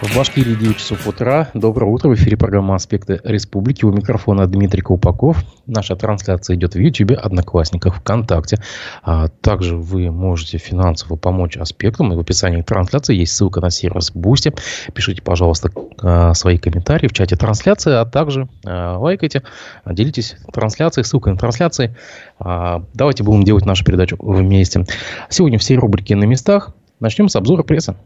В 0.00 0.16
Башкирии 0.16 0.54
9 0.54 0.78
часов 0.78 1.06
утра. 1.06 1.50
Доброе 1.52 1.84
утро. 1.84 2.08
В 2.08 2.14
эфире 2.14 2.38
программа 2.38 2.74
«Аспекты 2.74 3.20
республики». 3.22 3.84
У 3.84 3.92
микрофона 3.92 4.46
Дмитрий 4.46 4.80
Колпаков. 4.80 5.44
Наша 5.66 5.94
трансляция 5.94 6.56
идет 6.56 6.74
в 6.74 6.78
YouTube, 6.78 7.12
Одноклассниках, 7.22 7.96
ВКонтакте. 7.96 8.62
А 9.02 9.28
также 9.28 9.76
вы 9.76 10.10
можете 10.10 10.56
финансово 10.56 11.16
помочь 11.16 11.58
аспектам. 11.58 12.14
И 12.14 12.16
в 12.16 12.20
описании 12.20 12.62
трансляции 12.62 13.14
есть 13.14 13.36
ссылка 13.36 13.60
на 13.60 13.68
сервис 13.68 14.10
Boosty. 14.14 14.58
Пишите, 14.94 15.20
пожалуйста, 15.20 15.70
а, 16.00 16.32
свои 16.32 16.56
комментарии 16.56 17.06
в 17.06 17.12
чате 17.12 17.36
трансляции, 17.36 17.92
а 17.92 18.06
также 18.06 18.48
а, 18.64 18.96
лайкайте, 18.96 19.42
делитесь 19.84 20.36
трансляцией, 20.50 21.04
ссылкой 21.04 21.34
на 21.34 21.38
трансляции. 21.38 21.94
А, 22.38 22.86
давайте 22.94 23.22
будем 23.22 23.42
делать 23.42 23.66
нашу 23.66 23.84
передачу 23.84 24.16
вместе. 24.18 24.86
Сегодня 25.28 25.58
все 25.58 25.74
рубрики 25.74 26.14
на 26.14 26.24
местах. 26.24 26.74
Начнем 27.00 27.28
с 27.28 27.36
обзора 27.36 27.64
прессы. 27.64 27.96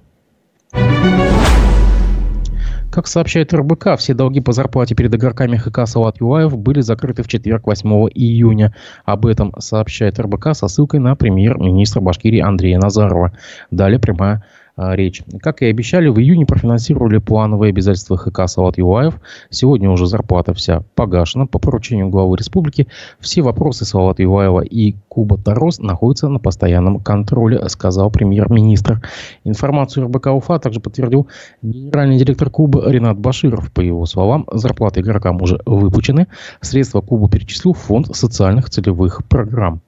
Как 2.94 3.08
сообщает 3.08 3.52
РБК, 3.52 3.96
все 3.98 4.14
долги 4.14 4.38
по 4.38 4.52
зарплате 4.52 4.94
перед 4.94 5.12
игроками 5.12 5.56
ХК 5.56 5.80
Салат 5.84 6.20
Юлаев 6.20 6.56
были 6.56 6.80
закрыты 6.80 7.24
в 7.24 7.26
четверг 7.26 7.66
8 7.66 7.90
июня. 8.14 8.72
Об 9.04 9.26
этом 9.26 9.52
сообщает 9.58 10.20
РБК 10.20 10.54
со 10.54 10.68
ссылкой 10.68 11.00
на 11.00 11.16
премьер-министра 11.16 12.00
Башкирии 12.00 12.38
Андрея 12.38 12.78
Назарова. 12.78 13.32
Далее 13.72 13.98
прямая 13.98 14.44
речь. 14.76 15.22
Как 15.40 15.62
и 15.62 15.66
обещали, 15.66 16.08
в 16.08 16.18
июне 16.18 16.46
профинансировали 16.46 17.18
плановые 17.18 17.70
обязательства 17.70 18.16
ХК 18.16 18.48
Салат 18.48 18.78
Юлаев. 18.78 19.20
Сегодня 19.50 19.90
уже 19.90 20.06
зарплата 20.06 20.52
вся 20.54 20.82
погашена. 20.94 21.46
По 21.46 21.58
поручению 21.58 22.08
главы 22.08 22.36
республики 22.36 22.88
все 23.20 23.42
вопросы 23.42 23.84
Салат 23.84 24.18
Юлаева 24.18 24.60
и 24.62 24.96
Куба 25.08 25.38
Тарос 25.38 25.78
находятся 25.78 26.28
на 26.28 26.38
постоянном 26.38 27.00
контроле, 27.00 27.68
сказал 27.68 28.10
премьер-министр. 28.10 29.02
Информацию 29.44 30.06
РБК 30.06 30.28
Уфа 30.28 30.58
также 30.58 30.80
подтвердил 30.80 31.28
генеральный 31.62 32.18
директор 32.18 32.50
Куба 32.50 32.90
Ренат 32.90 33.18
Баширов. 33.18 33.70
По 33.72 33.80
его 33.80 34.06
словам, 34.06 34.46
зарплаты 34.50 35.00
игрокам 35.00 35.40
уже 35.40 35.60
выпущены. 35.66 36.26
Средства 36.60 37.00
Куба 37.00 37.28
перечислил 37.28 37.74
в 37.74 37.78
фонд 37.78 38.14
социальных 38.14 38.70
целевых 38.70 39.24
программ. 39.28 39.82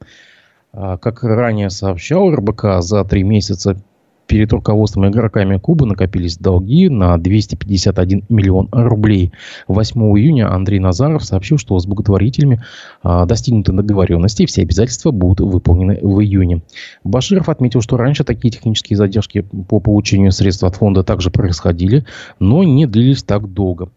А, 0.72 0.96
как 0.98 1.24
ранее 1.24 1.70
сообщал 1.70 2.30
РБК, 2.30 2.80
за 2.80 3.04
три 3.04 3.22
месяца 3.22 3.78
перед 4.26 4.52
руководством 4.52 5.06
и 5.06 5.08
игроками 5.08 5.58
Кубы 5.58 5.86
накопились 5.86 6.36
долги 6.36 6.88
на 6.88 7.16
251 7.16 8.24
миллион 8.28 8.68
рублей. 8.72 9.32
8 9.68 10.00
июня 10.18 10.52
Андрей 10.52 10.78
Назаров 10.78 11.24
сообщил, 11.24 11.58
что 11.58 11.78
с 11.78 11.86
благотворителями 11.86 12.62
а, 13.02 13.26
достигнуты 13.26 13.72
договоренности, 13.72 14.42
и 14.42 14.46
все 14.46 14.62
обязательства 14.62 15.10
будут 15.10 15.40
выполнены 15.40 15.98
в 16.02 16.20
июне. 16.20 16.62
Баширов 17.04 17.48
отметил, 17.48 17.80
что 17.80 17.96
раньше 17.96 18.24
такие 18.24 18.50
технические 18.50 18.96
задержки 18.96 19.40
по 19.68 19.80
получению 19.80 20.32
средств 20.32 20.64
от 20.64 20.76
фонда 20.76 21.02
также 21.02 21.30
происходили, 21.30 22.04
но 22.38 22.64
не 22.64 22.86
длились 22.86 23.22
так 23.22 23.52
долго. 23.52 23.90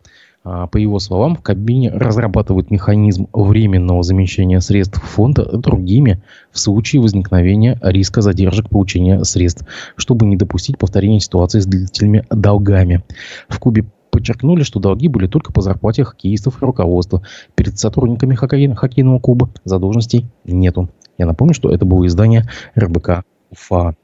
А, 0.52 0.66
по 0.66 0.78
его 0.78 0.98
словам, 0.98 1.36
в 1.36 1.44
кабине 1.44 1.92
разрабатывают 1.92 2.72
механизм 2.72 3.28
временного 3.34 4.02
замещения 4.02 4.60
средств 4.62 5.00
фонда 5.00 5.46
другими 5.56 6.24
в 6.52 6.58
случае 6.58 7.04
возникновения 7.04 7.78
риска 7.84 8.22
задержек 8.22 8.68
получения 8.68 9.24
средств, 9.24 9.64
чтобы 9.96 10.26
не 10.26 10.38
допустить 10.38 10.80
повторения 10.80 11.20
ситуации 11.20 11.60
с 11.60 11.68
длительными 11.68 12.26
долгами. 12.32 13.04
В 13.48 13.60
Кубе 13.60 13.86
подчеркнули, 14.10 14.64
что 14.64 14.80
долги 14.80 15.08
были 15.08 15.28
только 15.28 15.54
по 15.54 15.62
зарплате 15.62 16.04
хоккеистов 16.04 16.64
и 16.64 16.66
руководства. 16.66 17.22
Перед 17.54 17.78
сотрудниками 17.78 18.34
хоккей, 18.34 18.74
хоккейного 18.74 19.20
клуба 19.20 19.52
задолженностей 19.66 20.26
нету. 20.46 20.90
Я 21.20 21.28
напомню, 21.28 21.54
что 21.54 21.70
это 21.70 21.86
было 21.86 22.08
издание 22.08 22.46
РБК 22.76 23.24
УФА. 23.52 23.96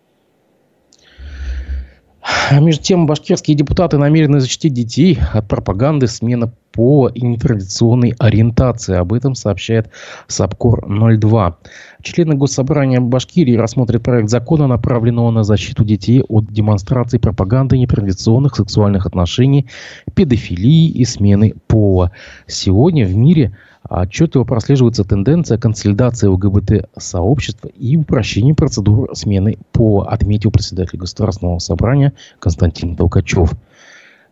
Между 2.51 2.83
тем, 2.83 3.05
башкирские 3.05 3.55
депутаты 3.55 3.97
намерены 3.97 4.39
защитить 4.39 4.73
детей 4.73 5.19
от 5.33 5.47
пропаганды 5.47 6.07
смены 6.07 6.51
пола 6.71 7.07
и 7.07 7.21
нетрадиционной 7.21 8.13
ориентации. 8.19 8.95
Об 8.95 9.13
этом 9.13 9.33
сообщает 9.35 9.89
САПКОР-02. 10.27 11.53
Члены 12.01 12.35
Госсобрания 12.35 12.99
Башкирии 12.99 13.55
рассмотрят 13.55 14.03
проект 14.03 14.29
закона, 14.29 14.67
направленного 14.67 15.31
на 15.31 15.43
защиту 15.43 15.85
детей 15.85 16.21
от 16.27 16.51
демонстрации 16.51 17.17
пропаганды 17.17 17.77
нетрадиционных 17.77 18.55
сексуальных 18.55 19.05
отношений, 19.05 19.67
педофилии 20.13 20.89
и 20.89 21.05
смены 21.05 21.55
пола. 21.67 22.11
Сегодня 22.45 23.05
в 23.05 23.15
мире 23.15 23.55
Отчетливо 23.89 24.45
прослеживается 24.45 25.03
тенденция 25.03 25.57
консолидации 25.57 26.27
ЛГБТ-сообщества 26.27 27.67
и 27.67 27.97
упрощения 27.97 28.55
процедур 28.55 29.09
смены 29.13 29.59
пола, 29.71 30.07
отметил 30.07 30.51
председатель 30.51 30.97
Государственного 30.97 31.59
собрания 31.59 32.13
Константин 32.39 32.95
Толкачев. 32.95 33.53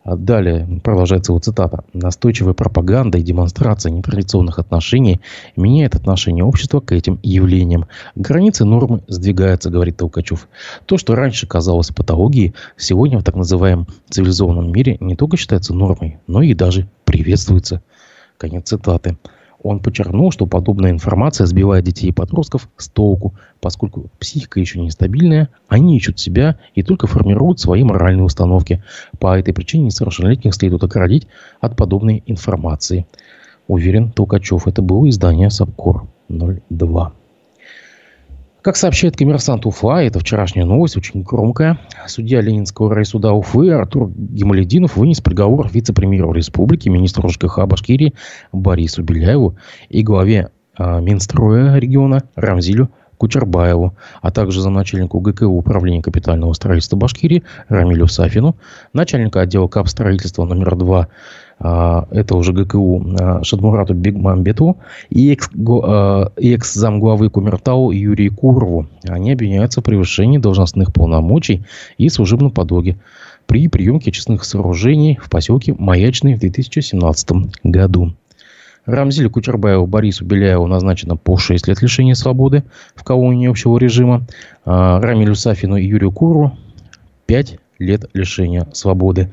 Далее 0.04 0.80
продолжается 0.82 1.32
его 1.32 1.38
цитата. 1.38 1.84
«Настойчивая 1.94 2.52
пропаганда 2.52 3.16
и 3.16 3.22
демонстрация 3.22 3.90
нетрадиционных 3.90 4.58
отношений 4.58 5.20
меняет 5.56 5.94
отношение 5.94 6.44
общества 6.44 6.80
к 6.80 6.92
этим 6.92 7.18
явлениям. 7.22 7.86
Границы 8.14 8.66
нормы 8.66 9.00
сдвигаются, 9.08 9.70
говорит 9.70 9.96
Толкачев. 9.96 10.48
То, 10.84 10.98
что 10.98 11.14
раньше 11.14 11.46
казалось 11.46 11.88
патологией, 11.88 12.54
сегодня 12.76 13.18
в 13.18 13.24
так 13.24 13.34
называемом 13.34 13.86
цивилизованном 14.10 14.70
мире 14.70 14.98
не 15.00 15.16
только 15.16 15.38
считается 15.38 15.72
нормой, 15.72 16.18
но 16.26 16.42
и 16.42 16.52
даже 16.54 16.88
приветствуется». 17.04 17.82
Конец 18.36 18.68
цитаты. 18.68 19.16
Он 19.64 19.80
подчеркнул, 19.80 20.30
что 20.30 20.44
подобная 20.44 20.90
информация 20.90 21.46
сбивает 21.46 21.86
детей 21.86 22.08
и 22.08 22.12
подростков 22.12 22.68
с 22.76 22.90
толку, 22.90 23.34
поскольку 23.60 24.10
психика 24.18 24.60
еще 24.60 24.78
нестабильная, 24.78 25.48
они 25.68 25.96
ищут 25.96 26.20
себя 26.20 26.58
и 26.74 26.82
только 26.82 27.06
формируют 27.06 27.60
свои 27.60 27.82
моральные 27.82 28.24
установки. 28.24 28.84
По 29.18 29.38
этой 29.38 29.54
причине 29.54 29.86
несовершеннолетних 29.86 30.54
следует 30.54 30.84
оградить 30.84 31.26
от 31.62 31.76
подобной 31.78 32.22
информации. 32.26 33.06
Уверен 33.66 34.12
Толкачев. 34.12 34.66
Это 34.66 34.82
было 34.82 35.08
издание 35.08 35.48
Сапкор 35.48 36.06
02. 36.28 37.12
Как 38.64 38.78
сообщает 38.78 39.14
коммерсант 39.14 39.66
Уфа, 39.66 39.98
это 39.98 40.20
вчерашняя 40.20 40.64
новость, 40.64 40.96
очень 40.96 41.20
громкая, 41.20 41.78
судья 42.06 42.40
Ленинского 42.40 42.94
райсуда 42.94 43.34
Уфы 43.34 43.68
Артур 43.68 44.10
Гемалединов 44.16 44.96
вынес 44.96 45.20
приговор 45.20 45.68
вице-премьеру 45.70 46.32
республики, 46.32 46.88
министру 46.88 47.28
ЖКХ 47.28 47.66
Башкирии 47.66 48.14
Борису 48.52 49.02
Беляеву 49.02 49.58
и 49.90 50.02
главе 50.02 50.48
э, 50.78 51.00
Минстроя 51.02 51.76
региона 51.76 52.22
Рамзилю 52.36 52.88
Кучербаеву, 53.18 53.96
а 54.22 54.30
также 54.30 54.62
замначальнику 54.62 55.20
ГКУ 55.20 55.46
Управления 55.46 56.02
капитального 56.02 56.54
строительства 56.54 56.96
Башкирии 56.96 57.44
Рамилю 57.68 58.06
Сафину, 58.06 58.56
начальника 58.94 59.42
отдела 59.42 59.68
капстроительства 59.68 60.46
номер 60.46 60.74
2 60.76 61.00
а, 61.00 61.08
это 61.60 62.36
уже 62.36 62.52
ГКУ 62.52 63.14
а, 63.18 63.42
Шадмурату 63.42 63.94
Бигмамбету 63.94 64.78
и 65.08 65.32
экс-замглавы 65.32 67.26
а, 67.26 67.30
Кумертау 67.30 67.90
Юрию 67.90 68.34
Курову. 68.34 68.86
Они 69.08 69.32
обвиняются 69.32 69.80
в 69.80 69.84
превышении 69.84 70.38
должностных 70.38 70.92
полномочий 70.92 71.64
и 71.96 72.08
служебном 72.08 72.50
подлоге 72.50 72.96
при 73.46 73.68
приемке 73.68 74.10
честных 74.10 74.44
сооружений 74.44 75.18
в 75.22 75.30
поселке 75.30 75.74
Маячный 75.78 76.34
в 76.34 76.40
2017 76.40 77.30
году. 77.62 78.14
Рамзилю 78.86 79.30
Кучербаеву 79.30 79.86
Борису 79.86 80.24
Беляеву 80.26 80.66
назначено 80.66 81.16
по 81.16 81.38
6 81.38 81.68
лет 81.68 81.80
лишения 81.80 82.14
свободы 82.14 82.64
в 82.94 83.02
колонии 83.02 83.48
общего 83.48 83.78
режима. 83.78 84.26
Рамилю 84.64 85.34
Сафину 85.34 85.76
и 85.76 85.86
Юрию 85.86 86.12
Курову 86.12 86.58
5 87.26 87.58
лет 87.78 88.10
лишения 88.12 88.66
свободы. 88.72 89.32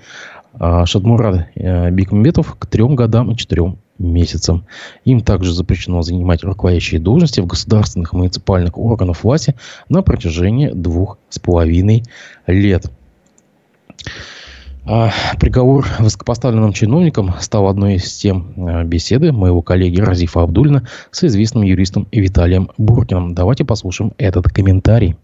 А 0.53 0.85
Шадмурад 0.85 1.47
э, 1.55 1.91
Бекмамбетов 1.91 2.55
к 2.59 2.65
трем 2.65 2.95
годам 2.95 3.31
и 3.31 3.37
четырем 3.37 3.77
месяцам. 3.97 4.65
Им 5.05 5.21
также 5.21 5.53
запрещено 5.53 6.01
занимать 6.01 6.43
руководящие 6.43 6.99
должности 6.99 7.39
в 7.39 7.45
государственных 7.45 8.13
и 8.13 8.17
муниципальных 8.17 8.77
органах 8.77 9.23
власти 9.23 9.55
на 9.89 10.01
протяжении 10.01 10.69
двух 10.69 11.17
с 11.29 11.39
половиной 11.39 12.03
лет. 12.47 12.91
А 14.83 15.11
приговор 15.39 15.87
высокопоставленным 15.99 16.73
чиновникам 16.73 17.35
стал 17.39 17.67
одной 17.67 17.95
из 17.95 18.13
тем 18.17 18.53
э, 18.57 18.83
беседы 18.83 19.31
моего 19.31 19.61
коллеги 19.61 20.01
Разифа 20.01 20.41
Абдулина 20.41 20.87
с 21.11 21.23
известным 21.23 21.63
юристом 21.63 22.07
Виталием 22.11 22.71
Буркиным. 22.77 23.35
Давайте 23.35 23.63
послушаем 23.63 24.13
этот 24.17 24.47
комментарий. 24.49 25.15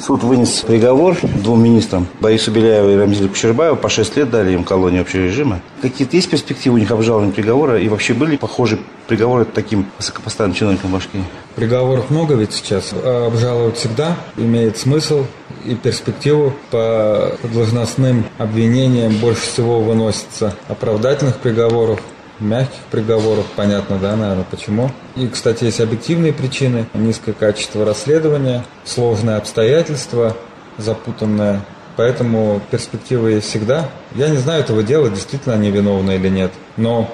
Суд 0.00 0.22
вынес 0.22 0.60
приговор 0.60 1.16
двум 1.22 1.62
министрам, 1.62 2.06
Борису 2.20 2.52
Беляеву 2.52 2.90
и 2.90 2.96
Рамзилю 2.96 3.28
Кучербаеву, 3.28 3.76
по 3.76 3.88
6 3.88 4.16
лет 4.16 4.30
дали 4.30 4.52
им 4.52 4.62
колонию 4.62 5.02
общего 5.02 5.22
режима. 5.22 5.60
Какие-то 5.82 6.14
есть 6.14 6.30
перспективы 6.30 6.76
у 6.76 6.78
них 6.78 6.90
обжалования 6.90 7.32
приговора? 7.32 7.80
И 7.80 7.88
вообще 7.88 8.14
были 8.14 8.36
похожие 8.36 8.80
приговоры 9.08 9.44
таким 9.44 9.86
высокопоставленным 9.98 10.56
чиновникам 10.56 10.92
Башкирии? 10.92 11.24
Приговоров 11.56 12.10
много 12.10 12.34
ведь 12.34 12.52
сейчас. 12.52 12.92
А 12.94 13.26
обжаловать 13.26 13.76
всегда 13.76 14.16
имеет 14.36 14.78
смысл 14.78 15.24
и 15.64 15.74
перспективу 15.74 16.54
по 16.70 17.36
должностным 17.52 18.24
обвинениям 18.38 19.16
больше 19.16 19.42
всего 19.42 19.80
выносится 19.80 20.54
оправдательных 20.68 21.38
приговоров 21.38 22.00
мягких 22.40 22.80
приговоров, 22.90 23.46
понятно, 23.56 23.98
да, 23.98 24.16
наверное, 24.16 24.46
почему. 24.50 24.90
И, 25.16 25.26
кстати, 25.28 25.64
есть 25.64 25.80
объективные 25.80 26.32
причины, 26.32 26.86
низкое 26.94 27.34
качество 27.34 27.84
расследования, 27.84 28.64
сложные 28.84 29.36
обстоятельства, 29.36 30.36
запутанная 30.76 31.62
Поэтому 31.98 32.60
перспективы 32.70 33.32
есть 33.32 33.48
всегда. 33.48 33.88
Я 34.14 34.28
не 34.28 34.36
знаю 34.36 34.60
этого 34.60 34.84
дела, 34.84 35.10
действительно 35.10 35.56
они 35.56 35.72
виновны 35.72 36.12
или 36.12 36.28
нет. 36.28 36.52
Но, 36.76 37.12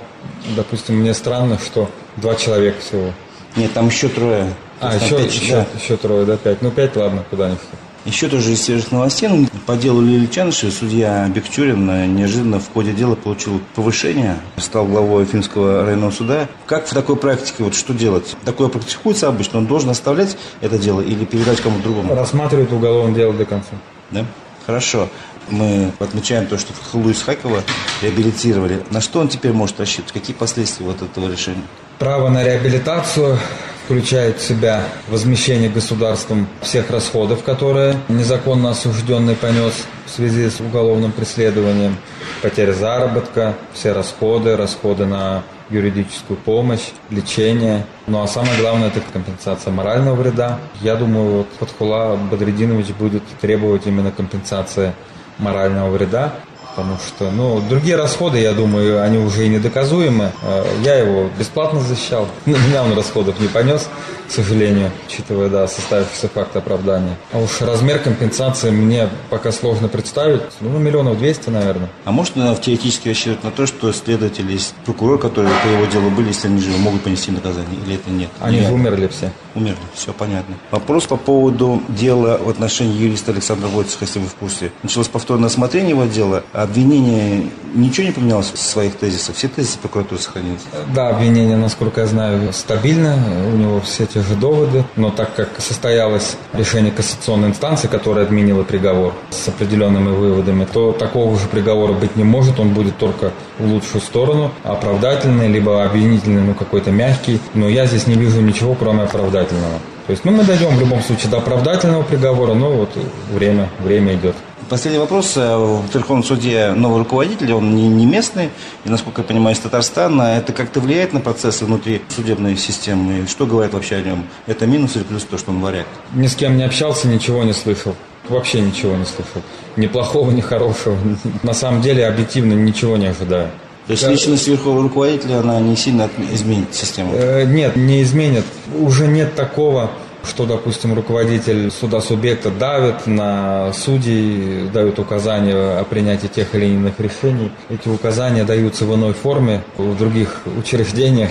допустим, 0.55 0.97
мне 0.97 1.15
странно, 1.15 1.59
что 1.59 1.91
два 2.19 2.35
человека 2.35 2.83
всего. 2.83 3.11
Нет, 3.57 3.73
там 3.73 3.87
еще 3.87 4.11
трое. 4.11 4.53
А, 4.83 4.95
еще, 4.95 5.17
5, 5.17 5.35
еще, 5.35 5.53
да. 5.53 5.67
еще 5.75 5.97
трое, 5.97 6.27
да, 6.27 6.37
пять. 6.37 6.61
Ну, 6.61 6.71
пять, 6.71 6.95
ладно, 6.97 7.25
куда-нибудь. 7.31 7.61
Еще 8.05 8.29
тоже 8.29 8.53
из 8.53 8.63
свежих 8.63 8.93
новостей. 8.93 9.29
Ну, 9.29 9.47
по 9.65 9.77
делу 9.77 10.03
Лили 10.03 10.27
Чанышева 10.27 10.71
судья 10.71 11.27
Бехчурин 11.29 12.15
неожиданно 12.15 12.61
в 12.61 12.71
ходе 12.71 12.93
дела 12.93 13.15
получил 13.15 13.63
повышение, 13.75 14.37
стал 14.59 14.85
главой 14.87 15.25
Финского 15.25 15.85
районного 15.87 16.11
суда. 16.11 16.49
Как 16.67 16.87
в 16.87 16.93
такой 16.93 17.17
практике, 17.17 17.65
вот 17.65 17.75
что 17.75 17.95
делать? 17.95 18.37
Такое 18.45 18.69
практикуется 18.69 19.29
обычно, 19.29 19.59
он 19.59 19.67
должен 19.67 19.89
оставлять 19.89 20.37
это 20.61 20.79
дело 20.79 21.01
или 21.01 21.25
передать 21.25 21.63
кому-то 21.63 21.85
другому? 21.85 22.15
Рассматривает 22.15 22.71
уголовное 22.73 23.15
дело 23.15 23.33
до 23.33 23.47
конца. 23.47 23.73
Да? 24.11 24.27
Хорошо. 24.67 25.09
Мы 25.49 25.91
отмечаем 25.99 26.47
то, 26.47 26.59
что 26.59 26.73
Луис 26.95 27.23
Хакова 27.23 27.63
реабилитировали. 28.03 28.83
На 28.91 29.01
что 29.01 29.21
он 29.21 29.29
теперь 29.29 29.53
может 29.53 29.79
рассчитывать? 29.81 30.13
Какие 30.13 30.37
последствия 30.37 30.87
вот 30.87 31.03
этого 31.03 31.31
решения? 31.31 31.65
Право 31.99 32.29
на 32.29 32.43
реабилитацию 32.43 33.39
включает 33.85 34.39
в 34.39 34.43
себя 34.43 34.83
возмещение 35.09 35.69
государством 35.69 36.49
всех 36.63 36.91
расходов, 36.91 37.45
которые 37.45 37.97
незаконно 38.09 38.71
осужденный 38.71 39.37
понес 39.37 39.75
в 40.07 40.11
связи 40.11 40.49
с 40.49 40.61
уголовным 40.61 41.13
преследованием, 41.13 41.97
потеря 42.43 42.73
заработка, 42.73 43.55
все 43.75 43.93
расходы, 43.93 44.57
расходы 44.57 45.05
на 45.05 45.43
юридическую 45.71 46.39
помощь, 46.39 46.93
лечение. 47.11 47.87
Ну 48.07 48.23
а 48.23 48.29
самое 48.29 48.59
главное 48.59 48.89
это 48.89 49.01
компенсация 49.13 49.73
морального 49.73 50.15
вреда. 50.15 50.59
Я 50.81 50.97
думаю, 50.97 51.39
вот 51.39 51.49
Фатхула 51.59 52.17
Бадрединович 52.31 52.89
будет 52.89 53.23
требовать 53.41 53.87
именно 53.87 54.11
компенсации 54.11 54.95
морального 55.39 55.91
вреда 55.91 56.35
потому 56.75 56.99
что, 56.99 57.31
ну, 57.31 57.63
другие 57.69 57.97
расходы, 57.97 58.39
я 58.39 58.53
думаю, 58.53 59.03
они 59.03 59.19
уже 59.19 59.47
и 59.47 59.49
недоказуемы. 59.49 60.33
А 60.43 60.67
я 60.83 60.97
его 60.97 61.29
бесплатно 61.39 61.81
защищал, 61.81 62.27
на 62.47 62.57
меня 62.57 62.83
он 62.83 62.95
расходов 62.95 63.39
не 63.39 63.49
понес, 63.49 63.89
к 64.27 64.31
сожалению, 64.31 64.91
учитывая, 65.07 65.49
да, 65.49 65.69
составившийся 65.69 66.29
факт 66.29 66.57
оправдания. 66.57 67.17
А 67.33 67.39
уж 67.39 67.61
размер 67.61 67.99
компенсации 67.99 68.71
мне 68.71 69.09
пока 69.31 69.53
сложно 69.53 69.89
представить, 69.89 70.43
ну, 70.61 70.79
миллионов 70.79 71.19
двести, 71.19 71.51
наверное. 71.51 71.89
А 72.05 72.13
можно 72.13 72.55
теоретически 72.57 73.09
рассчитывать 73.09 73.45
на 73.45 73.51
то, 73.51 73.67
что 73.67 73.93
следователи, 73.93 74.59
прокурор, 74.85 75.19
которые 75.19 75.53
по 75.63 75.69
его 75.69 75.85
делу 75.87 76.11
были, 76.11 76.29
если 76.29 76.49
они 76.49 76.61
живы, 76.61 76.79
могут 76.79 77.03
понести 77.03 77.31
наказание, 77.31 77.79
или 77.87 77.95
это 77.97 78.11
нет? 78.11 78.31
Они 78.41 78.61
же 78.61 78.73
умерли 78.73 79.09
все. 79.09 79.31
Умерли, 79.55 79.77
все 79.95 80.13
понятно. 80.13 80.57
Вопрос 80.71 81.07
по 81.07 81.17
поводу 81.17 81.83
дела 81.89 82.39
в 82.39 82.49
отношении 82.49 82.97
юриста 82.97 83.31
Александра 83.31 83.69
Войцеха, 83.69 84.05
если 84.05 84.19
вы 84.19 84.27
в 84.27 84.35
курсе. 84.35 84.73
Началось 84.83 85.09
повторное 85.09 85.47
осмотрение 85.47 85.91
его 85.91 86.05
дела, 86.05 86.43
обвинение 86.65 87.51
ничего 87.75 88.07
не 88.07 88.13
поменялось 88.13 88.53
в 88.53 88.59
своих 88.59 88.97
тезисах? 88.97 89.37
Все 89.37 89.49
тезисы 89.49 89.79
прокуратуры 89.79 90.21
сохранились? 90.21 90.61
Да, 90.95 91.09
обвинение, 91.09 91.57
насколько 91.57 92.01
я 92.01 92.07
знаю, 92.07 92.53
стабильно. 92.53 93.17
У 93.53 93.57
него 93.57 93.81
все 93.81 94.07
те 94.07 94.21
же 94.21 94.35
доводы. 94.35 94.85
Но 94.97 95.11
так 95.11 95.35
как 95.35 95.51
состоялось 95.59 96.37
решение 96.53 96.93
кассационной 96.93 97.49
инстанции, 97.49 97.89
которая 97.89 98.25
отменила 98.25 98.63
приговор 98.63 99.15
с 99.31 99.49
определенными 99.49 100.11
выводами, 100.11 100.67
то 100.71 100.93
такого 100.93 101.39
же 101.39 101.47
приговора 101.49 101.93
быть 101.93 102.17
не 102.17 102.25
может. 102.25 102.59
Он 102.61 102.71
будет 102.71 102.97
только 102.99 103.33
в 103.59 103.67
лучшую 103.67 104.01
сторону. 104.01 104.51
Оправдательный, 104.63 105.49
либо 105.49 105.85
обвинительный, 105.85 106.43
ну 106.43 106.55
какой-то 106.55 106.91
мягкий. 106.91 107.41
Но 107.55 107.69
я 107.69 107.87
здесь 107.87 108.07
не 108.07 108.15
вижу 108.15 108.41
ничего, 108.41 108.75
кроме 108.75 109.03
оправдательного. 109.03 109.79
То 110.07 110.11
есть, 110.11 110.25
ну, 110.27 110.33
мы 110.33 110.45
дойдем 110.45 110.77
в 110.77 110.81
любом 110.81 111.01
случае 111.03 111.31
до 111.31 111.39
оправдательного 111.39 112.03
приговора, 112.03 112.53
но 112.53 112.71
вот 112.71 112.91
время, 113.33 113.71
время 113.81 114.15
идет. 114.15 114.37
Последний 114.69 114.99
вопрос. 114.99 115.37
Э, 115.37 115.57
в 115.57 115.93
Верховном 115.93 116.25
суде 116.25 116.73
новый 116.73 116.99
руководитель, 116.99 117.53
он 117.53 117.75
не, 117.75 117.89
не 117.89 118.07
местный, 118.07 118.51
и, 118.85 118.89
насколько 118.89 119.23
я 119.23 119.27
понимаю, 119.27 119.57
из 119.57 119.61
Татарстана. 119.61 120.39
Это 120.39 120.53
как-то 120.53 120.81
влияет 120.81 121.13
на 121.13 121.21
процессы 121.21 121.65
внутри 121.65 122.03
судебной 122.09 122.57
системы? 122.57 123.27
Что 123.27 123.47
говорят 123.47 123.75
вообще 123.75 123.97
о 123.97 124.03
нем? 124.03 124.27
Это 124.47 124.67
минус 124.67 124.97
или 124.97 125.03
плюс 125.03 125.25
то, 125.25 125.39
что 125.39 125.51
он 125.51 125.61
варяг? 125.61 125.87
Ни 126.15 126.27
с 126.27 126.35
кем 126.35 126.57
не 126.57 126.63
общался, 126.63 127.09
ничего 127.09 127.43
не 127.43 127.53
слышал. 127.53 127.95
Вообще 128.29 128.61
ничего 128.61 128.97
не 128.97 129.05
слышал. 129.05 129.43
Ни 129.77 129.87
плохого, 129.87 130.31
ни 130.31 130.41
хорошего. 130.41 130.97
На 131.43 131.53
самом 131.53 131.83
деле, 131.83 132.07
объективно, 132.07 132.55
ничего 132.55 132.97
не 132.97 133.07
ожидаю. 133.07 133.51
То 133.87 133.91
есть 133.91 134.09
личность 134.09 134.49
верховного 134.49 134.85
руководителя, 134.85 135.41
она 135.41 135.61
не 135.61 135.77
сильно 135.77 136.09
изменит 136.33 136.75
систему? 136.75 137.13
Э, 137.15 137.45
нет, 137.45 137.77
не 137.77 138.03
изменит. 138.03 138.45
Уже 138.79 139.07
нет 139.07 139.35
такого 139.35 139.91
что, 140.25 140.47
допустим, 140.47 140.95
руководитель 140.95 141.71
суда 141.71 142.01
субъекта 142.01 142.51
давит 142.51 143.07
на 143.07 143.73
судей, 143.73 144.69
дают 144.73 144.99
указания 144.99 145.55
о 145.55 145.85
принятии 145.85 146.27
тех 146.27 146.55
или 146.55 146.67
иных 146.67 146.99
решений. 147.01 147.51
Эти 147.69 147.89
указания 147.89 148.45
даются 148.45 148.85
в 148.85 148.95
иной 148.95 149.13
форме 149.13 149.63
в 149.77 149.97
других 149.97 150.41
учреждениях. 150.59 151.31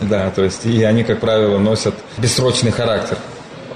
Да, 0.00 0.30
то 0.30 0.42
есть 0.42 0.66
и 0.66 0.82
они, 0.82 1.04
как 1.04 1.20
правило, 1.20 1.58
носят 1.58 1.94
бессрочный 2.16 2.70
характер. 2.70 3.18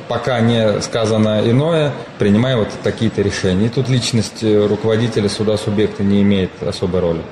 Пока 0.08 0.40
не 0.40 0.80
сказано 0.80 1.42
иное, 1.44 1.92
принимаем 2.18 2.58
вот 2.60 2.68
такие-то 2.82 3.22
решения. 3.22 3.66
И 3.66 3.68
тут 3.68 3.88
личность 3.88 4.42
руководителя 4.42 5.28
суда 5.28 5.56
субъекта 5.56 6.02
не 6.02 6.22
имеет 6.22 6.50
особой 6.62 7.00
роли. 7.00 7.22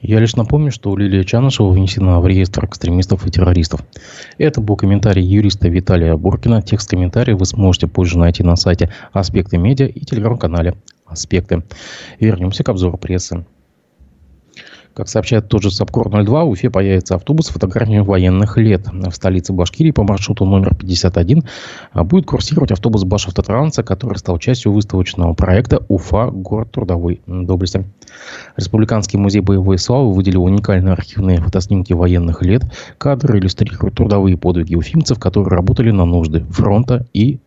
Я 0.00 0.18
лишь 0.18 0.34
напомню, 0.34 0.70
что 0.72 0.96
Лилия 0.96 1.24
Чанышева 1.24 1.70
внесена 1.70 2.20
в 2.20 2.26
реестр 2.26 2.64
экстремистов 2.64 3.26
и 3.26 3.30
террористов. 3.30 3.84
Это 4.38 4.60
был 4.62 4.76
комментарий 4.76 5.22
юриста 5.22 5.68
Виталия 5.68 6.16
Буркина. 6.16 6.62
Текст 6.62 6.88
комментария 6.88 7.36
вы 7.36 7.44
сможете 7.44 7.86
позже 7.86 8.18
найти 8.18 8.42
на 8.42 8.56
сайте 8.56 8.90
Аспекты 9.12 9.58
Медиа 9.58 9.86
и 9.86 10.00
телеграм-канале 10.00 10.74
Аспекты. 11.04 11.64
Вернемся 12.18 12.64
к 12.64 12.68
обзору 12.70 12.96
прессы. 12.96 13.44
Как 15.00 15.08
сообщает 15.08 15.48
тот 15.48 15.62
же 15.62 15.70
САПКОР-02, 15.70 16.44
в 16.44 16.50
Уфе 16.50 16.68
появится 16.68 17.14
автобус 17.14 17.46
с 17.46 17.48
фотографиями 17.48 18.00
военных 18.02 18.58
лет. 18.58 18.86
В 18.92 19.12
столице 19.12 19.54
Башкирии 19.54 19.92
по 19.92 20.02
маршруту 20.02 20.44
номер 20.44 20.74
51 20.74 21.42
а, 21.92 22.04
будет 22.04 22.26
курсировать 22.26 22.70
автобус 22.70 23.04
Башавтотранса, 23.04 23.82
который 23.82 24.18
стал 24.18 24.36
частью 24.36 24.72
выставочного 24.72 25.32
проекта 25.32 25.82
«Уфа. 25.88 26.26
Город 26.30 26.72
трудовой 26.72 27.22
доблести». 27.26 27.86
Республиканский 28.58 29.18
музей 29.18 29.40
боевой 29.40 29.78
славы 29.78 30.12
выделил 30.12 30.44
уникальные 30.44 30.92
архивные 30.92 31.40
фотоснимки 31.40 31.94
военных 31.94 32.42
лет. 32.42 32.64
Кадры 32.98 33.38
иллюстрируют 33.38 33.94
трудовые 33.94 34.36
подвиги 34.36 34.74
уфимцев, 34.74 35.18
которые 35.18 35.56
работали 35.56 35.92
на 35.92 36.04
нужды 36.04 36.44
фронта 36.50 37.06
и 37.14 37.38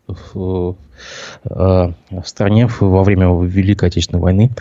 в, 1.43 1.93
э, 2.11 2.21
в 2.21 2.27
стране 2.27 2.67
во 2.79 3.03
время 3.03 3.27
Великой 3.43 3.89
Отечественной 3.89 4.21
войны. 4.21 4.51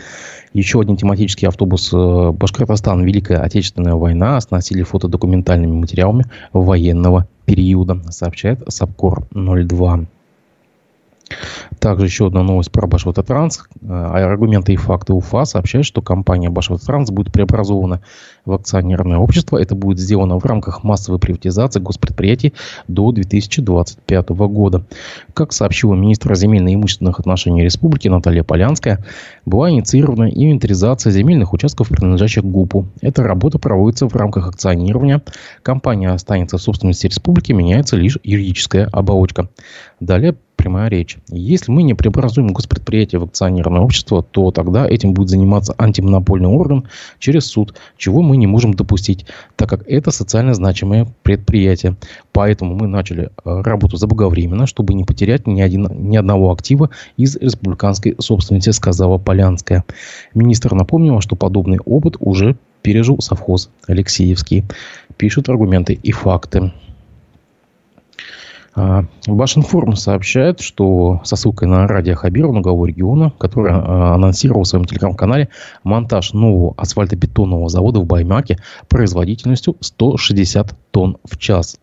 Еще 0.53 0.79
один 0.79 0.97
тематический 0.97 1.47
автобус 1.47 1.91
э, 1.93 2.31
Башкортостан 2.31 3.03
Великая 3.03 3.39
Отечественная 3.39 3.95
война 3.95 4.37
оснастили 4.37 4.83
фотодокументальными 4.83 5.73
материалами 5.73 6.25
военного 6.51 7.27
периода, 7.45 7.99
сообщает 8.11 8.61
Сапкор 8.67 9.25
02. 9.31 10.05
Также 11.79 12.05
еще 12.05 12.27
одна 12.27 12.43
новость 12.43 12.71
про 12.71 12.87
Башавтотранс. 12.87 13.63
Э, 13.81 13.87
аргументы 13.87 14.73
и 14.73 14.77
факты 14.77 15.13
УФА 15.13 15.45
сообщают, 15.45 15.85
что 15.85 16.01
компания 16.01 16.49
Башавтотранс 16.49 17.09
будет 17.11 17.31
преобразована 17.31 18.01
в 18.45 18.53
акционерное 18.53 19.17
общество. 19.17 19.57
Это 19.57 19.75
будет 19.75 19.99
сделано 19.99 20.39
в 20.39 20.45
рамках 20.45 20.83
массовой 20.83 21.19
приватизации 21.19 21.79
госпредприятий 21.79 22.53
до 22.87 23.11
2025 23.11 24.29
года. 24.29 24.85
Как 25.33 25.53
сообщила 25.53 25.93
министр 25.93 26.35
земельно-имущественных 26.35 27.19
отношений 27.19 27.63
республики 27.63 28.07
Наталья 28.07 28.43
Полянская, 28.43 29.03
была 29.45 29.69
инициирована 29.69 30.29
инвентаризация 30.29 31.11
земельных 31.11 31.53
участков, 31.53 31.89
принадлежащих 31.89 32.43
ГУПу. 32.43 32.87
Эта 33.01 33.23
работа 33.23 33.59
проводится 33.59 34.07
в 34.07 34.15
рамках 34.15 34.47
акционирования. 34.47 35.21
Компания 35.61 36.09
останется 36.09 36.57
в 36.57 36.61
собственности 36.61 37.07
республики, 37.07 37.51
меняется 37.51 37.95
лишь 37.95 38.17
юридическая 38.23 38.87
оболочка. 38.91 39.49
Далее 39.99 40.35
прямая 40.63 40.89
речь. 40.89 41.17
Если 41.27 41.71
мы 41.71 41.83
не 41.83 41.93
преобразуем 41.93 42.53
госпредприятие 42.53 43.19
в 43.19 43.25
акционерное 43.25 43.81
общество, 43.81 44.23
то 44.23 44.49
тогда 44.51 44.87
этим 44.87 45.13
будет 45.13 45.27
заниматься 45.27 45.75
антимонопольный 45.77 46.47
орган 46.47 46.87
через 47.19 47.47
суд, 47.47 47.75
чего 47.97 48.21
мы 48.21 48.32
не 48.37 48.47
можем 48.47 48.73
допустить, 48.73 49.25
так 49.55 49.69
как 49.69 49.87
это 49.87 50.11
социально 50.11 50.53
значимое 50.53 51.07
предприятие. 51.23 51.95
Поэтому 52.31 52.75
мы 52.75 52.87
начали 52.87 53.29
э, 53.43 53.61
работу 53.61 53.97
заблаговременно, 53.97 54.67
чтобы 54.67 54.93
не 54.93 55.03
потерять 55.03 55.47
ни, 55.47 55.61
один, 55.61 55.87
ни 56.09 56.17
одного 56.17 56.51
актива 56.51 56.89
из 57.17 57.35
республиканской 57.37 58.15
собственности, 58.19 58.71
сказала 58.71 59.17
Полянская. 59.17 59.83
Министр 60.33 60.73
напомнила, 60.73 61.21
что 61.21 61.35
подобный 61.35 61.79
опыт 61.85 62.17
уже 62.19 62.55
пережил 62.81 63.19
совхоз 63.19 63.69
Алексеевский. 63.87 64.65
Пишут 65.17 65.49
аргументы 65.49 65.93
и 65.93 66.11
факты. 66.11 66.71
А, 68.75 69.05
Башинформ 69.27 69.95
сообщает, 69.95 70.59
что 70.59 71.21
со 71.23 71.35
ссылкой 71.35 71.67
на 71.67 71.87
радио 71.87 72.15
Хабиру, 72.15 72.51
главу 72.59 72.85
региона, 72.85 73.31
который 73.37 73.71
а, 73.71 74.15
анонсировал 74.15 74.63
в 74.63 74.67
своем 74.67 74.85
телеграм-канале 74.85 75.49
монтаж 75.83 76.33
нового 76.33 76.73
асфальтобетонного 76.77 77.69
завода 77.69 77.99
в 77.99 78.05
Баймаке 78.05 78.57
производительностью 78.89 79.75
160 79.79 80.75
тонн 80.91 81.17
в 81.23 81.37
час. 81.37 81.79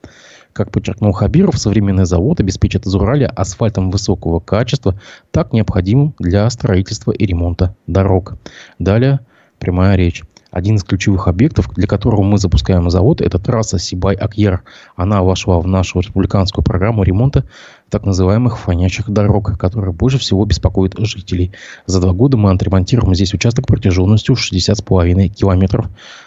Как 0.52 0.72
подчеркнул 0.72 1.12
Хабиров, 1.12 1.58
современный 1.58 2.06
завод 2.06 2.40
обеспечит 2.40 2.86
Изурале 2.86 3.26
асфальтом 3.26 3.92
высокого 3.92 4.40
качества, 4.40 4.98
так 5.30 5.52
необходимым 5.52 6.14
для 6.18 6.50
строительства 6.50 7.12
и 7.12 7.24
ремонта 7.24 7.76
дорог. 7.86 8.34
Далее 8.80 9.20
прямая 9.60 9.96
речь. 9.96 10.24
Один 10.50 10.76
из 10.76 10.84
ключевых 10.84 11.28
объектов, 11.28 11.72
для 11.74 11.86
которого 11.86 12.22
мы 12.22 12.38
запускаем 12.38 12.90
завод, 12.90 13.20
это 13.20 13.38
трасса 13.38 13.78
Сибай-Акьер. 13.78 14.62
Она 14.96 15.22
вошла 15.22 15.60
в 15.60 15.66
нашу 15.66 16.00
республиканскую 16.00 16.64
программу 16.64 17.02
ремонта 17.04 17.44
так 17.88 18.04
называемых 18.04 18.58
фонячих 18.58 19.08
дорог, 19.10 19.58
которые 19.58 19.92
больше 19.92 20.18
всего 20.18 20.44
беспокоят 20.44 20.94
жителей. 20.98 21.52
За 21.86 22.00
два 22.00 22.12
года 22.12 22.36
мы 22.36 22.50
отремонтируем 22.50 23.14
здесь 23.14 23.34
участок 23.34 23.66
протяженностью 23.66 24.34
60,5 24.34 25.28
километров. 25.28 25.86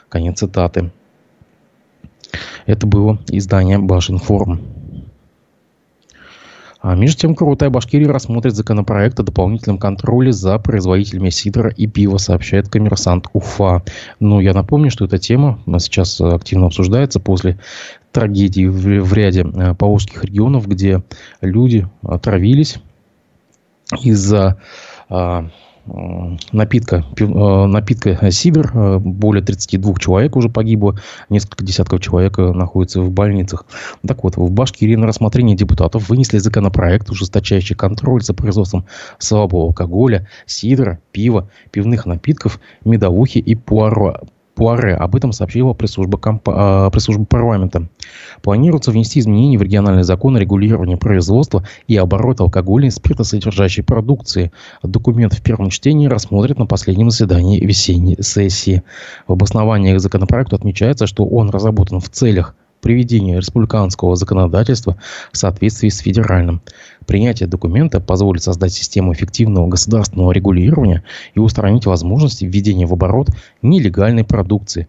Конец 0.09 0.39
цитаты. 0.39 0.91
Это 2.65 2.87
было 2.87 3.19
издание 3.27 3.77
Башинформ. 3.77 4.61
А 6.83 6.95
между 6.95 7.21
тем, 7.21 7.33
Крутая 7.33 7.69
Башкирия 7.69 8.09
рассмотрит 8.09 8.55
законопроект 8.55 9.17
о 9.17 9.23
дополнительном 9.23 9.77
контроле 9.77 10.33
за 10.33 10.59
производителями 10.59 11.29
сидра 11.29 11.69
и 11.69 11.87
пива, 11.87 12.17
сообщает 12.17 12.67
коммерсант 12.67 13.27
Уфа. 13.31 13.83
Но 14.19 14.41
я 14.41 14.53
напомню, 14.53 14.91
что 14.91 15.05
эта 15.05 15.17
тема 15.17 15.59
сейчас 15.79 16.19
активно 16.19 16.65
обсуждается 16.65 17.21
после 17.21 17.57
трагедии 18.11 18.65
в, 18.65 19.01
в 19.01 19.13
ряде 19.13 19.45
э, 19.45 19.75
поволжских 19.75 20.25
регионов, 20.25 20.67
где 20.67 21.01
люди 21.39 21.87
отравились 22.01 22.79
из-за 24.01 24.57
а, 25.07 25.47
напитка, 25.85 27.05
э, 27.19 27.25
напитка 27.25 28.31
Сибир. 28.31 28.71
Э, 28.73 28.99
более 28.99 29.43
32 29.43 29.95
человек 29.95 30.35
уже 30.35 30.49
погибло, 30.49 30.97
несколько 31.29 31.63
десятков 31.63 31.99
человек 31.99 32.39
э, 32.39 32.51
находятся 32.51 33.01
в 33.01 33.11
больницах. 33.11 33.65
Так 34.05 34.23
вот, 34.23 34.37
в 34.37 34.49
Башкирии 34.49 34.95
на 34.95 35.07
рассмотрение 35.07 35.57
депутатов 35.57 36.09
вынесли 36.09 36.37
законопроект, 36.37 37.09
ужесточающий 37.09 37.75
контроль 37.75 38.23
за 38.23 38.33
производством 38.33 38.85
слабого 39.17 39.65
алкоголя, 39.65 40.27
сидра, 40.45 40.99
пива, 41.11 41.49
пивных 41.71 42.05
напитков, 42.05 42.59
медовухи 42.85 43.39
и 43.39 43.55
пуаро, 43.55 44.21
Пуаре. 44.55 44.93
Об 44.93 45.15
этом 45.15 45.31
сообщила 45.31 45.73
пресс-служба, 45.73 46.17
комп... 46.17 46.47
А, 46.47 46.89
пресс-служба 46.89 47.25
парламента. 47.25 47.87
Планируется 48.41 48.91
внести 48.91 49.19
изменения 49.19 49.57
в 49.57 49.63
региональный 49.63 50.03
закон 50.03 50.35
о 50.35 50.39
регулировании 50.39 50.95
производства 50.95 51.63
и 51.87 51.97
оборота 51.97 52.43
алкогольной 52.43 52.89
и 52.89 52.91
спиртосодержащей 52.91 53.83
продукции. 53.83 54.51
Документ 54.83 55.33
в 55.33 55.41
первом 55.41 55.69
чтении 55.69 56.07
рассмотрят 56.07 56.59
на 56.59 56.65
последнем 56.65 57.09
заседании 57.09 57.59
весенней 57.59 58.17
сессии. 58.21 58.83
В 59.27 59.33
обосновании 59.33 59.95
к 59.95 59.99
законопроекту 59.99 60.55
отмечается, 60.55 61.07
что 61.07 61.25
он 61.25 61.49
разработан 61.49 61.99
в 61.99 62.09
целях 62.09 62.55
приведения 62.83 63.37
республиканского 63.37 64.15
законодательства 64.15 64.97
в 65.31 65.37
соответствии 65.37 65.89
с 65.89 65.99
федеральным. 65.99 66.61
Принятие 67.05 67.47
документа 67.47 67.99
позволит 67.99 68.43
создать 68.43 68.73
систему 68.73 69.13
эффективного 69.13 69.67
государственного 69.67 70.31
регулирования 70.31 71.03
и 71.35 71.39
устранить 71.39 71.85
возможности 71.85 72.45
введения 72.45 72.85
в 72.85 72.93
оборот 72.93 73.29
нелегальной 73.61 74.23
продукции. 74.23 74.87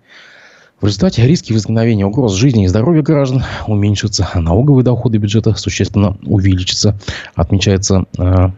В 0.80 0.86
результате 0.86 1.26
риски 1.26 1.52
возникновения 1.52 2.04
угроз 2.04 2.34
жизни 2.34 2.64
и 2.64 2.68
здоровья 2.68 3.02
граждан 3.02 3.44
уменьшатся, 3.66 4.28
а 4.32 4.40
налоговые 4.40 4.84
доходы 4.84 5.18
бюджета 5.18 5.54
существенно 5.54 6.18
увеличатся, 6.24 6.98
отмечается 7.34 8.04
э, 8.18 8.48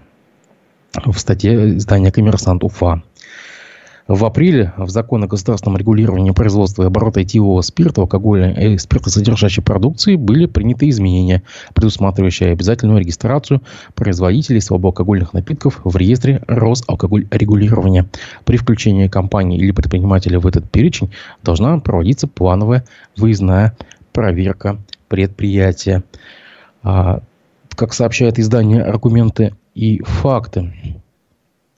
в 1.04 1.18
статье 1.18 1.76
издания 1.76 2.10
«Коммерсант 2.10 2.64
Уфа». 2.64 3.02
В 4.08 4.25
апреле 4.25 4.72
в 4.76 4.88
закон 4.88 5.25
о 5.25 5.26
государственном 5.26 5.78
регулировании 5.78 6.30
производства 6.30 6.84
и 6.84 6.86
оборота 6.86 7.22
этилового 7.22 7.60
спирта, 7.62 8.02
алкоголя 8.02 8.52
и 8.52 8.78
спиртосодержащей 8.78 9.64
продукции 9.64 10.14
были 10.14 10.46
приняты 10.46 10.88
изменения, 10.90 11.42
предусматривающие 11.75 12.52
обязательную 12.52 13.00
регистрацию 13.00 13.62
производителей 13.96 14.60
слабоалкогольных 14.60 15.32
напитков 15.32 15.80
в 15.82 15.96
реестре 15.96 16.40
Росалкогольрегулирования. 16.46 18.06
При 18.44 18.58
включении 18.58 19.08
компании 19.08 19.58
или 19.58 19.72
предпринимателя 19.72 20.38
в 20.38 20.46
этот 20.46 20.70
перечень 20.70 21.10
должна 21.42 21.76
проводиться 21.80 22.28
плановая 22.28 22.84
выездная 23.16 23.76
проверка 24.12 24.78
предприятия. 25.08 26.04
А, 26.84 27.22
как 27.70 27.92
сообщает 27.92 28.38
издание 28.38 28.84
«Аргументы 28.84 29.54
и 29.75 30.00
факты», 30.04 30.72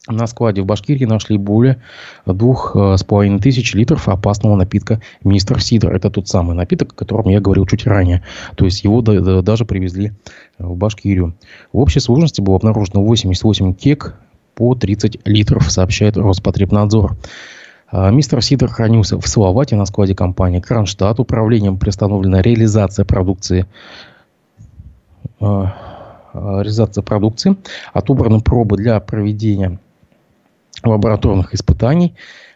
на 0.09 0.27
складе 0.27 0.63
в 0.63 0.67
Башкирии 0.67 1.05
нашли 1.05 1.39
более 1.39 1.83
двух 2.27 2.75
э, 2.75 2.97
с 2.97 3.05
половиной 3.05 3.41
тысяч 3.41 3.75
литров 3.75 4.09
опасного 4.09 4.57
напитка 4.57 5.01
«Мистер 5.23 5.63
Сидор». 5.63 5.95
Это 5.95 6.11
тот 6.11 6.29
самый 6.29 6.57
напиток, 6.57 6.93
о 6.93 6.97
котором 6.97 7.29
я 7.29 7.41
говорил 7.41 7.67
чуть 7.67 7.87
ранее. 7.87 8.23
То 8.57 8.65
есть 8.65 8.85
его 8.85 9.03
даже 9.03 9.65
привезли 9.65 10.13
в 10.59 10.77
Башкирию. 10.77 11.35
В 11.73 11.79
общей 11.79 12.01
сложности 12.01 12.41
было 12.41 12.57
обнаружено 12.57 13.03
88 13.03 13.75
кек 13.75 14.17
по 14.55 14.75
30 14.75 15.27
литров, 15.27 15.71
сообщает 15.71 16.17
Роспотребнадзор. 16.17 17.17
А, 17.91 18.11
мистер 18.11 18.43
Сидор 18.43 18.71
хранился 18.71 19.21
в 19.21 19.27
Салавате 19.27 19.77
на 19.77 19.87
складе 19.87 20.15
компании 20.15 20.61
Кронштадт. 20.61 21.21
Управлением 21.21 21.79
приостановлена 21.79 22.43
реализация 22.43 23.05
продукции 23.05 23.67
реализация 26.33 27.03
продукции. 27.03 27.57
Отобраны 27.93 28.41
пробы 28.41 28.77
для 28.77 28.99
проведения 29.01 29.79
лабораторных 30.85 31.55
испытаний 31.55 32.15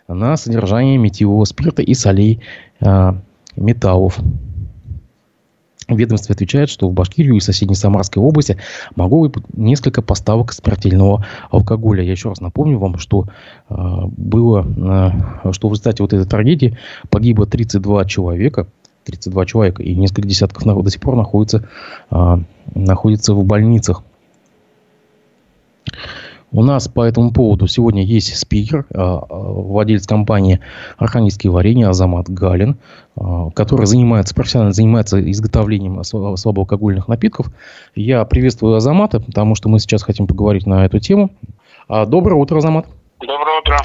на 0.09 0.37
содержание 0.37 0.99
метилового 0.99 1.45
спирта 1.45 1.83
и 1.83 1.95
солей 1.95 2.41
э, 2.81 3.13
металлов. 3.57 4.19
Ведомство 5.89 6.33
отвечает, 6.35 6.71
что 6.71 6.89
в 6.89 6.93
Башкирию 6.93 7.35
и 7.35 7.41
соседней 7.41 7.75
Самарской 7.75 8.23
области 8.23 8.57
могло 8.95 9.29
быть 9.29 9.45
несколько 9.55 10.01
поставок 10.01 10.53
смертельного 10.53 11.27
алкоголя. 11.51 12.03
Я 12.03 12.13
еще 12.13 12.29
раз 12.29 12.41
напомню 12.41 12.79
вам, 12.79 12.99
что 12.99 13.27
э, 13.69 13.75
было, 14.17 14.65
э, 15.45 15.53
что 15.53 15.69
в 15.69 15.73
результате 15.73 16.03
вот 16.03 16.13
этой 16.13 16.29
трагедии 16.29 16.79
погибло 17.11 17.47
32 17.47 18.05
человека, 18.05 18.69
32 19.05 19.47
человека, 19.47 19.83
и 19.83 19.95
несколько 19.95 20.29
десятков 20.29 20.65
народа 20.65 20.87
до 20.87 20.91
сих 20.91 21.01
пор 21.01 21.17
находятся, 21.17 21.69
э, 22.11 22.37
находятся 22.75 23.35
в 23.35 23.45
больницах. 23.45 24.03
У 26.55 26.63
нас 26.63 26.87
по 26.87 27.03
этому 27.03 27.33
поводу 27.33 27.67
сегодня 27.67 28.05
есть 28.05 28.37
спикер, 28.37 28.85
а, 28.95 29.19
а, 29.19 29.35
владелец 29.35 30.07
компании 30.07 30.61
«Архангельские 30.99 31.51
варенья» 31.51 31.89
Азамат 31.89 32.29
Галин, 32.29 32.77
а, 33.17 33.51
который 33.51 33.87
занимается, 33.87 34.35
профессионально 34.35 34.75
занимается 34.75 35.31
изготовлением 35.31 36.05
слабоалкогольных 36.05 37.09
напитков. 37.09 37.47
Я 37.95 38.25
приветствую 38.27 38.77
Азамата, 38.77 39.21
потому 39.21 39.55
что 39.55 39.71
мы 39.71 39.79
сейчас 39.79 40.03
хотим 40.03 40.27
поговорить 40.27 40.67
на 40.67 40.85
эту 40.85 40.99
тему. 40.99 41.31
Доброе 41.89 42.35
утро, 42.35 42.59
Азамат. 42.59 42.87
Доброе 43.21 43.61
утро. 43.61 43.79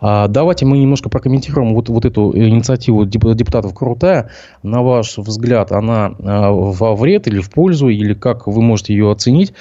А, 0.00 0.28
давайте 0.28 0.64
мы 0.64 0.78
немножко 0.78 1.10
прокомментируем 1.10 1.74
вот, 1.74 1.88
вот 1.88 2.04
эту 2.04 2.36
инициативу 2.36 3.04
депутатов 3.04 3.74
Крутая. 3.74 4.30
На 4.62 4.82
ваш 4.82 5.18
взгляд, 5.18 5.70
она 5.70 6.10
во 6.18 6.96
вред 6.96 7.28
или 7.28 7.40
в 7.40 7.50
пользу, 7.50 7.88
или 7.88 8.14
как 8.14 8.46
вы 8.46 8.60
можете 8.62 8.94
ее 8.94 9.12
оценить? 9.12 9.52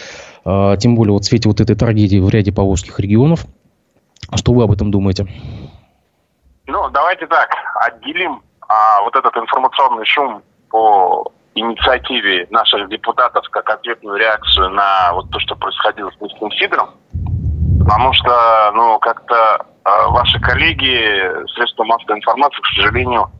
А, 0.49 0.77
тем 0.77 0.95
более 0.95 1.11
вот 1.11 1.23
в 1.23 1.25
свете 1.25 1.49
вот 1.49 1.59
этой 1.59 1.75
трагедии 1.75 2.19
в 2.19 2.29
ряде 2.29 2.53
поволжских 2.53 2.97
регионов. 3.01 3.41
Что 4.33 4.53
вы 4.53 4.63
об 4.63 4.71
этом 4.71 4.91
думаете? 4.91 5.27
Ну, 6.67 6.89
давайте 6.89 7.27
так, 7.27 7.49
отделим 7.75 8.41
а, 8.61 9.01
вот 9.03 9.13
этот 9.15 9.35
информационный 9.35 10.05
шум 10.05 10.41
по 10.69 11.31
инициативе 11.53 12.47
наших 12.49 12.87
депутатов 12.87 13.49
как 13.49 13.69
ответную 13.69 14.17
реакцию 14.17 14.69
на 14.69 15.11
вот 15.13 15.29
то, 15.31 15.39
что 15.39 15.55
происходило 15.55 16.11
с 16.11 16.21
Низким 16.21 16.51
Сидором. 16.51 16.91
Потому 17.79 18.13
что, 18.13 18.71
ну, 18.73 18.99
как-то 18.99 19.65
э, 19.85 20.07
ваши 20.09 20.39
коллеги, 20.39 21.47
средства 21.55 21.85
массовой 21.85 22.17
информации, 22.17 22.61
к 22.61 22.75
сожалению, 22.75 23.31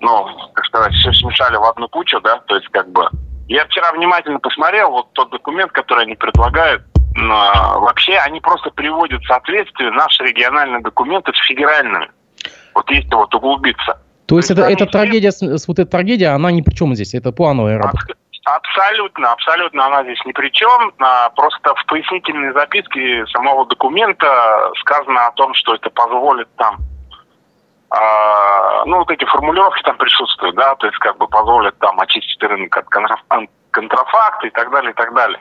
ну, 0.00 0.26
как 0.52 0.64
сказать, 0.66 0.92
все 0.94 1.12
смешали 1.12 1.56
в 1.56 1.64
одну 1.64 1.88
кучу, 1.88 2.20
да, 2.20 2.38
то 2.46 2.56
есть 2.56 2.68
как 2.68 2.90
бы 2.90 3.08
я 3.48 3.64
вчера 3.66 3.92
внимательно 3.92 4.38
посмотрел 4.38 4.90
вот 4.90 5.12
тот 5.12 5.30
документ, 5.30 5.72
который 5.72 6.04
они 6.04 6.14
предлагают. 6.14 6.82
Вообще 7.14 8.16
они 8.16 8.40
просто 8.40 8.70
приводят 8.70 9.22
в 9.22 9.26
соответствие 9.26 9.90
наши 9.90 10.24
региональные 10.24 10.80
документы 10.80 11.32
с 11.34 11.46
федеральными. 11.46 12.10
Вот 12.74 12.90
если 12.90 13.14
вот 13.14 13.34
углубиться. 13.34 14.00
То 14.26 14.36
есть, 14.38 14.50
это, 14.50 14.62
эта 14.62 14.86
трагедия, 14.86 15.30
с, 15.30 15.68
вот 15.68 15.78
эта 15.78 15.90
трагедия, 15.90 16.28
она 16.28 16.50
ни 16.50 16.62
при 16.62 16.74
чем 16.74 16.94
здесь, 16.94 17.12
это 17.14 17.32
плановая 17.32 17.76
работа? 17.76 18.14
Абсолютно, 18.44 19.30
абсолютно 19.32 19.86
она 19.86 20.02
здесь 20.04 20.18
ни 20.24 20.32
при 20.32 20.48
чем. 20.50 20.92
А 20.98 21.28
просто 21.30 21.74
в 21.74 21.86
пояснительной 21.86 22.52
записке 22.52 23.26
самого 23.26 23.66
документа 23.66 24.72
сказано 24.80 25.26
о 25.26 25.32
том, 25.32 25.52
что 25.54 25.74
это 25.74 25.90
позволит 25.90 26.48
там 26.56 26.78
ну, 28.86 28.98
вот 28.98 29.10
эти 29.10 29.24
формулировки 29.26 29.82
там 29.82 29.96
присутствуют, 29.98 30.56
да, 30.56 30.74
то 30.76 30.86
есть 30.86 30.98
как 30.98 31.18
бы 31.18 31.28
позволят 31.28 31.78
там 31.78 32.00
очистить 32.00 32.42
рынок 32.42 32.74
от 32.76 32.86
контрафакта 33.70 34.46
и 34.46 34.50
так 34.50 34.70
далее, 34.70 34.92
и 34.92 34.94
так 34.94 35.12
далее. 35.14 35.38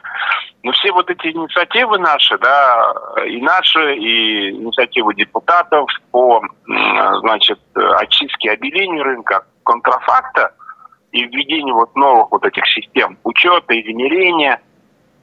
Но 0.64 0.72
все 0.74 0.92
вот 0.92 1.10
эти 1.10 1.28
инициативы 1.28 1.98
наши, 1.98 2.38
да, 2.38 2.94
и 3.26 3.42
наши, 3.42 3.96
и 3.96 4.52
инициативы 4.52 5.16
депутатов 5.16 5.90
по, 6.12 6.42
значит, 7.20 7.60
очистке 7.76 8.52
обелению 8.52 9.04
рынка 9.04 9.46
контрафакта, 9.64 10.54
и 11.12 11.24
введение 11.26 11.74
вот 11.74 11.96
новых 11.96 12.32
вот 12.32 12.46
этих 12.46 12.66
систем 12.68 13.18
учета 13.24 13.74
и 13.74 13.82
генерения. 13.82 14.62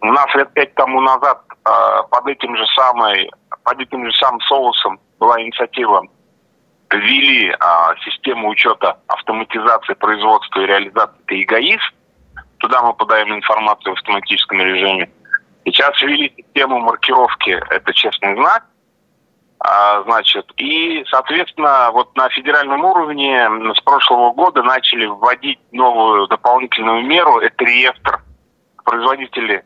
У 0.00 0.12
нас 0.12 0.32
лет 0.34 0.52
пять 0.52 0.74
тому 0.74 1.00
назад 1.00 1.42
э, 1.50 1.70
под 2.10 2.26
этим 2.28 2.56
же 2.56 2.64
самой, 2.76 3.30
под 3.64 3.80
этим 3.80 4.04
же 4.04 4.12
самым 4.12 4.40
соусом 4.42 5.00
была 5.18 5.40
инициатива 5.42 6.02
ввели 6.96 7.54
а, 7.60 7.94
систему 8.04 8.48
учета 8.48 8.98
автоматизации 9.08 9.94
производства 9.94 10.60
и 10.60 10.66
реализации 10.66 11.16
это 11.26 11.42
эгоиз. 11.42 11.80
Туда 12.58 12.82
мы 12.82 12.94
подаем 12.94 13.34
информацию 13.34 13.94
в 13.94 13.98
автоматическом 13.98 14.60
режиме. 14.60 15.10
Сейчас 15.64 16.00
ввели 16.00 16.32
систему 16.36 16.78
маркировки 16.80 17.50
это 17.50 17.92
честный 17.92 18.34
знак. 18.34 18.64
А, 19.60 20.02
значит, 20.04 20.50
и, 20.56 21.04
соответственно, 21.10 21.90
вот 21.92 22.16
на 22.16 22.28
федеральном 22.30 22.84
уровне 22.84 23.48
с 23.74 23.80
прошлого 23.80 24.32
года 24.32 24.62
начали 24.62 25.06
вводить 25.06 25.58
новую 25.72 26.28
дополнительную 26.28 27.04
меру, 27.04 27.38
это 27.38 27.64
реестр 27.64 28.22
производителей. 28.84 29.62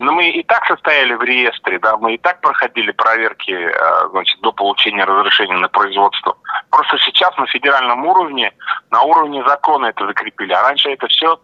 Но 0.00 0.12
мы 0.12 0.30
и 0.30 0.42
так 0.42 0.64
состояли 0.64 1.12
в 1.12 1.22
реестре, 1.22 1.78
да, 1.78 1.98
мы 1.98 2.14
и 2.14 2.18
так 2.18 2.40
проходили 2.40 2.90
проверки, 2.90 3.52
а, 3.52 4.08
значит, 4.08 4.40
до 4.40 4.50
получения 4.50 5.04
разрешения 5.04 5.58
на 5.58 5.68
производство. 5.68 6.38
Просто 6.70 6.96
сейчас 7.00 7.36
на 7.36 7.46
федеральном 7.46 8.06
уровне, 8.06 8.50
на 8.90 9.02
уровне 9.02 9.44
закона 9.46 9.86
это 9.86 10.06
закрепили. 10.06 10.54
А 10.54 10.62
раньше 10.62 10.90
это 10.90 11.06
все, 11.08 11.38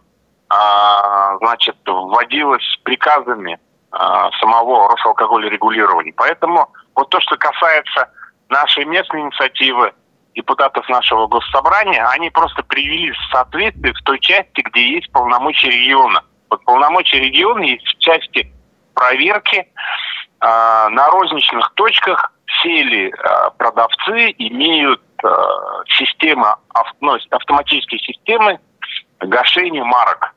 а, 0.49 1.37
значит, 1.37 1.77
вводилось 1.85 2.79
приказами 2.83 3.59
самого 4.39 4.91
Росалкоголя 4.91 5.49
регулирования. 5.49 6.13
Поэтому 6.17 6.67
вот 6.93 7.09
то, 7.09 7.21
что 7.21 7.37
касается 7.37 8.11
нашей 8.49 8.85
местной 8.85 9.21
инициативы, 9.21 9.93
депутатов 10.35 10.87
нашего 10.89 11.27
госсобрания, 11.27 12.05
они 12.09 12.29
просто 12.29 12.63
привели 12.63 13.11
в 13.11 13.17
соответствие 13.31 13.93
в 13.93 14.01
той 14.03 14.19
части, 14.19 14.61
где 14.61 14.95
есть 14.95 15.11
полномочия 15.11 15.69
региона. 15.69 16.23
Вот 16.49 16.63
полномочия 16.63 17.19
региона 17.19 17.63
есть 17.63 17.85
в 17.85 17.99
части 17.99 18.51
проверки 18.93 19.57
э, 19.59 19.65
на 20.39 21.07
розничных 21.09 21.71
точках 21.75 22.31
все 22.45 22.83
ли 22.83 23.09
э, 23.09 23.13
продавцы 23.57 24.33
имеют 24.37 25.01
э, 25.23 25.27
система, 25.97 26.59
ну, 27.01 27.17
автоматические 27.29 27.99
системы 27.99 28.59
гашения 29.19 29.83
марок. 29.83 30.33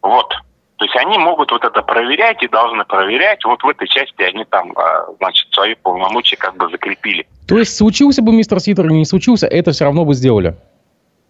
Вот. 0.00 0.28
То 0.76 0.84
есть 0.84 0.96
они 0.96 1.18
могут 1.18 1.52
вот 1.52 1.64
это 1.64 1.82
проверять 1.82 2.42
и 2.42 2.48
должны 2.48 2.84
проверять. 2.84 3.44
Вот 3.44 3.62
в 3.62 3.68
этой 3.68 3.86
части 3.86 4.22
они 4.22 4.44
там, 4.44 4.72
значит, 5.18 5.46
свои 5.52 5.74
полномочия 5.76 6.36
как 6.36 6.56
бы 6.56 6.68
закрепили. 6.70 7.26
То 7.46 7.56
есть 7.56 7.76
случился 7.76 8.20
бы 8.20 8.32
мистер 8.32 8.58
Ситер 8.58 8.86
или 8.86 8.94
не 8.94 9.04
случился, 9.04 9.46
это 9.46 9.70
все 9.70 9.84
равно 9.84 10.04
бы 10.04 10.14
сделали? 10.14 10.56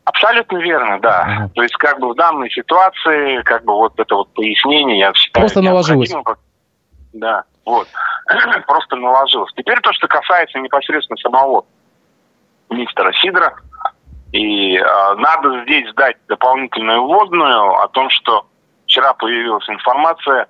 Абсолютно 0.04 0.58
верно, 0.58 0.98
да. 1.00 1.22
Ага. 1.22 1.50
То 1.54 1.62
есть 1.62 1.76
как 1.76 2.00
бы 2.00 2.12
в 2.12 2.16
данной 2.16 2.50
ситуации, 2.50 3.42
как 3.42 3.64
бы 3.64 3.74
вот 3.74 3.98
это 3.98 4.14
вот 4.16 4.32
пояснение, 4.34 4.98
я 4.98 5.14
считаю... 5.14 5.42
Просто 5.42 5.62
наложилось. 5.62 6.12
Да, 7.12 7.44
вот. 7.64 7.86
Просто 8.66 8.96
наложилось. 8.96 9.52
Теперь 9.56 9.80
то, 9.80 9.92
что 9.92 10.08
касается 10.08 10.58
непосредственно 10.58 11.16
самого 11.18 11.64
мистера 12.70 13.12
Сидора, 13.12 13.54
и 14.32 14.76
э, 14.76 15.14
надо 15.16 15.62
здесь 15.64 15.92
дать 15.94 16.16
дополнительную 16.26 17.04
вводную 17.04 17.74
о 17.80 17.88
том, 17.88 18.08
что 18.10 18.46
вчера 18.86 19.12
появилась 19.14 19.68
информация 19.68 20.48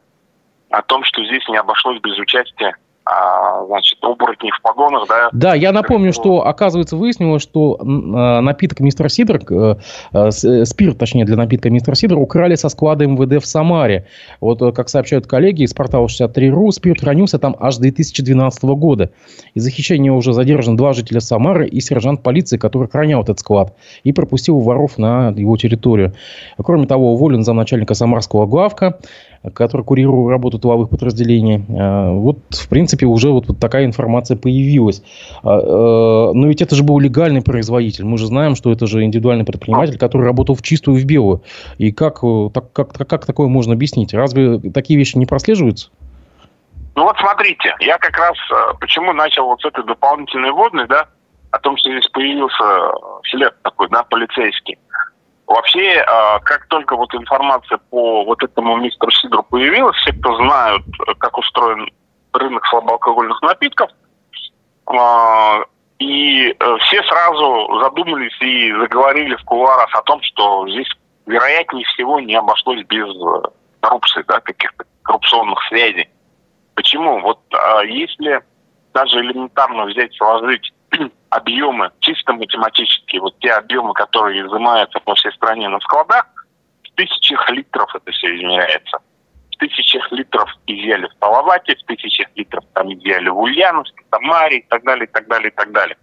о 0.71 0.83
том, 0.83 1.05
что 1.05 1.23
здесь 1.25 1.47
не 1.49 1.57
обошлось 1.57 2.01
без 2.01 2.17
участия 2.19 2.77
а, 3.05 3.65
значит, 3.67 3.99
оборотни 4.03 4.51
в 4.51 4.63
погонах, 4.63 5.09
да. 5.09 5.29
Да, 5.33 5.55
я 5.55 5.73
напомню, 5.73 6.13
что, 6.13 6.47
оказывается, 6.47 6.97
выяснилось, 6.97 7.43
что 7.43 7.79
а, 7.81 8.41
напиток 8.41 8.79
мистер 8.81 9.11
Сидор, 9.11 9.41
э, 9.51 9.75
э, 10.13 10.29
э, 10.29 10.65
спирт, 10.65 10.99
точнее, 10.99 11.25
для 11.25 11.37
напитка 11.37 11.69
мистер 11.69 11.97
Сидор 11.97 12.19
украли 12.19 12.55
со 12.55 12.69
склада 12.69 13.07
МВД 13.07 13.43
в 13.43 13.47
Самаре. 13.47 14.07
Вот, 14.41 14.61
как 14.75 14.89
сообщают 14.89 15.27
коллеги 15.27 15.65
из 15.65 15.75
портала 15.75 16.07
63.ru, 16.07 16.71
спирт 16.71 17.01
хранился 17.01 17.39
там 17.39 17.57
аж 17.59 17.77
2012 17.79 18.63
года. 18.65 19.11
Из-за 19.55 19.71
хищения 19.71 20.13
уже 20.13 20.33
задержан 20.33 20.77
два 20.77 20.93
жителя 20.93 21.21
Самары 21.21 21.67
и 21.67 21.81
сержант 21.81 22.23
полиции, 22.23 22.57
который 22.57 22.87
охранял 22.87 23.23
этот 23.23 23.41
склад 23.41 23.75
и 24.05 24.13
пропустил 24.13 24.61
воров 24.61 24.99
на 24.99 25.31
его 25.31 25.57
территорию. 25.57 26.15
Кроме 26.57 26.87
того, 26.87 27.15
уволен 27.15 27.43
замначальника 27.43 27.95
самарского 27.95 28.47
главка 28.47 29.01
который 29.55 29.83
курирует 29.83 30.31
работу 30.31 30.59
тыловых 30.59 30.89
подразделений. 30.89 31.65
А, 31.79 32.13
вот, 32.13 32.39
в 32.51 32.69
принципе, 32.69 33.07
уже 33.07 33.31
вот, 33.31 33.47
такая 33.59 33.85
информация 33.85 34.37
появилась. 34.37 35.03
А, 35.43 35.59
э, 35.59 36.33
но 36.33 36.47
ведь 36.47 36.63
это 36.63 36.75
же 36.77 36.85
был 36.85 36.99
легальный 36.99 37.43
производитель. 37.43 38.05
Мы 38.05 38.19
же 38.19 38.27
знаем, 38.27 38.55
что 38.55 38.71
это 38.71 38.87
же 38.87 39.03
индивидуальный 39.03 39.45
предприниматель, 39.45 39.99
который 39.99 40.25
работал 40.27 40.55
в 40.55 40.63
чистую 40.63 40.99
и 40.99 41.01
в 41.01 41.05
белую. 41.05 41.43
И 41.79 41.93
как, 41.93 42.21
э, 42.23 42.51
так, 42.55 42.73
как, 42.73 42.93
как 42.93 43.27
такое 43.27 43.49
можно 43.49 43.75
объяснить? 43.75 44.15
Разве 44.15 44.59
такие 44.73 44.99
вещи 44.99 45.19
не 45.19 45.27
прослеживаются? 45.27 45.91
Ну 46.95 47.05
вот 47.05 47.17
смотрите, 47.19 47.75
я 47.81 47.99
как 47.99 48.17
раз 48.17 48.37
э, 48.51 48.75
почему 48.79 49.13
начал 49.13 49.47
вот 49.47 49.61
с 49.61 49.65
этой 49.65 49.85
дополнительной 49.85 50.53
водной, 50.53 50.87
да, 50.87 51.07
о 51.51 51.59
том, 51.59 51.77
что 51.77 51.91
здесь 51.91 52.09
появился 52.09 52.93
след 53.25 53.55
такой, 53.63 53.89
да, 53.91 54.05
полицейский. 54.05 54.79
Вообще, 55.47 56.05
а, 56.07 56.39
как 56.41 56.67
только 56.67 56.97
вот 56.97 57.15
информация 57.15 57.79
по 57.91 58.25
вот 58.25 58.43
этому 58.43 58.77
мистеру 58.77 59.11
Сидору 59.11 59.43
появилась, 59.43 59.97
все, 59.99 60.13
кто 60.13 60.37
знают, 60.37 60.83
как 61.19 61.37
устроен 61.37 61.91
рынок 62.33 62.67
слабоалкогольных 62.67 63.43
напитков, 63.43 63.91
а, 64.87 65.65
и 65.99 66.49
э, 66.59 66.77
все 66.81 67.03
сразу 67.05 67.79
задумались 67.81 68.37
и 68.41 68.73
заговорили 68.73 69.37
в 69.37 69.45
кулуарах 69.45 69.95
о 69.95 70.03
том, 70.03 70.21
что 70.23 70.69
здесь 70.69 70.89
вероятнее 71.27 71.85
всего 71.87 72.19
не 72.19 72.35
обошлось 72.35 72.85
без 72.87 73.09
э, 73.09 73.49
коррупции, 73.81 74.25
да, 74.27 74.41
каких-то 74.41 74.85
коррупционных 75.03 75.63
связей. 75.69 76.09
Почему? 76.75 77.21
Вот 77.21 77.41
а, 77.53 77.83
если 77.85 78.43
даже 78.93 79.21
элементарно 79.21 79.85
взять, 79.85 80.15
сложить 80.17 80.73
объемы, 81.33 81.91
чисто 82.01 82.35
математически, 82.35 83.17
вот 83.17 83.39
те 83.39 83.53
объемы, 83.53 83.95
которые 83.95 84.47
изымаются 84.47 85.01
по 85.01 85.15
всей 85.15 85.33
стране 85.33 85.69
на 85.69 85.81
складах, 85.81 86.27
в 86.85 86.95
тысячах 86.95 87.49
литров 87.51 87.95
это 87.95 88.13
все 88.13 88.37
измеряется. 88.37 88.99
В 89.51 89.57
тысячах 89.57 90.13
литров 90.13 90.51
изъяли 90.67 91.09
в 91.09 91.17
Палавате, 91.19 91.75
в 91.77 91.87
тысячах 91.87 92.29
литров 92.35 92.65
там 92.75 92.93
изъяли 92.93 93.31
в 93.31 93.39
Ульяновске, 93.39 94.05
Самаре 94.11 94.59
и 94.59 94.67
так 94.69 94.85
далее, 94.85 95.07
и 95.07 95.11
так 95.11 95.27
далее, 95.27 95.49
и 95.49 95.55
так 95.55 95.73
далее. 95.73 95.97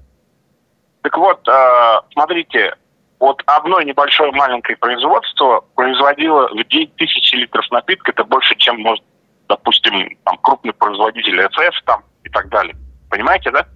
Так 1.03 1.15
вот, 1.15 1.47
э, 1.47 2.01
смотрите, 2.13 2.75
вот 3.19 3.43
одно 3.45 3.81
небольшое 3.81 4.31
маленькое 4.31 4.77
производство 4.77 5.63
производило 5.75 6.47
в 6.47 6.63
день 6.69 6.91
тысячи 6.97 7.35
литров 7.35 7.69
напитка, 7.69 8.11
это 8.11 8.23
больше, 8.23 8.55
чем 8.55 8.81
может, 8.81 9.03
допустим, 9.47 10.17
там, 10.23 10.37
крупный 10.37 10.73
производитель 10.73 11.41
СС 11.51 11.83
там 11.85 12.03
и 12.23 12.29
так 12.29 12.49
далее. 12.49 12.75
Понимаете, 13.11 13.51
да? 13.51 13.67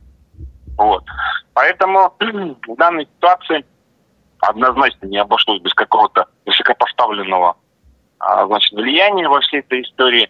Вот. 0.78 1.04
Поэтому 1.54 2.14
в 2.20 2.76
данной 2.78 3.06
ситуации 3.06 3.66
однозначно 4.40 5.06
не 5.06 5.18
обошлось 5.18 5.62
без 5.62 5.74
какого-то 5.74 6.28
высокопоставленного 6.46 7.56
а, 8.20 8.46
значит, 8.48 8.72
влияния 8.74 9.28
во 9.28 9.42
всей 9.42 9.60
этой 9.60 9.82
истории. 9.82 10.30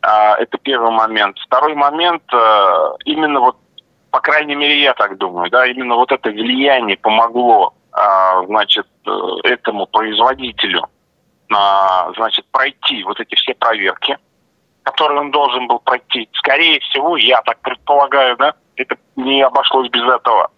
А, 0.00 0.36
это 0.36 0.58
первый 0.58 0.90
момент. 0.90 1.38
Второй 1.38 1.74
момент, 1.74 2.22
а, 2.32 2.94
именно 3.04 3.40
вот, 3.40 3.56
по 4.10 4.20
крайней 4.20 4.54
мере, 4.54 4.80
я 4.80 4.94
так 4.94 5.18
думаю, 5.18 5.50
да, 5.50 5.66
именно 5.66 5.96
вот 5.96 6.12
это 6.12 6.30
влияние 6.30 6.96
помогло, 6.96 7.74
значит, 8.46 8.86
э, 9.06 9.10
этому 9.44 9.86
производителю, 9.86 10.86
значит, 12.16 12.46
пройти 12.50 13.04
вот 13.04 13.20
эти 13.20 13.34
все 13.34 13.52
проверки, 13.54 14.16
которые 14.82 15.20
он 15.20 15.30
должен 15.30 15.66
был 15.66 15.78
пройти. 15.78 16.26
Скорее 16.32 16.80
всего, 16.80 17.18
я 17.18 17.42
так 17.42 17.60
предполагаю, 17.60 18.38
да, 18.38 18.54
это 18.76 18.96
не 19.16 19.42
обошлось 19.42 19.88
без 19.90 20.02
этого. 20.02 20.50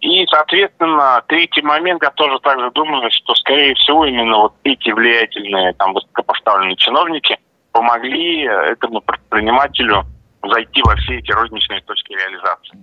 И, 0.00 0.26
соответственно, 0.26 1.22
третий 1.28 1.62
момент, 1.62 2.02
я 2.02 2.10
тоже 2.10 2.40
также 2.40 2.70
думаю, 2.72 3.08
что, 3.12 3.34
скорее 3.36 3.74
всего, 3.74 4.04
именно 4.04 4.36
вот 4.36 4.54
эти 4.64 4.90
влиятельные, 4.90 5.74
там, 5.74 5.94
высокопоставленные 5.94 6.76
чиновники 6.76 7.38
помогли 7.70 8.42
этому 8.42 9.00
предпринимателю 9.00 10.04
зайти 10.42 10.82
во 10.82 10.96
все 10.96 11.18
эти 11.18 11.30
розничные 11.30 11.80
точки 11.82 12.12
реализации. 12.12 12.78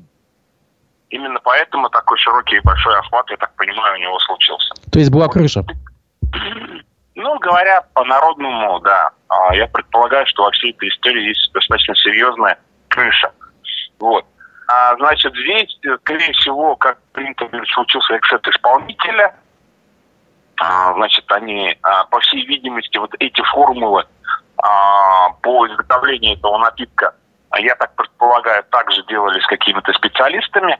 Именно 1.10 1.40
поэтому 1.44 1.90
такой 1.90 2.18
широкий 2.20 2.58
и 2.58 2.62
большой 2.62 2.98
охват, 3.00 3.30
я 3.32 3.38
так 3.38 3.54
понимаю, 3.56 3.96
у 3.96 4.02
него 4.02 4.20
случился. 4.20 4.74
То 4.92 5.00
есть 5.00 5.12
была 5.12 5.28
крыша? 5.28 5.66
Ну, 7.16 7.40
говоря 7.40 7.82
по-народному, 7.94 8.80
да. 8.80 9.12
А, 9.28 9.54
я 9.56 9.68
предполагаю, 9.68 10.26
что 10.28 10.44
во 10.44 10.52
всей 10.52 10.72
этой 10.72 10.88
истории 10.88 11.28
есть 11.28 11.52
достаточно 11.52 11.96
серьезная 11.96 12.58
крыша. 12.88 13.32
Вот. 14.00 14.26
А, 14.72 14.96
значит, 14.98 15.34
здесь, 15.34 15.76
скорее 16.02 16.32
всего, 16.34 16.76
как 16.76 17.00
принято 17.12 17.46
говорить, 17.48 17.72
случился 17.74 18.16
эксцесс 18.16 18.42
исполнителя. 18.56 19.36
А, 20.62 20.94
значит, 20.94 21.26
они, 21.32 21.76
а, 21.82 22.06
по 22.06 22.20
всей 22.20 22.46
видимости, 22.46 22.98
вот 23.00 23.12
эти 23.18 23.42
формулы 23.46 24.06
а, 24.58 25.30
по 25.42 25.66
изготовлению 25.68 26.38
этого 26.38 26.60
напитка, 26.60 27.16
я 27.58 27.74
так 27.76 27.96
предполагаю, 27.96 28.64
также 28.66 29.04
делали 29.08 29.40
с 29.40 29.48
какими-то 29.48 29.92
специалистами. 29.94 30.80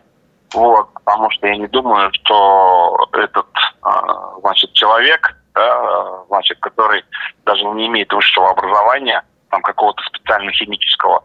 Вот, 0.54 0.94
потому 0.94 1.32
что 1.32 1.48
я 1.48 1.58
не 1.58 1.68
думаю, 1.68 2.12
что 2.14 3.10
этот, 3.14 3.48
а, 3.82 4.40
значит, 4.42 4.72
человек 4.74 5.36
да, 5.56 6.24
значит, 6.28 6.60
который 6.60 7.04
даже 7.44 7.64
не 7.64 7.88
имеет 7.88 8.14
высшего 8.14 8.52
образования, 8.52 9.24
там 9.50 9.64
какого-то 9.64 10.04
специально 10.04 10.52
химического, 10.52 11.24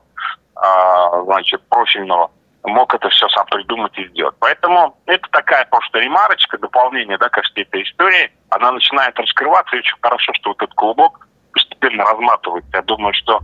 а, 0.57 1.22
значит, 1.24 1.61
профильного, 1.68 2.31
мог 2.64 2.94
это 2.94 3.09
все 3.11 3.29
сам 3.29 3.46
придумать 3.46 3.96
и 3.98 4.09
сделать. 4.09 4.35
Поэтому 4.40 4.96
это 5.07 5.29
такая 5.31 5.64
просто 5.66 5.98
ремарочка, 5.98 6.59
дополнение 6.59 7.18
да, 7.18 7.29
ко 7.29 7.42
всей 7.42 7.62
этой 7.62 7.83
истории. 7.83 8.33
Она 8.50 8.72
начинает 8.72 9.18
раскрываться, 9.18 9.77
и 9.77 9.81
очень 9.81 9.96
хорошо, 10.00 10.33
что 10.35 10.50
вот 10.50 10.62
этот 10.62 10.74
клубок 10.74 11.29
постепенно 11.53 12.05
разматывается. 12.05 12.70
Я 12.72 12.83
думаю, 12.83 13.12
что 13.14 13.40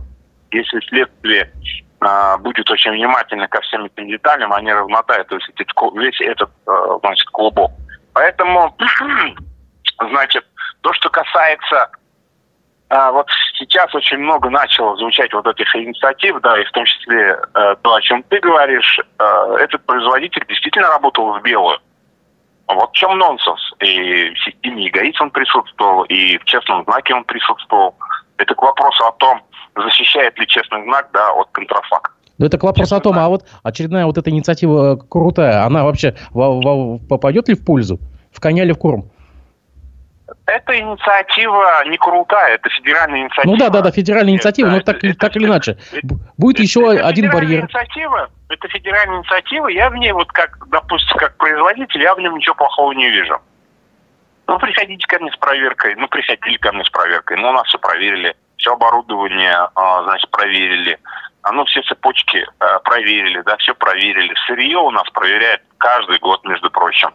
если 0.51 0.79
следствие 0.81 1.51
э, 2.01 2.37
будет 2.39 2.69
очень 2.69 2.91
внимательно 2.91 3.47
ко 3.47 3.61
всем 3.61 3.85
этим 3.85 4.07
деталям, 4.07 4.51
они 4.53 4.73
размотают 4.73 5.31
весь 5.31 5.47
этот, 5.49 5.67
весь 5.95 6.21
этот 6.21 6.49
э, 6.67 6.71
значит, 7.01 7.29
клубок. 7.29 7.71
Поэтому, 8.13 8.75
значит, 10.09 10.45
то, 10.81 10.93
что 10.93 11.09
касается 11.09 11.91
а, 12.91 13.09
вот 13.13 13.25
сейчас 13.57 13.95
очень 13.95 14.17
много 14.17 14.49
начало 14.49 14.97
звучать 14.97 15.31
вот 15.33 15.47
этих 15.47 15.73
инициатив, 15.77 16.41
да, 16.41 16.59
и 16.59 16.65
в 16.65 16.71
том 16.71 16.83
числе 16.83 17.39
э, 17.55 17.75
то, 17.81 17.95
о 17.95 18.01
чем 18.01 18.21
ты 18.23 18.37
говоришь, 18.41 18.99
э, 18.99 19.55
этот 19.61 19.85
производитель 19.85 20.45
действительно 20.45 20.89
работал 20.89 21.31
в 21.31 21.41
белую. 21.41 21.79
Вот 22.67 22.89
в 22.89 22.93
чем 22.93 23.17
нонсенс. 23.17 23.61
И 23.79 24.31
в 24.31 24.39
системе 24.43 24.89
эгоист 24.89 25.21
он 25.21 25.31
присутствовал, 25.31 26.03
и 26.03 26.37
в 26.37 26.43
честном 26.43 26.83
знаке 26.83 27.15
он 27.15 27.23
присутствовал. 27.23 27.95
Это 28.35 28.53
к 28.55 28.61
вопросу 28.61 29.05
о 29.05 29.13
том, 29.13 29.41
защищает 29.77 30.37
ли 30.37 30.45
честный 30.45 30.83
знак 30.83 31.11
да, 31.13 31.31
от 31.31 31.47
контрафакта. 31.53 32.11
Но 32.39 32.47
это 32.47 32.57
к 32.57 32.63
вопросу 32.63 32.89
Честно 32.89 32.97
о 32.97 33.01
том, 33.01 33.13
знак. 33.13 33.25
а 33.25 33.29
вот 33.29 33.45
очередная 33.63 34.05
вот 34.05 34.17
эта 34.17 34.29
инициатива 34.31 34.97
крутая, 34.97 35.63
она 35.63 35.85
вообще 35.85 36.13
попадет 36.33 37.47
ли 37.47 37.55
в 37.55 37.63
пользу? 37.63 37.99
В 38.33 38.41
коня 38.41 38.63
или 38.63 38.73
в 38.73 38.77
корм? 38.77 39.11
Эта 40.51 40.77
инициатива 40.77 41.85
не 41.87 41.97
крутая, 41.97 42.55
это 42.55 42.69
федеральная 42.69 43.21
инициатива. 43.21 43.51
Ну 43.53 43.57
да, 43.57 43.69
да, 43.69 43.81
да, 43.81 43.91
федеральная 43.91 44.33
инициатива, 44.33 44.67
это, 44.67 44.75
но 44.75 44.81
так, 44.81 45.03
это, 45.03 45.17
так 45.17 45.35
или 45.37 45.45
иначе. 45.45 45.77
Это, 45.93 46.07
будет 46.37 46.55
это, 46.57 46.63
еще 46.63 46.93
это 46.93 47.07
один 47.07 47.31
барьер. 47.31 47.61
Инициатива, 47.61 48.29
это 48.49 48.67
федеральная 48.67 49.19
инициатива, 49.19 49.67
я 49.69 49.89
в 49.89 49.95
ней, 49.95 50.11
вот 50.11 50.29
как, 50.33 50.67
допустим, 50.69 51.15
как 51.17 51.37
производитель, 51.37 52.01
я 52.01 52.13
в 52.15 52.19
нем 52.19 52.35
ничего 52.35 52.55
плохого 52.55 52.91
не 52.91 53.09
вижу. 53.09 53.39
Ну, 54.47 54.59
приходите 54.59 55.07
ко 55.07 55.19
мне 55.19 55.31
с 55.31 55.37
проверкой. 55.37 55.95
Ну, 55.95 56.09
приходили 56.09 56.57
ко 56.57 56.73
мне 56.73 56.83
с 56.83 56.89
проверкой. 56.89 57.37
Ну, 57.37 57.49
у 57.49 57.53
нас 57.53 57.65
все 57.67 57.79
проверили. 57.79 58.35
Все 58.57 58.73
оборудование, 58.73 59.55
а, 59.75 60.03
значит, 60.03 60.29
проверили. 60.29 60.99
Ну, 61.49 61.63
все 61.63 61.81
цепочки 61.83 62.45
а, 62.59 62.79
проверили, 62.79 63.41
да, 63.45 63.55
все 63.57 63.73
проверили. 63.73 64.33
Сырье 64.47 64.77
у 64.79 64.91
нас 64.91 65.09
проверяют 65.11 65.61
каждый 65.77 66.19
год, 66.19 66.43
между 66.43 66.69
прочим. 66.69 67.11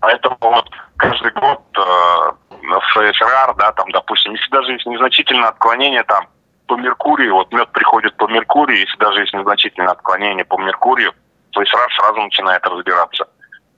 Поэтому 0.00 0.36
вот 0.40 0.68
каждый 0.96 1.30
год 1.32 1.60
э, 1.76 2.32
ФСР, 2.80 3.54
да, 3.58 3.72
там, 3.72 3.90
допустим, 3.90 4.32
если 4.32 4.50
даже 4.50 4.72
есть 4.72 4.86
незначительное 4.86 5.48
отклонение 5.48 6.02
там 6.04 6.26
по 6.66 6.76
Меркурию, 6.76 7.34
вот 7.34 7.52
мед 7.52 7.70
приходит 7.72 8.16
по 8.16 8.26
Меркурию, 8.28 8.80
если 8.80 8.96
даже 8.98 9.20
есть 9.20 9.34
незначительное 9.34 9.90
отклонение 9.90 10.44
по 10.44 10.58
Меркурию, 10.58 11.12
то 11.50 11.62
ФСР 11.62 11.92
сразу 11.98 12.20
начинает 12.20 12.64
разбираться. 12.66 13.28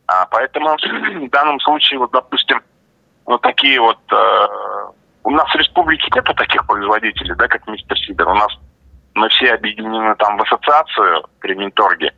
А, 0.07 0.27
поэтому 0.27 0.77
в 1.27 1.31
данном 1.31 1.59
случае, 1.61 1.99
вот, 1.99 2.11
допустим, 2.13 2.63
вот 3.25 3.41
такие 3.43 3.81
вот... 3.81 3.99
Э, 4.13 4.47
у 5.25 5.31
нас 5.31 5.49
в 5.53 5.57
республике 5.57 6.09
нет 6.15 6.25
таких 6.25 6.67
производителей, 6.67 7.35
да, 7.37 7.47
как 7.47 7.67
мистер 7.69 7.97
Сидор. 7.99 8.29
У 8.29 8.35
нас 8.35 8.49
мы 9.15 9.29
все 9.29 9.55
объединены 9.55 10.15
там 10.17 10.37
в 10.37 10.43
ассоциацию 10.43 11.25
при 11.41 11.55
Минторге. 11.55 12.13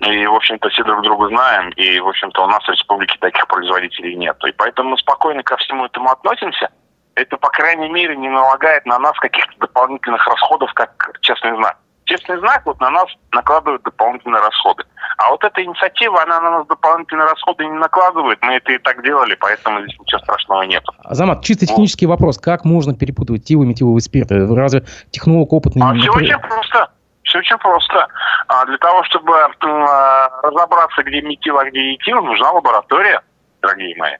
И, 0.00 0.26
в 0.26 0.34
общем-то, 0.34 0.68
все 0.68 0.84
друг 0.84 1.02
друга 1.02 1.28
знаем, 1.28 1.70
и, 1.70 1.98
в 2.00 2.08
общем-то, 2.08 2.44
у 2.44 2.46
нас 2.46 2.62
в 2.64 2.68
республике 2.68 3.16
таких 3.18 3.46
производителей 3.48 4.14
нет. 4.14 4.36
И 4.46 4.52
поэтому 4.52 4.90
мы 4.90 4.98
спокойно 4.98 5.42
ко 5.42 5.56
всему 5.56 5.86
этому 5.86 6.10
относимся. 6.10 6.68
Это, 7.14 7.38
по 7.38 7.48
крайней 7.48 7.88
мере, 7.88 8.14
не 8.14 8.28
налагает 8.28 8.84
на 8.84 8.98
нас 8.98 9.18
каких-то 9.18 9.52
дополнительных 9.58 10.26
расходов, 10.26 10.72
как 10.74 11.18
честный 11.22 11.56
знак. 11.56 11.78
Честный 12.04 12.38
знак 12.38 12.62
вот 12.66 12.78
на 12.78 12.90
нас 12.90 13.06
накладывает 13.32 13.82
дополнительные 13.82 14.40
расходы. 14.40 14.84
А 15.16 15.30
вот 15.30 15.42
эта 15.42 15.64
инициатива, 15.64 16.22
она 16.22 16.40
на 16.40 16.50
нас 16.50 16.66
дополнительные 16.66 17.26
расходы 17.26 17.64
не 17.64 17.72
накладывает. 17.72 18.38
Мы 18.42 18.54
это 18.56 18.72
и 18.72 18.78
так 18.78 19.02
делали, 19.02 19.34
поэтому 19.34 19.80
здесь 19.80 19.98
ничего 19.98 20.20
страшного 20.20 20.62
нет. 20.62 20.84
Азамат, 21.02 21.42
чисто 21.42 21.66
технический 21.66 22.06
вот. 22.06 22.12
вопрос. 22.12 22.38
Как 22.38 22.64
можно 22.64 22.94
перепутывать 22.94 23.44
тивы 23.44 23.64
и 23.64 23.68
метиловые 23.68 24.02
спирты? 24.02 24.46
Разве 24.46 24.84
технолог 25.10 25.52
опытный... 25.52 25.82
А 25.82 25.94
все 25.94 26.12
очень 26.12 26.38
просто. 26.38 26.90
Все 27.26 27.38
очень 27.38 27.58
просто. 27.58 28.06
А 28.46 28.64
для 28.66 28.78
того, 28.78 29.02
чтобы 29.04 29.36
а, 29.36 30.28
разобраться, 30.42 31.02
где 31.02 31.20
метил, 31.20 31.58
а 31.58 31.64
где 31.64 31.94
этил, 31.94 32.22
нужна 32.22 32.52
лаборатория, 32.52 33.20
дорогие 33.60 33.96
мои. 33.96 34.16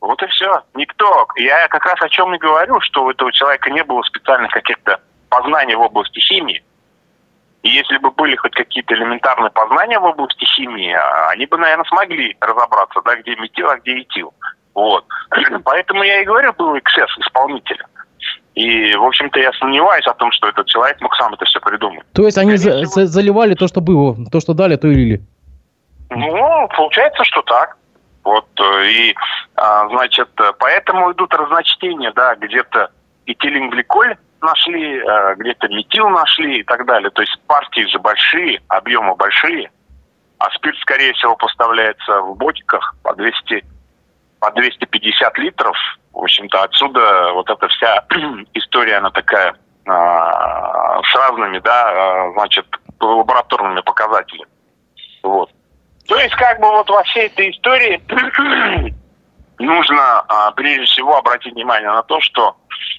Вот 0.00 0.22
и 0.22 0.26
все. 0.26 0.62
Никто. 0.74 1.26
Я 1.36 1.66
как 1.68 1.84
раз 1.84 2.00
о 2.00 2.08
чем 2.08 2.34
и 2.34 2.38
говорю, 2.38 2.80
что 2.82 3.04
у 3.04 3.10
этого 3.10 3.32
человека 3.32 3.70
не 3.70 3.82
было 3.84 4.02
специальных 4.02 4.52
каких-то 4.52 5.00
познаний 5.30 5.74
в 5.74 5.80
области 5.80 6.20
химии. 6.20 6.62
И 7.62 7.68
если 7.70 7.98
бы 7.98 8.10
были 8.10 8.36
хоть 8.36 8.54
какие-то 8.54 8.94
элементарные 8.94 9.50
познания 9.50 9.98
в 9.98 10.04
области 10.04 10.44
химии, 10.44 10.92
а, 10.92 11.30
они 11.30 11.46
бы, 11.46 11.56
наверное, 11.56 11.84
смогли 11.84 12.36
разобраться, 12.40 13.00
да, 13.02 13.16
где 13.16 13.34
метил, 13.36 13.68
а 13.70 13.76
где 13.78 14.00
этил. 14.00 14.34
Вот. 14.74 15.06
Поэтому 15.64 16.02
я 16.02 16.20
и 16.20 16.24
говорю, 16.24 16.52
был 16.52 16.78
эксцесс 16.78 17.10
исполнителя. 17.18 17.86
И, 18.54 18.94
в 18.94 19.04
общем-то, 19.04 19.38
я 19.38 19.52
сомневаюсь 19.52 20.06
о 20.06 20.14
том, 20.14 20.32
что 20.32 20.48
этот 20.48 20.66
человек 20.66 21.00
мог 21.00 21.14
сам 21.16 21.32
это 21.34 21.44
все 21.44 21.60
придумать. 21.60 22.04
То 22.12 22.24
есть 22.24 22.36
они 22.36 22.56
за, 22.56 22.84
за, 22.84 23.06
заливали 23.06 23.54
то, 23.54 23.68
что 23.68 23.80
было, 23.80 24.16
то, 24.30 24.40
что 24.40 24.54
дали, 24.54 24.76
то 24.76 24.88
и 24.88 24.94
лили? 24.94 25.22
Ну, 26.10 26.68
получается, 26.76 27.22
что 27.24 27.42
так. 27.42 27.76
Вот, 28.24 28.46
э, 28.58 28.86
и, 28.90 29.14
а, 29.56 29.88
значит, 29.88 30.28
поэтому 30.58 31.12
идут 31.12 31.32
разночтения, 31.32 32.12
да, 32.14 32.34
где-то 32.34 32.90
этиленгликоль 33.24 34.16
нашли, 34.42 34.98
э, 34.98 35.34
где-то 35.36 35.68
метил 35.68 36.08
нашли 36.08 36.60
и 36.60 36.62
так 36.64 36.84
далее. 36.86 37.10
То 37.10 37.22
есть 37.22 37.38
партии 37.46 37.86
же 37.86 37.98
большие, 37.98 38.60
объемы 38.68 39.14
большие, 39.14 39.70
а 40.38 40.50
спирт, 40.50 40.76
скорее 40.78 41.12
всего, 41.14 41.36
поставляется 41.36 42.20
в 42.20 42.36
ботиках 42.36 42.94
по 43.02 43.14
200, 43.14 43.64
по 44.40 44.50
250 44.52 45.38
литров, 45.38 45.76
в 46.12 46.18
общем-то, 46.18 46.62
отсюда 46.62 47.32
вот 47.34 47.48
эта 47.48 47.68
вся 47.68 48.04
история, 48.54 48.96
она 48.96 49.10
такая 49.10 49.54
а, 49.86 51.02
с 51.02 51.14
разными, 51.14 51.58
да, 51.58 51.90
а, 51.90 52.32
значит, 52.32 52.66
лабораторными 52.98 53.80
показателями. 53.80 54.50
Вот. 55.22 55.50
То 56.08 56.18
есть, 56.18 56.34
как 56.34 56.58
бы 56.60 56.68
вот 56.68 56.88
во 56.88 57.02
всей 57.04 57.26
этой 57.26 57.50
истории 57.50 58.00
нужно 59.58 60.20
а, 60.28 60.50
прежде 60.52 60.84
всего 60.86 61.18
обратить 61.18 61.54
внимание 61.54 61.90
на 61.90 62.02
то, 62.02 62.20
что 62.20 62.56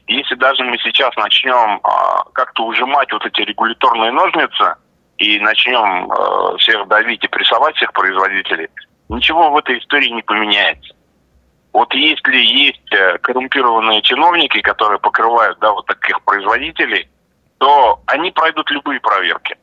если 0.07 0.35
даже 0.35 0.63
мы 0.63 0.77
сейчас 0.77 1.15
начнем 1.15 1.79
а, 1.83 2.23
как-то 2.33 2.65
ужимать 2.65 3.11
вот 3.11 3.25
эти 3.25 3.41
регуляторные 3.41 4.11
ножницы 4.11 4.75
и 5.17 5.39
начнем 5.39 6.11
а, 6.11 6.57
всех 6.57 6.87
давить 6.87 7.23
и 7.23 7.27
прессовать 7.27 7.75
всех 7.75 7.91
производителей, 7.93 8.69
ничего 9.09 9.49
в 9.49 9.57
этой 9.57 9.79
истории 9.79 10.09
не 10.09 10.21
поменяется. 10.21 10.93
Вот 11.73 11.93
если 11.93 12.35
есть 12.35 12.93
э, 12.93 13.17
коррумпированные 13.19 14.01
чиновники, 14.01 14.61
которые 14.61 14.99
покрывают 14.99 15.57
да, 15.59 15.71
вот 15.71 15.85
таких 15.85 16.21
производителей, 16.23 17.09
то 17.59 18.01
они 18.07 18.31
пройдут 18.31 18.69
любые 18.71 18.99
проверки. 18.99 19.55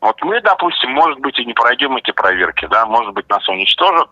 Вот 0.00 0.20
мы, 0.22 0.40
допустим, 0.42 0.92
может 0.92 1.18
быть, 1.20 1.38
и 1.38 1.44
не 1.44 1.54
пройдем 1.54 1.96
эти 1.96 2.10
проверки, 2.10 2.66
да, 2.66 2.86
может 2.86 3.12
быть, 3.14 3.28
нас 3.28 3.48
уничтожат, 3.48 4.08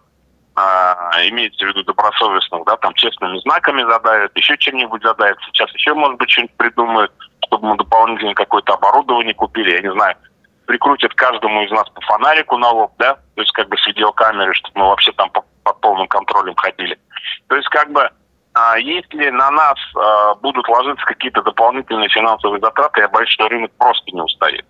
а, 0.56 1.10
имеется 1.28 1.64
в 1.64 1.68
виду 1.68 1.84
добросовестных, 1.84 2.64
да, 2.64 2.76
там 2.78 2.94
честными 2.94 3.38
знаками 3.40 3.82
задают, 3.82 4.36
еще 4.36 4.56
чем-нибудь 4.56 5.02
задают. 5.02 5.38
Сейчас 5.46 5.70
еще, 5.74 5.94
может 5.94 6.18
быть, 6.18 6.30
что-нибудь 6.30 6.56
придумают, 6.56 7.12
чтобы 7.46 7.68
мы 7.68 7.76
дополнительно 7.76 8.34
какое-то 8.34 8.74
оборудование 8.74 9.34
купили, 9.34 9.72
я 9.72 9.82
не 9.82 9.92
знаю, 9.92 10.16
прикрутят 10.66 11.14
каждому 11.14 11.62
из 11.62 11.70
нас 11.70 11.88
по 11.90 12.00
фонарику 12.00 12.56
на 12.56 12.70
лоб, 12.70 12.92
да, 12.98 13.14
то 13.14 13.40
есть 13.42 13.52
как 13.52 13.68
бы 13.68 13.76
с 13.76 13.86
видеокамеры, 13.86 14.54
чтобы 14.54 14.80
мы 14.80 14.88
вообще 14.88 15.12
там 15.12 15.30
под 15.64 15.80
полным 15.80 16.08
контролем 16.08 16.54
ходили. 16.56 16.98
То 17.48 17.56
есть 17.56 17.68
как 17.68 17.90
бы 17.92 18.10
а, 18.54 18.78
если 18.78 19.30
на 19.30 19.50
нас 19.50 19.76
а, 19.96 20.34
будут 20.36 20.68
ложиться 20.68 21.04
какие-то 21.06 21.42
дополнительные 21.42 22.08
финансовые 22.08 22.60
затраты, 22.60 23.00
я 23.00 23.08
боюсь, 23.08 23.30
что 23.30 23.48
рынок 23.48 23.70
просто 23.78 24.10
не 24.10 24.20
устоит. 24.20 24.64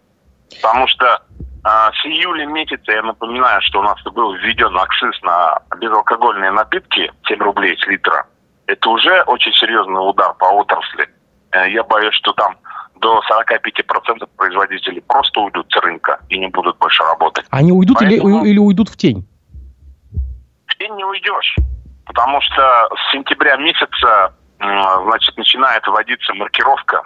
Потому 0.60 0.86
что 0.86 1.22
а, 1.64 1.92
с 1.92 2.04
июля 2.04 2.46
месяца, 2.46 2.92
я 2.92 3.02
напоминаю, 3.02 3.60
что 3.62 3.80
у 3.80 3.82
нас 3.82 4.00
был 4.02 4.34
введен 4.34 4.76
акциз 4.76 5.20
на 5.22 5.60
безалкогольные 5.78 6.50
напитки 6.50 7.12
7 7.26 7.38
рублей 7.38 7.76
с 7.78 7.86
литра. 7.86 8.26
Это 8.66 8.88
уже 8.88 9.22
очень 9.22 9.52
серьезный 9.52 10.08
удар 10.08 10.34
по 10.34 10.46
отрасли. 10.46 11.08
Э, 11.52 11.70
я 11.70 11.82
боюсь, 11.82 12.14
что 12.14 12.32
там 12.32 12.56
до 13.00 13.20
45% 13.30 14.28
производителей 14.36 15.02
просто 15.02 15.40
уйдут 15.40 15.66
с 15.72 15.76
рынка 15.82 16.20
и 16.28 16.38
не 16.38 16.48
будут 16.48 16.78
больше 16.78 17.02
работать. 17.02 17.44
Они 17.50 17.72
уйдут 17.72 17.98
Поэтому... 17.98 18.42
или, 18.42 18.50
или 18.50 18.58
уйдут 18.58 18.88
в 18.88 18.96
тень? 18.96 19.26
День 20.78 20.94
не 20.96 21.04
уйдешь. 21.04 21.56
Потому 22.06 22.40
что 22.40 22.88
с 22.96 23.12
сентября 23.12 23.56
месяца, 23.56 24.34
значит, 24.58 25.36
начинает 25.36 25.86
вводиться 25.86 26.34
маркировка, 26.34 27.02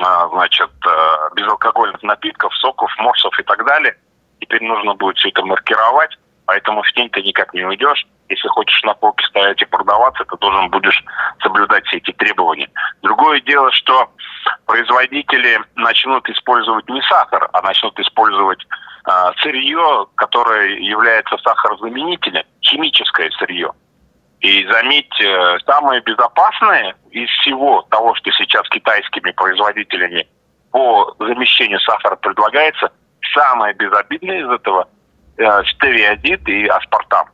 а, 0.00 0.28
значит, 0.28 0.70
э, 0.86 1.34
безалкогольных 1.36 2.02
напитков, 2.02 2.54
соков, 2.56 2.90
морсов 2.98 3.38
и 3.38 3.42
так 3.44 3.64
далее. 3.64 3.96
Теперь 4.40 4.62
нужно 4.62 4.94
будет 4.94 5.16
все 5.18 5.28
это 5.28 5.44
маркировать, 5.44 6.18
поэтому 6.46 6.82
в 6.82 6.92
тень 6.92 7.08
ты 7.10 7.22
никак 7.22 7.54
не 7.54 7.64
уйдешь. 7.64 8.04
Если 8.28 8.48
хочешь 8.48 8.82
на 8.82 8.94
полке 8.94 9.24
стоять 9.26 9.62
и 9.62 9.66
продаваться, 9.66 10.24
ты 10.24 10.36
должен 10.38 10.68
будешь 10.70 11.04
соблюдать 11.42 11.86
все 11.86 11.98
эти 11.98 12.10
требования. 12.12 12.68
Другое 13.02 13.40
дело, 13.40 13.70
что 13.70 14.10
производители 14.66 15.60
начнут 15.76 16.28
использовать 16.28 16.88
не 16.88 17.02
сахар, 17.02 17.48
а 17.52 17.62
начнут 17.62 17.98
использовать 18.00 18.66
сырье, 19.42 20.06
которое 20.14 20.78
является 20.78 21.36
сахарозаменителем, 21.38 22.44
химическое 22.62 23.30
сырье. 23.32 23.70
И 24.40 24.66
заметьте, 24.70 25.24
э, 25.24 25.58
самое 25.64 26.02
безопасное 26.02 26.94
из 27.10 27.30
всего 27.40 27.82
того, 27.90 28.14
что 28.14 28.30
сейчас 28.32 28.68
китайскими 28.68 29.30
производителями 29.30 30.28
по 30.70 31.14
замещению 31.18 31.80
сахара 31.80 32.16
предлагается, 32.16 32.92
самое 33.32 33.74
безобидное 33.74 34.40
из 34.40 34.50
этого 34.50 34.88
э, 35.38 35.64
стевиадит 35.64 36.46
и 36.48 36.66
аспартам. 36.66 37.28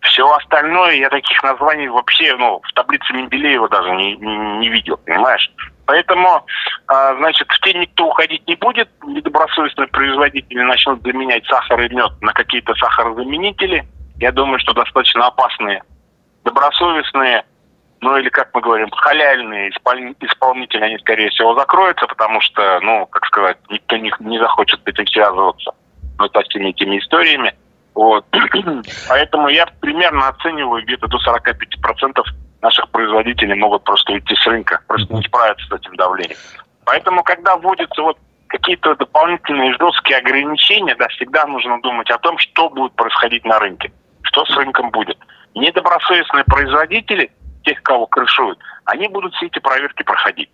Все 0.00 0.26
остальное, 0.26 0.92
я 0.94 1.10
таких 1.10 1.42
названий 1.42 1.88
вообще, 1.88 2.34
ну, 2.36 2.60
в 2.62 2.72
таблице 2.72 3.12
Менделеева 3.12 3.68
даже 3.68 3.90
не, 3.90 4.16
не, 4.16 4.36
не 4.58 4.68
видел, 4.68 4.96
понимаешь? 4.98 5.50
Поэтому, 5.86 6.46
э, 6.88 7.16
значит, 7.18 7.48
в 7.48 7.60
тень 7.60 7.80
никто 7.80 8.08
уходить 8.08 8.46
не 8.48 8.56
будет, 8.56 8.88
недобросовестные 9.02 9.88
производители 9.88 10.60
начнут 10.60 11.02
заменять 11.02 11.46
сахар 11.46 11.80
и 11.80 11.94
мед 11.94 12.12
на 12.20 12.32
какие-то 12.32 12.74
сахарозаменители. 12.74 13.84
Я 14.16 14.32
думаю, 14.32 14.58
что 14.60 14.72
достаточно 14.72 15.26
опасные. 15.26 15.82
Добросовестные 16.44 17.44
ну 18.04 18.18
или, 18.18 18.28
как 18.28 18.50
мы 18.52 18.60
говорим, 18.60 18.90
халяльные 18.90 19.70
исполнители, 19.70 20.82
они, 20.82 20.98
скорее 20.98 21.30
всего, 21.30 21.54
закроются, 21.54 22.06
потому 22.06 22.40
что, 22.42 22.78
ну, 22.82 23.06
как 23.06 23.24
сказать, 23.24 23.56
никто 23.70 23.96
не, 23.96 24.12
не 24.20 24.38
захочет 24.38 24.78
с 24.84 24.86
этим 24.86 25.06
связываться, 25.06 25.72
ну, 26.18 26.28
со 26.28 26.42
всеми 26.42 26.68
этими 26.68 26.98
историями. 26.98 27.54
Вот. 27.94 28.26
Поэтому 29.08 29.48
я 29.48 29.66
примерно 29.80 30.28
оцениваю 30.28 30.84
где-то 30.84 31.06
до 31.06 31.16
45% 31.16 32.22
наших 32.64 32.88
производителей 32.90 33.54
могут 33.54 33.84
просто 33.84 34.12
уйти 34.12 34.34
с 34.34 34.46
рынка, 34.46 34.80
просто 34.88 35.14
не 35.14 35.22
справиться 35.22 35.66
с 35.68 35.72
этим 35.72 35.94
давлением. 35.96 36.36
Поэтому, 36.84 37.22
когда 37.22 37.56
вводятся 37.56 38.02
вот 38.02 38.18
какие-то 38.48 38.96
дополнительные 38.96 39.74
жесткие 39.78 40.18
ограничения, 40.18 40.94
да, 40.96 41.06
всегда 41.08 41.46
нужно 41.46 41.80
думать 41.80 42.10
о 42.10 42.18
том, 42.18 42.38
что 42.38 42.68
будет 42.70 42.92
происходить 42.94 43.44
на 43.44 43.58
рынке, 43.58 43.92
что 44.22 44.44
с 44.44 44.56
рынком 44.56 44.90
будет. 44.90 45.18
Недобросовестные 45.54 46.44
производители– 46.44 47.30
тех, 47.64 47.82
кого 47.82 48.06
крышуют, 48.06 48.58
они 48.84 49.08
будут 49.08 49.34
все 49.34 49.46
эти 49.46 49.58
проверки 49.58 50.02
проходить. 50.02 50.50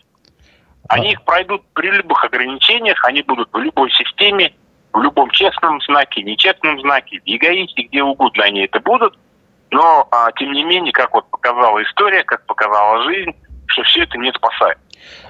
Они 0.89 1.13
их 1.13 1.23
пройдут 1.23 1.63
при 1.75 1.91
любых 1.91 2.25
ограничениях, 2.25 3.05
они 3.05 3.23
будут 3.23 3.49
в 3.53 3.59
любой 3.59 3.91
системе, 3.93 4.55
в 4.93 5.01
любом 5.01 5.31
честном 5.31 5.81
знаке, 5.83 6.23
нечестном 6.23 6.81
знаке, 6.81 7.21
в 7.21 7.23
эгоисте, 7.27 7.83
где 7.83 8.03
угодно 8.03 8.45
они 8.45 8.63
это 8.63 8.81
будут. 8.81 9.17
Но, 9.71 10.07
а, 10.11 10.33
тем 10.33 10.53
не 10.53 10.65
менее, 10.65 10.93
как 10.93 11.13
вот 11.15 11.29
показала 11.31 11.83
история, 11.83 12.25
как 12.25 12.45
показала 12.47 13.05
жизнь, 13.05 13.33
что 13.67 13.83
все 13.85 14.03
это 14.03 14.19
не 14.19 14.33
спасает. 14.33 14.79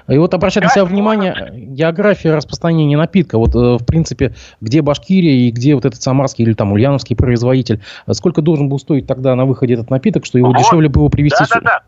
И 0.07 0.17
вот 0.17 0.33
обращать 0.33 0.63
на 0.63 0.69
себя 0.69 0.85
внимание, 0.85 1.51
география 1.53 2.35
распространения 2.35 2.97
напитка. 2.97 3.37
Вот, 3.37 3.55
э, 3.55 3.77
в 3.77 3.85
принципе, 3.85 4.33
где 4.59 4.81
Башкирия 4.81 5.47
и 5.47 5.51
где 5.51 5.75
вот 5.75 5.85
этот 5.85 6.01
самарский 6.01 6.43
или 6.43 6.53
там 6.53 6.71
ульяновский 6.71 7.15
производитель. 7.15 7.81
Сколько 8.11 8.41
должен 8.41 8.67
был 8.67 8.79
стоить 8.79 9.07
тогда 9.07 9.35
на 9.35 9.45
выходе 9.45 9.75
этот 9.75 9.89
напиток, 9.89 10.25
что 10.25 10.37
его 10.37 10.49
вот. 10.49 10.57
дешевле 10.57 10.89
было 10.89 11.09
привезти 11.09 11.43
да, 11.49 11.59
Да, 11.59 11.61
да. 11.61 11.83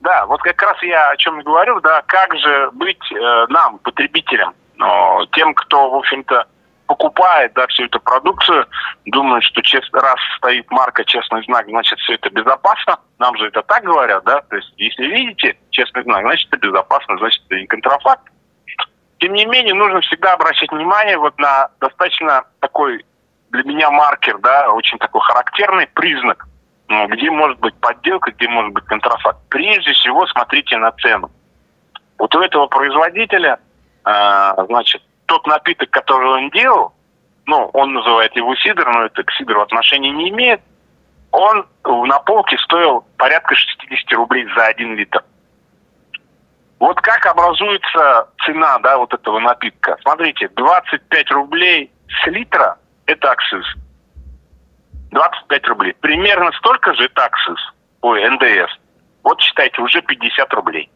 Да, 0.00 0.26
вот 0.26 0.40
как 0.40 0.60
раз 0.62 0.80
я 0.82 1.10
о 1.10 1.16
чем 1.16 1.40
и 1.40 1.42
говорю, 1.42 1.80
да, 1.80 2.02
как 2.06 2.36
же 2.38 2.70
быть 2.72 3.00
э, 3.12 3.46
нам, 3.48 3.78
потребителям, 3.78 4.54
но 4.76 5.26
тем, 5.32 5.52
кто, 5.52 5.90
в 5.90 5.94
общем-то, 5.96 6.44
покупает 6.86 7.52
да, 7.54 7.66
всю 7.66 7.84
эту 7.84 8.00
продукцию, 8.00 8.66
думает, 9.06 9.42
что 9.44 9.62
чест, 9.62 9.88
раз 9.92 10.18
стоит 10.38 10.70
марка 10.70 11.04
«Честный 11.04 11.42
знак», 11.44 11.66
значит, 11.68 11.98
все 12.00 12.14
это 12.14 12.30
безопасно. 12.30 12.98
Нам 13.18 13.36
же 13.36 13.48
это 13.48 13.62
так 13.62 13.84
говорят, 13.84 14.24
да? 14.24 14.40
То 14.42 14.56
есть, 14.56 14.72
если 14.76 15.06
видите 15.06 15.58
«Честный 15.70 16.02
знак», 16.02 16.22
значит, 16.22 16.48
это 16.48 16.58
безопасно, 16.58 17.18
значит, 17.18 17.42
это 17.46 17.60
не 17.60 17.66
контрафакт. 17.66 18.22
Тем 19.18 19.32
не 19.32 19.46
менее, 19.46 19.74
нужно 19.74 20.00
всегда 20.02 20.34
обращать 20.34 20.70
внимание 20.70 21.16
вот 21.18 21.38
на 21.38 21.68
достаточно 21.80 22.44
такой 22.60 23.04
для 23.50 23.62
меня 23.64 23.90
маркер, 23.90 24.38
да, 24.38 24.70
очень 24.70 24.98
такой 24.98 25.20
характерный 25.22 25.86
признак, 25.86 26.46
ну, 26.88 27.06
где 27.08 27.30
может 27.30 27.58
быть 27.60 27.74
подделка, 27.76 28.32
где 28.32 28.48
может 28.48 28.72
быть 28.72 28.84
контрафакт. 28.84 29.38
Прежде 29.48 29.92
всего, 29.92 30.26
смотрите 30.26 30.76
на 30.76 30.92
цену. 30.92 31.30
Вот 32.18 32.34
у 32.34 32.40
этого 32.40 32.66
производителя, 32.66 33.58
э, 34.04 34.52
значит, 34.68 35.02
тот 35.26 35.46
напиток, 35.46 35.90
который 35.90 36.28
он 36.28 36.50
делал, 36.50 36.92
ну, 37.46 37.70
он 37.74 37.94
называет 37.94 38.34
его 38.36 38.54
сидр, 38.56 38.86
но 38.88 39.04
это 39.06 39.22
к 39.22 39.32
сидру 39.32 39.60
отношения 39.60 40.10
не 40.10 40.30
имеет, 40.30 40.60
он 41.30 41.66
на 41.84 42.18
полке 42.20 42.56
стоил 42.58 43.04
порядка 43.18 43.54
60 43.54 44.12
рублей 44.12 44.46
за 44.56 44.66
один 44.66 44.96
литр. 44.96 45.22
Вот 46.78 47.00
как 47.00 47.24
образуется 47.26 48.28
цена 48.44 48.78
да, 48.80 48.98
вот 48.98 49.12
этого 49.12 49.38
напитка? 49.38 49.96
Смотрите, 50.02 50.48
25 50.54 51.30
рублей 51.30 51.90
с 52.08 52.26
литра– 52.26 52.78
это 53.06 53.30
акциз. 53.30 53.64
25 55.10 55.68
рублей. 55.68 55.94
Примерно 56.00 56.52
столько 56.52 56.94
же 56.94 57.04
это 57.04 57.24
акциз. 57.24 57.58
Ой, 58.02 58.28
НДС. 58.28 58.72
Вот 59.22 59.40
считайте, 59.40 59.80
уже 59.80 60.02
50 60.02 60.52
рублей. 60.54 60.90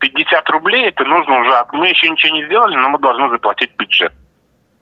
50 0.00 0.50
рублей, 0.50 0.88
это 0.88 1.04
нужно 1.04 1.40
уже... 1.40 1.64
Мы 1.72 1.88
еще 1.88 2.08
ничего 2.08 2.34
не 2.34 2.44
сделали, 2.46 2.74
но 2.76 2.88
мы 2.88 2.98
должны 2.98 3.28
заплатить 3.30 3.74
бюджет. 3.76 4.12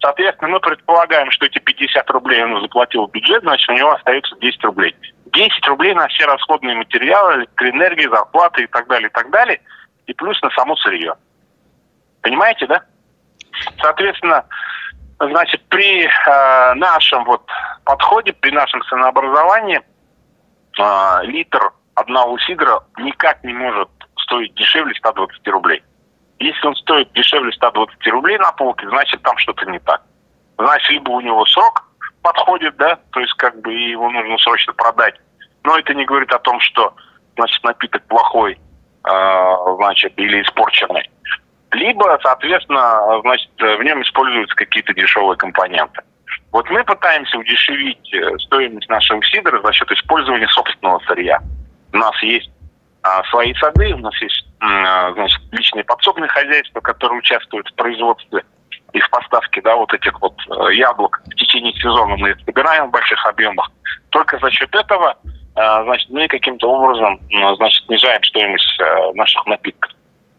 Соответственно, 0.01 0.53
мы 0.53 0.61
предполагаем, 0.61 1.31
что 1.33 1.47
эти 1.47 1.59
50 1.59 2.09
рублей 2.11 2.43
он 2.45 2.61
заплатил 2.63 3.07
в 3.07 3.11
бюджет, 3.11 3.43
значит, 3.43 3.69
у 3.69 3.73
него 3.73 3.93
остается 3.93 4.37
10 4.37 4.65
рублей. 4.65 4.95
10 5.33 5.67
рублей 5.67 5.93
на 5.95 6.07
все 6.09 6.25
расходные 6.25 6.77
материалы, 6.77 7.41
электроэнергия, 7.41 8.09
зарплаты 8.09 8.63
и 8.63 8.67
так 8.69 8.87
далее, 8.87 9.09
и 9.09 9.13
так 9.13 9.31
далее, 9.31 9.61
и 10.07 10.15
плюс 10.15 10.41
на 10.41 10.51
само 10.51 10.77
сырье. 10.77 11.15
Понимаете, 12.23 12.67
да? 12.67 12.83
Соответственно, 13.81 14.45
значит, 15.19 15.63
при 15.69 16.05
э, 16.05 16.75
нашем 16.75 17.25
вот 17.25 17.45
подходе, 17.85 18.33
при 18.33 18.51
нашем 18.51 18.83
ценообразовании 18.83 19.81
э, 20.79 21.19
литр 21.25 21.73
одного 21.95 22.39
сидра 22.39 22.81
никак 22.99 23.43
не 23.43 23.53
может 23.53 23.91
стоит 24.29 24.55
дешевле 24.55 24.95
120 24.95 25.49
рублей. 25.49 25.83
Если 26.39 26.67
он 26.67 26.77
стоит 26.77 27.13
дешевле 27.13 27.51
120 27.53 28.07
рублей 28.09 28.39
на 28.39 28.53
полке, 28.53 28.89
значит 28.89 29.23
там 29.23 29.37
что-то 29.39 29.65
не 29.67 29.79
так. 29.81 30.03
Значит, 30.59 30.91
либо 30.91 31.11
у 31.11 31.21
него 31.21 31.45
срок 31.47 31.85
подходит, 32.23 32.77
да, 32.77 32.99
то 33.11 33.21
есть 33.21 33.33
как 33.35 33.61
бы 33.63 33.73
его 33.73 34.11
нужно 34.11 34.37
срочно 34.39 34.73
продать. 34.75 35.15
Но 35.65 35.77
это 35.77 35.95
не 35.95 36.05
говорит 36.05 36.33
о 36.33 36.39
том, 36.39 36.61
что 36.61 36.95
значит 37.37 37.63
напиток 37.65 38.05
плохой, 38.07 38.59
э, 39.05 39.55
значит, 39.77 40.13
или 40.17 40.43
испорченный. 40.43 41.11
Либо, 41.73 42.19
соответственно, 42.23 43.21
значит, 43.23 43.51
в 43.59 43.83
нем 43.83 44.03
используются 44.03 44.55
какие-то 44.57 44.95
дешевые 44.95 45.37
компоненты. 45.37 46.03
Вот 46.53 46.69
мы 46.71 46.83
пытаемся 46.85 47.39
удешевить 47.39 48.15
э, 48.15 48.39
стоимость 48.39 48.89
нашего 48.89 49.23
сидра 49.25 49.61
за 49.61 49.73
счет 49.73 49.91
использования 49.91 50.49
собственного 50.49 51.01
сырья. 51.01 51.41
У 51.93 51.97
нас 51.97 52.23
есть 52.23 52.51
свои 53.31 53.55
сады, 53.55 53.95
у 53.95 53.99
нас 53.99 54.15
есть 54.21 54.45
а, 54.61 55.13
значит, 55.13 55.41
личные 55.53 55.85
подсобные 55.85 56.29
хозяйства, 56.29 56.81
которые 56.81 57.19
участвуют 57.19 57.69
в 57.69 57.75
производстве 57.75 58.45
и 58.93 59.01
в 59.01 59.11
поставке 59.11 59.61
да, 59.63 59.77
вот 59.77 59.93
этих 59.93 60.21
вот 60.21 60.35
э, 60.49 60.75
яблок 60.75 61.21
в 61.27 61.35
течение 61.35 61.73
сезона 61.75 62.17
мы 62.17 62.31
их 62.31 62.39
собираем 62.45 62.87
в 62.87 62.91
больших 62.91 63.25
объемах. 63.27 63.71
Только 64.11 64.39
за 64.39 64.51
счет 64.51 64.75
этого 64.75 65.17
а, 65.55 65.85
значит, 65.85 66.09
мы 66.11 66.27
каким-то 66.29 66.71
образом 66.71 67.21
значит, 67.57 67.85
снижаем 67.85 68.23
стоимость 68.25 68.81
э, 68.81 69.13
наших 69.15 69.45
напитков. 69.47 69.93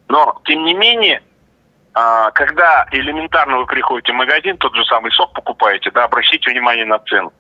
Но, 0.08 0.42
тем 0.46 0.66
не 0.66 0.74
менее, 0.74 1.22
когда 1.94 2.88
элементарно 2.92 3.58
вы 3.58 3.66
приходите 3.68 4.12
в 4.12 4.16
магазин, 4.16 4.58
тот 4.58 4.74
же 4.76 4.84
самый 4.86 5.12
сок 5.12 5.34
покупаете, 5.34 5.92
да, 5.92 6.06
обращайте 6.06 6.50
внимание 6.50 6.86
на 6.86 6.98
цену. 7.00 7.32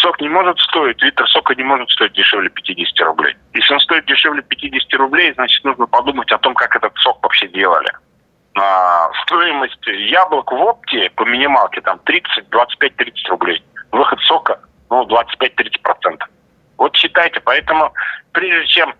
Сок 0.00 0.18
не 0.20 0.28
может 0.30 0.58
стоить, 0.60 1.02
литр 1.02 1.28
сока 1.28 1.54
не 1.54 1.62
может 1.62 1.90
стоить 1.90 2.14
дешевле 2.14 2.48
50 2.48 3.06
рублей. 3.06 3.36
Если 3.52 3.74
он 3.74 3.80
стоит 3.80 4.06
дешевле 4.06 4.42
50 4.42 4.94
рублей, 4.94 5.32
значит, 5.34 5.62
нужно 5.62 5.86
подумать 5.86 6.32
о 6.32 6.38
том, 6.38 6.54
как 6.54 6.74
этот 6.74 6.96
сок 6.96 7.22
вообще 7.22 7.48
делали. 7.48 7.90
А, 8.54 9.10
стоимость 9.22 9.86
яблок 9.86 10.50
в 10.50 10.54
опте 10.54 11.10
по 11.16 11.24
минималке 11.24 11.82
там 11.82 11.98
30, 12.04 12.46
25-30 12.48 13.12
рублей. 13.28 13.62
Выход 13.92 14.18
сока, 14.20 14.60
ну, 14.88 15.04
25-30%. 15.06 16.22
Вот 16.78 16.96
считайте, 16.96 17.40
поэтому 17.40 17.92
прежде 18.32 18.66
чем 18.68 18.94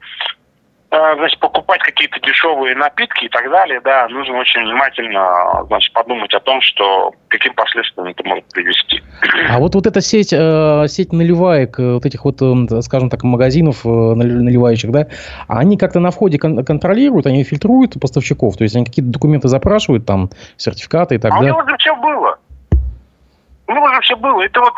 значит, 0.91 1.39
покупать 1.39 1.81
какие-то 1.83 2.19
дешевые 2.21 2.75
напитки 2.75 3.27
и 3.27 3.29
так 3.29 3.49
далее, 3.49 3.81
да, 3.81 4.09
нужно 4.09 4.39
очень 4.39 4.63
внимательно, 4.63 5.65
значит, 5.69 5.93
подумать 5.93 6.35
о 6.35 6.41
том, 6.41 6.61
что 6.61 7.13
каким 7.29 7.55
последствиям 7.55 8.09
это 8.09 8.27
может 8.27 8.45
привести. 8.53 9.01
А 9.49 9.59
вот, 9.59 9.75
вот 9.77 9.87
эта 9.87 10.01
сеть, 10.01 10.33
э, 10.33 10.87
сеть 10.89 11.13
наливаек, 11.13 11.79
э, 11.79 11.95
вот 11.95 12.07
этих 12.07 12.25
вот, 12.25 12.39
скажем 12.83 13.09
так, 13.09 13.23
магазинов 13.23 13.85
наливающих, 13.85 14.91
да, 14.91 15.07
они 15.47 15.79
как-то 15.79 16.01
на 16.01 16.11
входе 16.11 16.39
кон- 16.39 16.65
контролируют, 16.65 17.27
они 17.27 17.45
фильтруют 17.45 18.01
поставщиков, 18.01 18.57
то 18.57 18.65
есть 18.65 18.75
они 18.75 18.85
какие-то 18.85 19.13
документы 19.13 19.47
запрашивают, 19.47 20.07
там, 20.07 20.31
сертификаты 20.57 21.15
и 21.15 21.19
так 21.19 21.31
далее. 21.33 21.53
А 21.53 21.55
у 21.55 21.59
него 21.59 21.71
же 21.71 21.77
все 21.79 21.95
было. 21.95 22.39
У 23.69 23.73
него 23.73 23.95
же 23.95 24.01
все 24.01 24.17
было. 24.17 24.43
Это 24.43 24.61
вот 24.61 24.73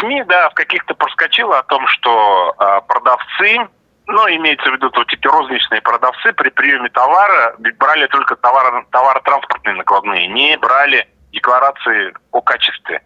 СМИ, 0.00 0.24
да, 0.24 0.50
в 0.50 0.54
каких-то 0.54 0.94
проскочило 0.94 1.60
о 1.60 1.62
том, 1.62 1.86
что 1.86 2.54
э, 2.58 2.80
продавцы, 2.88 3.68
ну, 4.08 4.26
имеется 4.28 4.70
в 4.70 4.72
виду 4.72 4.90
вот 4.94 5.12
эти 5.12 5.26
розничные 5.26 5.82
продавцы 5.82 6.32
при 6.32 6.48
приеме 6.48 6.88
товара 6.88 7.54
брали 7.78 8.06
только 8.06 8.36
товары, 8.36 8.84
товаротранспортные 8.90 9.76
накладные, 9.76 10.26
не 10.28 10.56
брали 10.56 11.06
декларации 11.30 12.14
о 12.32 12.40
качестве. 12.40 13.02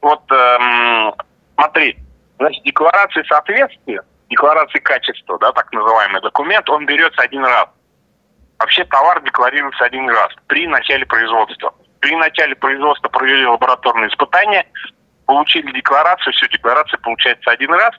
Вот 0.00 0.20
эм, 0.32 1.14
смотри, 1.54 1.96
значит, 2.38 2.64
декларации 2.64 3.22
соответствия, 3.28 4.02
декларации 4.28 4.80
качества, 4.80 5.38
да, 5.38 5.52
так 5.52 5.72
называемый 5.72 6.20
документ, 6.20 6.68
он 6.68 6.86
берется 6.86 7.22
один 7.22 7.44
раз. 7.44 7.68
Вообще 8.58 8.84
товар 8.84 9.22
декларируется 9.22 9.84
один 9.84 10.10
раз 10.10 10.32
при 10.48 10.66
начале 10.66 11.06
производства. 11.06 11.72
При 12.00 12.16
начале 12.16 12.56
производства 12.56 13.08
провели 13.08 13.46
лабораторные 13.46 14.08
испытания, 14.08 14.66
получили 15.24 15.70
декларацию, 15.70 16.32
все, 16.32 16.48
декларация 16.48 16.98
получается 16.98 17.52
один 17.52 17.72
раз 17.72 17.94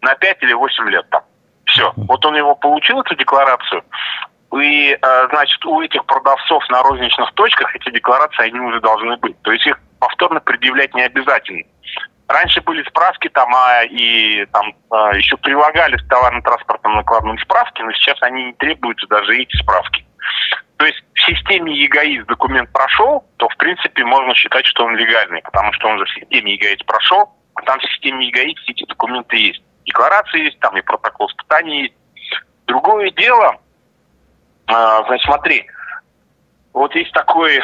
на 0.00 0.14
5 0.14 0.42
или 0.44 0.52
8 0.52 0.90
лет 0.90 1.10
там. 1.10 1.22
Все. 1.68 1.92
Вот 1.96 2.24
он 2.24 2.36
его 2.36 2.54
получил, 2.54 3.00
эту 3.00 3.14
декларацию, 3.14 3.82
и, 4.52 4.92
э, 5.00 5.28
значит, 5.30 5.64
у 5.66 5.80
этих 5.82 6.04
продавцов 6.06 6.66
на 6.70 6.82
розничных 6.82 7.32
точках 7.34 7.74
эти 7.76 7.90
декларации, 7.90 8.46
они 8.46 8.58
уже 8.60 8.80
должны 8.80 9.16
быть. 9.18 9.40
То 9.42 9.52
есть 9.52 9.66
их 9.66 9.78
повторно 10.00 10.40
предъявлять 10.40 10.94
не 10.94 11.02
обязательно. 11.02 11.64
Раньше 12.28 12.60
были 12.62 12.82
справки 12.88 13.28
там, 13.28 13.54
а, 13.54 13.84
и 13.84 14.44
там 14.46 14.74
а, 14.90 15.14
еще 15.14 15.36
прилагались 15.36 16.02
к 16.02 16.08
товарно-транспортным 16.08 16.96
накладным 16.96 17.38
справки, 17.38 17.82
но 17.82 17.92
сейчас 17.92 18.16
они 18.22 18.46
не 18.46 18.52
требуются 18.54 19.06
даже 19.06 19.36
эти 19.36 19.56
справки. 19.56 20.04
То 20.76 20.86
есть 20.86 21.02
в 21.14 21.20
системе 21.22 21.74
ЕГАИС 21.74 22.26
документ 22.26 22.70
прошел, 22.72 23.24
то 23.38 23.48
в 23.48 23.56
принципе 23.56 24.04
можно 24.04 24.34
считать, 24.34 24.66
что 24.66 24.84
он 24.84 24.96
легальный, 24.96 25.42
потому 25.42 25.72
что 25.72 25.88
он 25.88 25.98
же 25.98 26.04
в 26.04 26.10
системе 26.10 26.54
ЕГАИС 26.54 26.82
прошел, 26.84 27.30
а 27.54 27.62
там 27.62 27.78
в 27.80 27.84
системе 27.84 28.26
ЕГАИС 28.26 28.58
все 28.60 28.72
эти 28.72 28.84
документы 28.84 29.36
есть. 29.36 29.62
Декларации 29.88 30.44
есть, 30.44 30.60
там 30.60 30.76
и 30.76 30.82
протокол 30.82 31.28
испытаний 31.28 31.94
есть. 32.14 32.42
Другое 32.66 33.10
дело, 33.12 33.56
э, 34.68 34.72
значит, 35.06 35.24
смотри, 35.24 35.66
вот 36.74 36.94
есть 36.94 37.12
такой 37.12 37.56
э, 37.56 37.60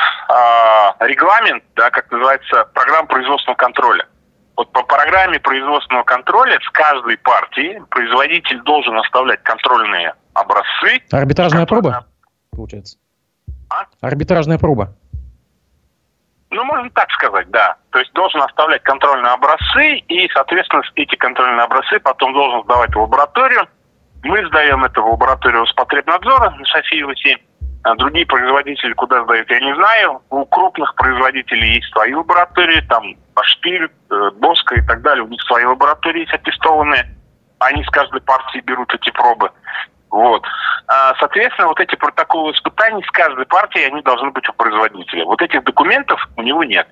регламент, 1.00 1.62
да, 1.76 1.90
как 1.90 2.10
называется, 2.10 2.64
программа 2.72 3.06
производственного 3.06 3.56
контроля. 3.56 4.08
Вот 4.56 4.72
по 4.72 4.82
программе 4.84 5.38
производственного 5.38 6.04
контроля 6.04 6.58
с 6.60 6.70
каждой 6.70 7.18
партии 7.18 7.82
производитель 7.90 8.62
должен 8.62 8.96
оставлять 8.96 9.42
контрольные 9.42 10.14
образцы. 10.32 11.02
Арбитражная 11.10 11.66
проба, 11.66 12.06
получается? 12.50 12.96
А? 13.68 13.84
Арбитражная 14.00 14.58
проба. 14.58 14.96
Ну, 16.54 16.62
можно 16.62 16.88
так 16.90 17.10
сказать, 17.10 17.50
да. 17.50 17.76
То 17.90 17.98
есть 17.98 18.12
должен 18.12 18.40
оставлять 18.40 18.82
контрольные 18.84 19.32
образцы, 19.32 19.96
и, 19.96 20.28
соответственно, 20.32 20.82
эти 20.94 21.16
контрольные 21.16 21.64
образцы 21.64 21.98
потом 21.98 22.32
должен 22.32 22.62
сдавать 22.62 22.94
в 22.94 23.00
лабораторию. 23.00 23.66
Мы 24.22 24.46
сдаем 24.46 24.84
это 24.84 25.00
в 25.00 25.10
лабораторию 25.10 25.62
Роспотребнадзора 25.62 26.50
на 26.50 26.64
Софиева 26.64 27.14
7. 27.16 27.38
А 27.82 27.96
другие 27.96 28.24
производители 28.24 28.92
куда 28.92 29.24
сдают, 29.24 29.50
я 29.50 29.60
не 29.60 29.74
знаю. 29.74 30.22
У 30.30 30.46
крупных 30.46 30.94
производителей 30.94 31.74
есть 31.74 31.90
свои 31.90 32.14
лаборатории, 32.14 32.80
там 32.88 33.16
Башпиль, 33.34 33.88
э, 34.10 34.30
Боска 34.36 34.76
и 34.76 34.86
так 34.86 35.02
далее. 35.02 35.24
У 35.24 35.28
них 35.28 35.42
свои 35.42 35.64
лаборатории 35.64 36.20
есть 36.20 36.32
аттестованные. 36.32 37.04
Они 37.58 37.82
с 37.82 37.88
каждой 37.88 38.20
партии 38.20 38.60
берут 38.60 38.94
эти 38.94 39.10
пробы. 39.10 39.50
Вот. 40.14 40.46
А, 40.86 41.12
соответственно, 41.18 41.66
вот 41.66 41.80
эти 41.80 41.96
протоколы 41.96 42.52
испытаний 42.52 43.02
с 43.02 43.10
каждой 43.10 43.46
партией, 43.46 43.88
они 43.88 44.00
должны 44.00 44.30
быть 44.30 44.48
у 44.48 44.52
производителя. 44.52 45.24
Вот 45.24 45.42
этих 45.42 45.64
документов 45.64 46.20
у 46.36 46.42
него 46.42 46.62
нет. 46.62 46.86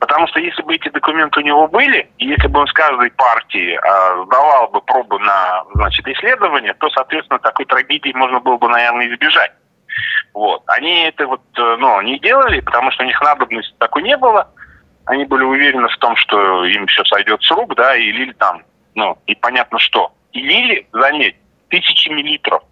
Потому 0.00 0.26
что 0.28 0.38
если 0.40 0.62
бы 0.62 0.74
эти 0.74 0.90
документы 0.90 1.40
у 1.40 1.42
него 1.42 1.66
были, 1.66 2.10
и 2.18 2.26
если 2.26 2.48
бы 2.48 2.60
он 2.60 2.66
с 2.66 2.72
каждой 2.74 3.10
партии 3.12 3.80
а, 3.82 4.22
сдавал 4.26 4.68
бы 4.68 4.82
пробы 4.82 5.18
на 5.18 5.64
значит, 5.76 6.06
исследование, 6.08 6.74
то, 6.74 6.90
соответственно, 6.90 7.38
такой 7.38 7.64
трагедии 7.64 8.12
можно 8.14 8.38
было 8.38 8.58
бы, 8.58 8.68
наверное, 8.68 9.08
избежать. 9.08 9.52
Вот. 10.34 10.62
Они 10.66 11.04
это 11.04 11.26
вот, 11.26 11.40
э, 11.56 11.76
ну, 11.78 12.02
не 12.02 12.18
делали, 12.18 12.60
потому 12.60 12.90
что 12.90 13.04
у 13.04 13.06
них 13.06 13.18
надобности 13.22 13.74
такой 13.78 14.02
не 14.02 14.16
было. 14.18 14.46
Они 15.06 15.24
были 15.24 15.42
уверены 15.42 15.88
в 15.88 15.96
том, 15.96 16.14
что 16.16 16.66
им 16.66 16.86
все 16.88 17.02
сойдет 17.04 17.42
с 17.42 17.50
рук, 17.50 17.74
да, 17.76 17.96
и 17.96 18.12
лили 18.12 18.32
там, 18.32 18.62
ну, 18.94 19.16
и 19.26 19.34
понятно 19.34 19.78
что. 19.78 20.12
И 20.32 20.42
лили, 20.42 20.86
заметь, 20.92 21.36
тысячами 21.68 22.22
литров. 22.22 22.62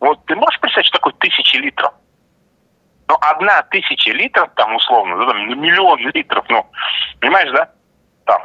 Вот 0.00 0.24
ты 0.26 0.36
можешь 0.36 0.60
представить, 0.60 0.86
что 0.86 0.98
такое 0.98 1.14
тысячи 1.18 1.56
литров? 1.56 1.92
Ну, 3.08 3.16
одна 3.20 3.62
тысяча 3.62 4.10
литров, 4.10 4.50
там, 4.56 4.74
условно, 4.74 5.18
да, 5.18 5.26
там, 5.32 5.60
миллион 5.60 5.98
литров, 6.14 6.44
ну, 6.48 6.66
понимаешь, 7.20 7.50
да? 7.52 7.70
Там. 8.24 8.42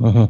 Uh-huh. 0.00 0.28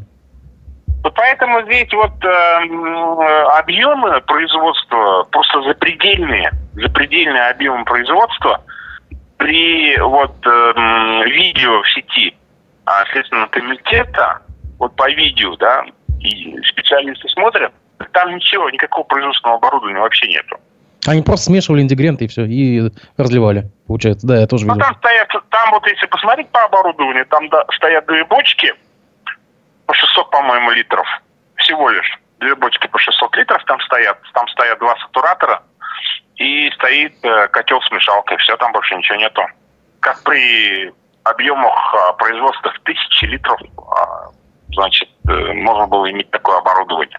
Вот 1.06 1.14
поэтому 1.14 1.62
здесь 1.62 1.92
вот 1.92 2.24
э, 2.24 3.48
объемы 3.58 4.20
производства 4.22 5.22
просто 5.30 5.62
запредельные, 5.62 6.50
запредельные 6.74 7.50
объемы 7.50 7.84
производства 7.84 8.60
при 9.36 9.96
вот 10.00 10.34
э, 10.44 10.72
видео 11.26 11.82
в 11.82 11.88
сети 11.90 12.36
а, 12.86 13.04
Следственного 13.12 13.46
комитета, 13.46 14.42
вот 14.80 14.96
по 14.96 15.08
видео, 15.10 15.54
да, 15.56 15.84
и 16.18 16.60
специалисты 16.62 17.28
смотрят, 17.28 17.72
там 18.12 18.34
ничего, 18.34 18.70
никакого 18.70 19.04
производственного 19.04 19.58
оборудования 19.58 20.00
вообще 20.00 20.28
нету. 20.28 20.58
Они 21.06 21.22
просто 21.22 21.46
смешивали 21.46 21.82
ингредиенты 21.82 22.24
и 22.24 22.28
все, 22.28 22.44
и 22.44 22.90
разливали, 23.16 23.70
получается. 23.86 24.26
Да, 24.26 24.40
я 24.40 24.46
тоже 24.46 24.66
ну, 24.66 24.74
видел. 24.74 24.86
там 24.86 24.96
стоят, 24.96 25.28
там 25.50 25.70
вот 25.70 25.86
если 25.86 26.06
посмотреть 26.06 26.48
по 26.48 26.64
оборудованию, 26.64 27.24
там 27.26 27.48
да, 27.48 27.64
стоят 27.76 28.06
две 28.06 28.24
бочки 28.24 28.74
по 29.86 29.94
600, 29.94 30.30
по-моему, 30.30 30.70
литров. 30.72 31.06
Всего 31.56 31.90
лишь. 31.90 32.18
Две 32.40 32.54
бочки 32.54 32.86
по 32.88 32.98
600 32.98 33.36
литров 33.36 33.64
там 33.64 33.80
стоят. 33.80 34.18
Там 34.34 34.48
стоят 34.48 34.78
два 34.78 34.96
сатуратора 34.96 35.62
и 36.36 36.70
стоит 36.74 37.14
э, 37.22 37.48
котел 37.48 37.80
с 37.80 37.90
мешалкой. 37.92 38.36
Все, 38.38 38.56
там 38.56 38.72
больше 38.72 38.96
ничего 38.96 39.16
нету. 39.16 39.42
Как 40.00 40.22
при 40.24 40.92
объемах 41.22 41.94
э, 41.94 42.16
производства 42.18 42.72
в 42.72 42.80
тысячи 42.80 43.24
литров, 43.24 43.60
э, 43.62 43.64
значит, 44.72 45.08
э, 45.28 45.52
можно 45.54 45.86
было 45.86 46.10
иметь 46.10 46.30
такое 46.30 46.58
оборудование. 46.58 47.18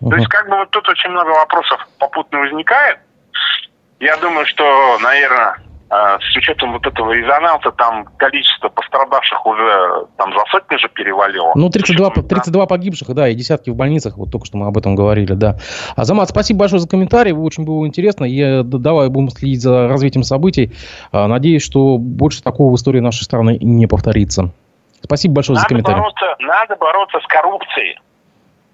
То 0.00 0.16
есть, 0.16 0.28
как 0.28 0.48
бы 0.48 0.56
вот 0.56 0.70
тут 0.70 0.88
очень 0.88 1.10
много 1.10 1.30
вопросов 1.30 1.86
попутно 1.98 2.40
возникает. 2.40 2.98
Я 3.98 4.16
думаю, 4.16 4.46
что, 4.46 4.98
наверное, 5.02 5.56
а, 5.92 6.20
с 6.20 6.36
учетом 6.36 6.72
вот 6.72 6.86
этого 6.86 7.10
резонанса, 7.10 7.72
там 7.72 8.04
количество 8.16 8.68
пострадавших 8.68 9.44
уже 9.44 10.06
там 10.16 10.32
за 10.32 10.44
сотни 10.48 10.76
же 10.76 10.88
перевалило. 10.88 11.50
Ну, 11.56 11.68
32, 11.68 12.10
32 12.10 12.66
погибших, 12.66 13.08
да, 13.08 13.28
и 13.28 13.34
десятки 13.34 13.70
в 13.70 13.74
больницах, 13.74 14.16
вот 14.16 14.30
только 14.30 14.46
что 14.46 14.56
мы 14.56 14.68
об 14.68 14.78
этом 14.78 14.94
говорили, 14.94 15.32
да. 15.32 15.56
Азамат, 15.96 16.28
спасибо 16.28 16.60
большое 16.60 16.78
за 16.78 16.88
комментарий, 16.88 17.32
очень 17.32 17.64
было 17.64 17.86
интересно. 17.88 18.24
Я, 18.24 18.62
давай 18.62 19.08
будем 19.08 19.30
следить 19.30 19.62
за 19.62 19.88
развитием 19.88 20.22
событий. 20.22 20.72
А, 21.10 21.26
надеюсь, 21.26 21.64
что 21.64 21.98
больше 21.98 22.40
такого 22.40 22.70
в 22.70 22.76
истории 22.76 23.00
нашей 23.00 23.24
страны 23.24 23.58
не 23.60 23.88
повторится. 23.88 24.52
Спасибо 25.02 25.34
большое 25.34 25.56
надо 25.56 25.62
за 25.62 25.68
комментарий. 25.68 25.98
Бороться, 25.98 26.36
надо 26.38 26.76
бороться 26.76 27.18
с 27.18 27.26
коррупцией. 27.26 27.98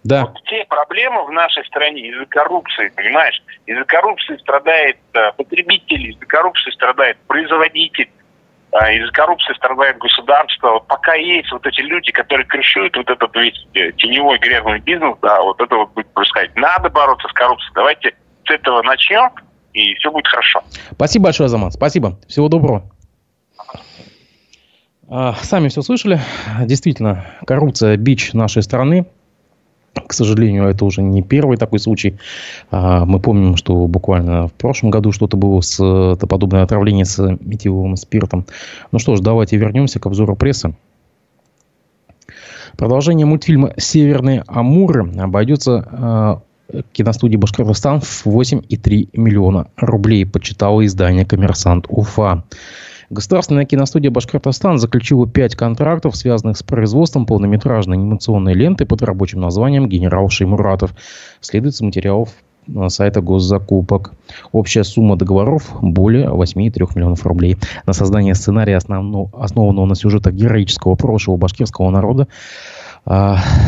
Да. 0.06 0.26
Вот 0.26 0.40
те 0.44 0.64
проблемы 0.68 1.24
в 1.24 1.32
нашей 1.32 1.64
стране 1.66 2.08
из-за 2.10 2.26
коррупции, 2.26 2.92
понимаешь? 2.94 3.42
Из-за 3.66 3.84
коррупции 3.84 4.36
страдает 4.36 4.98
э, 5.14 5.32
потребитель, 5.36 6.10
из-за 6.10 6.24
коррупции 6.26 6.70
страдает 6.70 7.16
производитель, 7.26 8.08
э, 8.70 8.96
из-за 8.98 9.10
коррупции 9.10 9.52
страдает 9.54 9.98
государство. 9.98 10.70
Вот 10.74 10.86
пока 10.86 11.14
есть 11.14 11.50
вот 11.50 11.66
эти 11.66 11.80
люди, 11.80 12.12
которые 12.12 12.46
крышуют 12.46 12.96
вот 12.96 13.10
этот 13.10 13.34
весь 13.34 13.66
э, 13.74 13.90
теневой 13.92 14.38
грязный 14.38 14.78
бизнес, 14.78 15.16
да, 15.22 15.42
вот 15.42 15.60
это 15.60 15.74
вот 15.74 15.92
будет 15.92 16.08
происходить. 16.14 16.54
Надо 16.54 16.88
бороться 16.88 17.26
с 17.26 17.32
коррупцией. 17.32 17.72
Давайте 17.74 18.14
с 18.46 18.50
этого 18.50 18.82
начнем, 18.82 19.30
и 19.72 19.92
все 19.94 20.12
будет 20.12 20.28
хорошо. 20.28 20.62
Спасибо 20.92 21.24
большое, 21.24 21.48
Замат. 21.48 21.72
Спасибо. 21.72 22.20
Всего 22.28 22.48
доброго. 22.48 22.88
А, 25.08 25.34
сами 25.34 25.68
все 25.68 25.82
слышали. 25.82 26.20
Действительно, 26.64 27.24
коррупция– 27.44 27.96
бич 27.98 28.32
нашей 28.32 28.62
страны. 28.62 29.06
К 30.06 30.12
сожалению, 30.12 30.64
это 30.64 30.84
уже 30.84 31.02
не 31.02 31.22
первый 31.22 31.56
такой 31.56 31.78
случай. 31.78 32.18
А, 32.70 33.04
мы 33.04 33.20
помним, 33.20 33.56
что 33.56 33.86
буквально 33.86 34.48
в 34.48 34.52
прошлом 34.52 34.90
году 34.90 35.12
что-то 35.12 35.36
было 35.36 35.60
с 35.60 35.82
это 35.82 36.26
подобное 36.26 36.62
отравление 36.62 37.04
с 37.04 37.18
метиловым 37.40 37.96
спиртом. 37.96 38.46
Ну 38.92 38.98
что 38.98 39.16
ж, 39.16 39.20
давайте 39.20 39.56
вернемся 39.56 39.98
к 39.98 40.06
обзору 40.06 40.36
прессы. 40.36 40.74
Продолжение 42.76 43.24
мультфильма 43.24 43.72
«Северные 43.78 44.44
Амуры» 44.46 45.10
обойдется 45.18 45.88
а, 45.90 46.42
киностудии 46.92 47.36
«Башкортостан» 47.36 48.00
в 48.00 48.26
8,3 48.26 49.10
миллиона 49.14 49.68
рублей, 49.76 50.26
почитало 50.26 50.84
издание 50.84 51.24
«Коммерсант 51.24 51.86
Уфа». 51.88 52.44
Государственная 53.08 53.64
киностудия 53.66 54.10
«Башкортостан» 54.10 54.78
заключила 54.78 55.28
пять 55.28 55.54
контрактов, 55.54 56.16
связанных 56.16 56.56
с 56.56 56.64
производством 56.64 57.24
полнометражной 57.24 57.96
анимационной 57.96 58.54
ленты 58.54 58.84
под 58.84 59.02
рабочим 59.02 59.40
названием 59.40 59.88
«Генерал 59.88 60.28
Шеймуратов». 60.28 60.92
Следует 61.40 61.76
с 61.76 61.80
материалов 61.80 62.30
сайта 62.88 63.20
госзакупок. 63.20 64.12
Общая 64.50 64.82
сумма 64.82 65.14
договоров 65.14 65.70
более 65.80 66.26
8,3 66.26 66.96
миллионов 66.96 67.24
рублей. 67.24 67.58
На 67.86 67.92
создание 67.92 68.34
сценария, 68.34 68.76
основанного 68.76 69.86
на 69.86 69.94
сюжетах 69.94 70.34
героического 70.34 70.96
прошлого 70.96 71.36
башкирского 71.36 71.90
народа, 71.90 72.26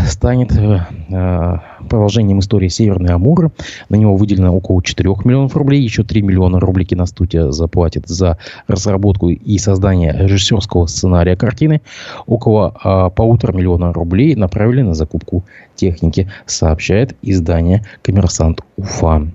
станет 0.09 0.53
э, 0.59 0.80
э, 1.11 1.57
продолжением 1.89 2.41
истории 2.41 2.68
Северной 2.68 3.14
Амуры. 3.14 3.53
На 3.89 3.95
него 3.95 4.16
выделено 4.16 4.55
около 4.55 4.82
4 4.82 5.09
миллионов 5.24 5.57
рублей. 5.57 5.80
Еще 5.80 6.03
3 6.03 6.22
миллиона 6.22 6.59
рублей 6.59 6.84
киностудия 6.84 7.51
заплатит 7.53 8.09
за 8.09 8.39
разработку 8.66 9.28
и 9.28 9.59
создание 9.59 10.12
режиссерского 10.12 10.86
сценария 10.86 11.36
картины. 11.36 11.82
Около 12.26 12.74
а, 12.82 13.11
полутора 13.11 13.53
миллиона 13.53 13.93
рублей 13.93 14.34
направили 14.34 14.82
на 14.82 14.95
закупку 14.95 15.45
техники, 15.76 16.28
сообщает 16.47 17.16
издание 17.22 17.84
«Коммерсант 18.03 18.62
Уфа». 18.76 19.28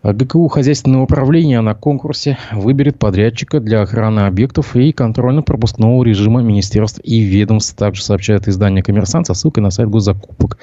А 0.00 0.12
ГКУ 0.12 0.46
«Хозяйственное 0.46 1.00
управление» 1.00 1.60
на 1.60 1.74
конкурсе 1.74 2.38
выберет 2.52 3.00
подрядчика 3.00 3.58
для 3.58 3.82
охраны 3.82 4.20
объектов 4.20 4.76
и 4.76 4.92
контрольно-пропускного 4.92 6.04
режима 6.04 6.40
министерств 6.40 7.00
и 7.02 7.18
ведомств. 7.18 7.76
Также 7.76 8.04
сообщает 8.04 8.46
издание 8.46 8.84
«Коммерсант» 8.84 9.26
со 9.26 9.34
ссылкой 9.34 9.64
на 9.64 9.70
сайт 9.70 9.90
госзакупок. 9.90 10.58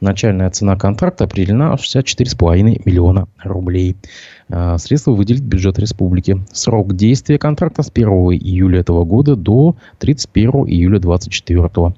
Начальная 0.00 0.50
цена 0.50 0.74
контракта 0.74 1.24
определена 1.24 1.76
в 1.76 1.82
64,5 1.82 2.82
миллиона 2.84 3.28
рублей. 3.44 3.94
А, 4.52 4.78
средства 4.78 5.12
выделит 5.12 5.42
бюджет 5.42 5.78
республики. 5.78 6.44
Срок 6.52 6.94
действия 6.96 7.38
контракта 7.38 7.82
с 7.82 7.90
1 7.92 8.08
июля 8.32 8.80
этого 8.80 9.04
года 9.04 9.36
до 9.36 9.76
31 9.98 10.66
июля 10.66 10.98
2024. 10.98 11.94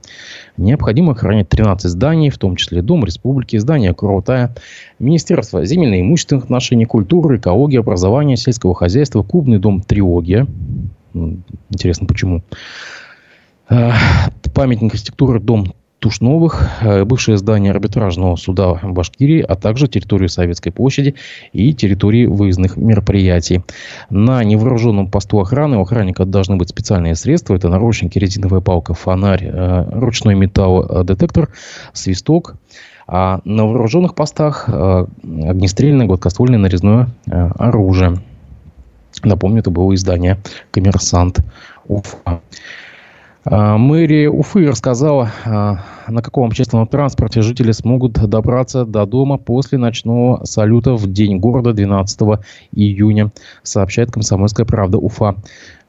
Необходимо 0.59 1.13
охранять 1.13 1.49
13 1.49 1.91
зданий, 1.91 2.31
в 2.31 2.39
том 2.39 2.57
числе 2.57 2.83
Дом 2.83 3.05
республики, 3.05 3.57
здание 3.57 3.95
Крутая, 3.95 4.55
Министерство 4.99 5.65
земельно-имущественных 5.65 6.45
отношений, 6.45 6.85
культуры, 6.85 7.39
экологии, 7.39 7.79
образования, 7.79 8.37
сельского 8.37 8.75
хозяйства, 8.75 9.23
клубный 9.23 9.59
дом 9.59 9.81
Триогия. 9.81 10.47
Интересно, 11.71 12.07
почему? 12.07 12.43
А, 13.69 13.95
памятник 14.55 14.93
архитектуры 14.93 15.41
дом 15.41 15.73
Тушновых, 16.03 16.69
э, 16.81 17.05
бывшее 17.05 17.39
здание 17.39 17.71
арбитражного 17.71 18.35
суда 18.35 18.81
Башкирии, 18.83 19.41
а 19.41 19.55
также 19.55 19.87
территорию 19.87 20.29
Советской 20.29 20.73
площади 20.73 21.15
и 21.53 21.73
территории 21.73 22.27
выездных 22.27 22.77
мероприятий. 22.77 23.63
На 24.11 24.43
невооруженном 24.43 25.09
посту 25.09 25.39
охраны 25.39 25.77
у 25.77 25.83
охранника 25.83 26.25
должны 26.25 26.57
быть 26.57 26.71
специальные 26.71 27.15
средства. 27.15 27.55
Это 27.55 27.69
наручники, 27.69 28.19
резиновая 28.19 28.61
палка, 28.61 28.95
фонарь, 28.95 29.45
э, 29.45 29.91
ручной 29.93 30.35
металлодетектор, 30.35 31.51
свисток. 31.93 32.57
А 33.07 33.41
на 33.45 33.65
вооруженных 33.69 34.17
постах 34.17 34.65
э, 34.67 35.07
огнестрельное, 35.23 36.07
гладкоствольное 36.07 36.59
нарезное 36.59 37.11
оружие. 37.27 38.17
Напомню, 39.23 39.61
это 39.61 39.71
было 39.71 39.95
издание 39.95 40.39
«Коммерсант 40.73 41.39
Уфа». 41.87 42.41
А, 43.45 43.77
мэрия 43.77 44.31
Уфы 44.31 44.67
рассказала, 44.69 45.31
а, 45.45 45.79
на 46.07 46.23
каком 46.23 46.47
общественном 46.47 46.87
транспорте 46.87 47.43
жители 47.43 47.73
смогут 47.73 48.13
добраться 48.13 48.85
до 48.85 49.05
дома 49.05 49.37
после 49.37 49.79
ночного 49.79 50.45
салюта 50.45 50.95
в 50.95 51.11
День 51.11 51.39
города 51.39 51.73
12 51.73 52.41
июня, 52.73 53.33
сообщает 53.65 54.13
«Комсомольская 54.13 54.65
правда 54.65 54.99
Уфа». 54.99 55.37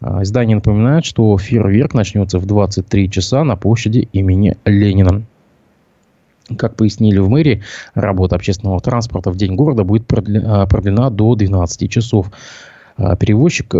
А, 0.01 0.23
издание 0.23 0.55
напоминает, 0.55 1.05
что 1.05 1.37
фейерверк 1.37 1.93
начнется 1.93 2.39
в 2.39 2.47
23 2.47 3.11
часа 3.11 3.43
на 3.43 3.55
площади 3.55 4.09
имени 4.13 4.57
Ленина. 4.65 5.21
Как 6.57 6.75
пояснили 6.75 7.19
в 7.19 7.29
мэрии, 7.29 7.61
работа 7.93 8.35
общественного 8.35 8.79
транспорта 8.79 9.29
в 9.29 9.37
День 9.37 9.55
города 9.55 9.83
будет 9.83 10.07
продлена 10.07 11.09
до 11.09 11.35
12 11.35 11.89
часов. 11.89 12.31
Перевозчик, 12.97 13.73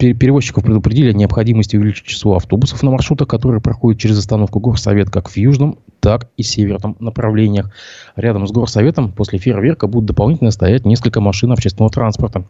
перевозчиков 0.00 0.64
предупредили 0.64 1.10
о 1.10 1.12
необходимости 1.12 1.76
увеличить 1.76 2.06
число 2.06 2.36
автобусов 2.36 2.82
на 2.82 2.90
маршрутах, 2.90 3.28
которые 3.28 3.60
проходят 3.60 4.00
через 4.00 4.18
остановку 4.18 4.58
Горсовет 4.58 5.10
как 5.10 5.28
в 5.28 5.36
южном, 5.36 5.78
так 6.00 6.30
и 6.36 6.42
северном 6.42 6.96
направлениях. 7.00 7.70
Рядом 8.16 8.46
с 8.46 8.52
Горсоветом 8.52 9.12
после 9.12 9.38
фейерверка 9.38 9.86
будут 9.86 10.06
дополнительно 10.06 10.50
стоять 10.50 10.86
несколько 10.86 11.20
машин 11.20 11.52
общественного 11.52 11.92
транспорта. 11.92 12.44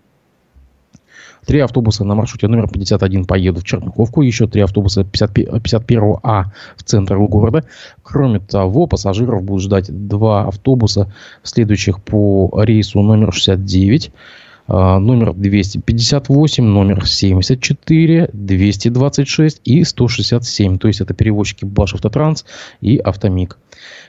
Три 1.46 1.58
автобуса 1.60 2.04
на 2.04 2.14
маршруте 2.14 2.48
номер 2.48 2.68
51 2.68 3.24
поедут 3.24 3.64
в 3.64 3.66
Черниковку, 3.66 4.22
еще 4.22 4.46
три 4.46 4.60
автобуса 4.60 5.02
51А 5.02 6.44
в 6.76 6.82
центр 6.84 7.16
города. 7.16 7.64
Кроме 8.02 8.40
того, 8.40 8.86
пассажиров 8.86 9.42
будут 9.42 9.62
ждать 9.62 10.08
два 10.08 10.46
автобуса, 10.46 11.12
следующих 11.42 12.02
по 12.02 12.50
рейсу 12.62 13.00
номер 13.00 13.32
69 13.32 14.08
а, 14.08 14.49
номер 14.70 15.34
258, 15.34 16.64
номер 16.64 17.06
74, 17.06 18.30
226 18.32 19.60
и 19.64 19.84
167. 19.84 20.78
То 20.78 20.88
есть 20.88 21.00
это 21.00 21.12
перевозчики 21.12 21.64
Башавтотранс 21.64 22.44
и 22.80 22.96
Автомик. 22.98 23.58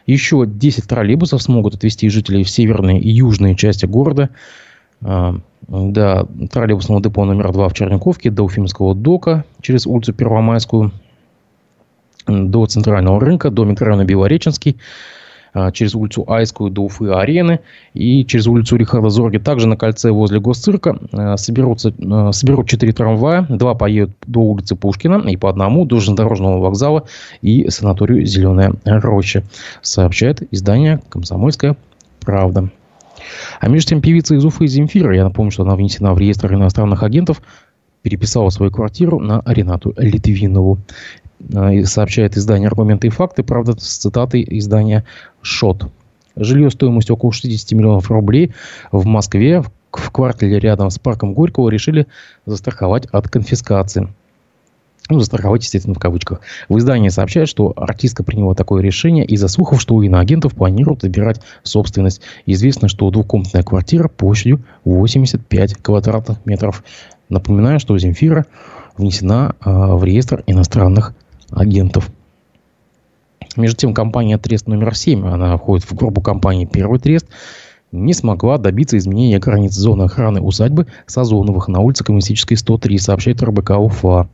Еще 0.06 0.46
10 0.46 0.88
троллейбусов 0.88 1.42
смогут 1.42 1.76
отвезти 1.76 2.10
жителей 2.10 2.44
в 2.44 2.50
северные 2.50 3.00
и 3.00 3.10
южные 3.10 3.56
части 3.56 3.86
города. 3.86 4.30
А, 5.04 5.36
до 5.68 6.28
троллейбусного 6.52 7.02
депо 7.02 7.26
номер 7.26 7.52
2 7.52 7.70
в 7.70 7.74
Черниковке, 7.74 8.30
до 8.30 8.44
Уфимского 8.44 8.94
дока 8.94 9.46
через 9.62 9.88
улицу 9.88 10.14
Первомайскую, 10.14 10.92
до 12.28 12.66
центрального 12.68 13.20
рынка, 13.20 13.50
до 13.50 13.66
микрорайона 13.66 14.06
Белореченский, 14.06 14.78
а, 14.78 15.21
через 15.74 15.96
улицу 15.96 16.24
Айскую 16.28 16.72
до 16.72 16.84
Уфы-арены 16.84 17.60
и 17.94 18.26
через 18.26 18.48
улицу 18.48 18.78
Рихарда 18.78 19.10
Зорги. 19.10 19.38
Также 19.38 19.68
на 19.68 19.78
кольце 19.78 20.12
возле 20.12 20.40
госцирка 20.40 20.98
а, 21.12 21.38
соберутся, 21.38 21.94
а, 22.02 22.32
соберут 22.32 22.70
четыре 22.70 22.94
трамвая. 22.94 23.46
Два 23.50 23.76
поедут 23.76 24.16
до 24.26 24.40
улицы 24.40 24.76
Пушкина 24.76 25.28
и 25.28 25.36
по 25.36 25.50
одному 25.50 25.86
до 25.86 25.98
железнодорожного 25.98 26.60
вокзала 26.60 27.06
и 27.42 27.70
санаторию 27.70 28.26
«Зеленая 28.26 28.74
роща», 28.86 29.44
сообщает 29.82 30.42
издание 30.54 31.02
«Комсомольская 31.10 31.76
правда». 32.22 32.70
А 33.60 33.70
между 33.70 33.90
тем 33.90 34.02
певица 34.02 34.36
из 34.36 34.46
Уфы 34.46 34.68
Земфира, 34.68 35.16
я 35.16 35.24
напомню, 35.24 35.52
что 35.52 35.64
она 35.64 35.76
внесена 35.76 36.14
в 36.14 36.18
реестр 36.18 36.54
иностранных 36.54 37.04
агентов, 37.04 37.42
переписала 38.02 38.50
свою 38.50 38.72
квартиру 38.72 39.20
на 39.20 39.44
Ренату 39.46 39.94
Литвинову. 39.98 40.80
Э, 41.54 41.84
сообщает 41.86 42.38
издание 42.38 42.68
«Аргументы 42.68 43.08
и 43.08 43.10
факты», 43.10 43.44
правда, 43.44 43.74
с 43.78 43.98
цитатой 43.98 44.46
издания 44.50 45.06
«Шот». 45.42 45.92
Жилье 46.36 46.70
стоимостью 46.70 47.16
около 47.16 47.34
60 47.34 47.72
миллионов 47.74 48.10
рублей 48.10 48.54
в 48.92 49.06
Москве 49.06 49.64
в 49.92 50.12
квартале 50.12 50.60
рядом 50.60 50.90
с 50.90 50.98
парком 50.98 51.34
Горького 51.34 51.70
решили 51.70 52.08
застраховать 52.46 53.08
от 53.08 53.28
конфискации. 53.28 54.08
Ну, 55.10 55.20
застраховать, 55.20 55.64
естественно, 55.64 55.94
в 55.94 56.00
кавычках. 56.00 56.40
В 56.70 56.78
издании 56.78 57.10
сообщают, 57.10 57.50
что 57.50 57.74
артистка 57.76 58.24
приняла 58.24 58.56
такое 58.56 58.82
решение 58.82 59.26
из-за 59.26 59.50
слухов, 59.50 59.82
что 59.82 59.96
у 59.96 60.02
иноагентов 60.02 60.54
планируют 60.54 61.02
забирать 61.02 61.42
собственность. 61.64 62.22
Известно, 62.46 62.88
что 62.88 63.10
двухкомнатная 63.10 63.64
квартира 63.64 64.08
площадью 64.08 64.64
85 64.86 65.74
квадратных 65.76 66.46
метров. 66.46 66.82
Напоминаю, 67.28 67.82
что 67.82 67.98
Земфира 67.98 68.46
внесена 68.98 69.56
э, 69.60 69.70
в 69.70 70.02
реестр 70.06 70.44
иностранных 70.48 71.14
агентов. 71.52 72.10
Между 73.58 73.78
тем, 73.78 73.94
компания 73.94 74.38
Трест 74.38 74.68
номер 74.68 74.96
7, 74.96 75.28
она 75.28 75.58
входит 75.58 75.86
в 75.86 75.94
группу 75.94 76.22
компании 76.22 76.66
Первый 76.66 77.00
Трест, 77.00 77.28
не 77.92 78.14
смогла 78.14 78.58
добиться 78.58 78.98
изменения 78.98 79.40
границ 79.40 79.74
зоны 79.74 80.04
охраны 80.04 80.42
усадьбы 80.42 80.88
Сазоновых 81.08 81.68
на 81.68 81.82
улице 81.82 82.04
Коммунистической 82.04 82.56
103, 82.56 82.98
сообщает 82.98 83.44
РБК 83.44 83.72
УФА. 83.72 84.30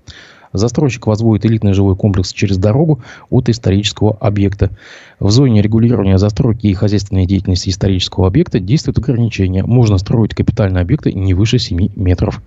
Застройщик 0.53 1.07
возводит 1.07 1.45
элитный 1.45 1.73
жилой 1.73 1.95
комплекс 1.95 2.33
через 2.33 2.57
дорогу 2.57 3.01
от 3.29 3.49
исторического 3.49 4.15
объекта. 4.19 4.71
В 5.19 5.29
зоне 5.31 5.61
регулирования 5.61 6.17
застройки 6.17 6.67
и 6.67 6.73
хозяйственной 6.73 7.25
деятельности 7.25 7.69
исторического 7.69 8.27
объекта 8.27 8.59
действуют 8.59 8.99
ограничения. 8.99 9.63
Можно 9.63 9.97
строить 9.97 10.35
капитальные 10.35 10.81
объекты 10.81 11.13
не 11.13 11.33
выше 11.33 11.59
7 11.59 11.89
метров. 11.95 12.41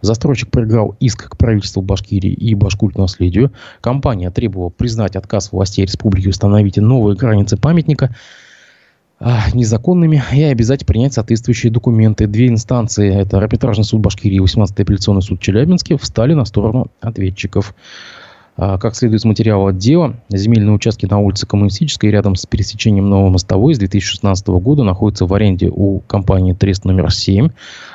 Застройщик 0.00 0.50
проиграл 0.50 0.96
иск 1.00 1.30
к 1.30 1.36
правительству 1.36 1.82
Башкирии 1.82 2.32
и 2.32 2.54
Башкульт 2.54 2.98
наследию. 2.98 3.52
Компания 3.80 4.30
требовала 4.30 4.68
признать 4.70 5.16
отказ 5.16 5.52
властей 5.52 5.84
республики 5.84 6.28
установить 6.28 6.76
новые 6.76 7.16
границы 7.16 7.56
памятника– 7.56 8.14
незаконными 9.20 10.22
и 10.32 10.42
обязать 10.42 10.84
принять 10.84 11.14
соответствующие 11.14 11.72
документы. 11.72 12.26
Две 12.26 12.48
инстанции, 12.48 13.14
это 13.14 13.38
арбитражный 13.38 13.84
суд 13.84 14.00
Башкирии 14.00 14.36
и 14.36 14.40
18-й 14.40 14.82
апелляционный 14.82 15.22
суд 15.22 15.40
Челябинске, 15.40 15.96
встали 15.96 16.34
на 16.34 16.44
сторону 16.44 16.88
ответчиков. 17.00 17.74
А, 18.58 18.78
как 18.78 18.94
следует 18.94 19.20
из 19.20 19.24
материала 19.24 19.72
дела, 19.72 20.14
земельные 20.30 20.74
участки 20.74 21.04
на 21.06 21.18
улице 21.18 21.46
Коммунистической 21.46 22.10
рядом 22.10 22.36
с 22.36 22.46
пересечением 22.46 23.10
Новой 23.10 23.30
Мостовой 23.30 23.74
с 23.74 23.78
2016 23.78 24.48
года 24.48 24.82
находятся 24.82 25.26
в 25.26 25.34
аренде 25.34 25.68
у 25.70 26.00
компании 26.00 26.54
Трест 26.54 26.84
номер 26.84 27.12
7. 27.12 27.50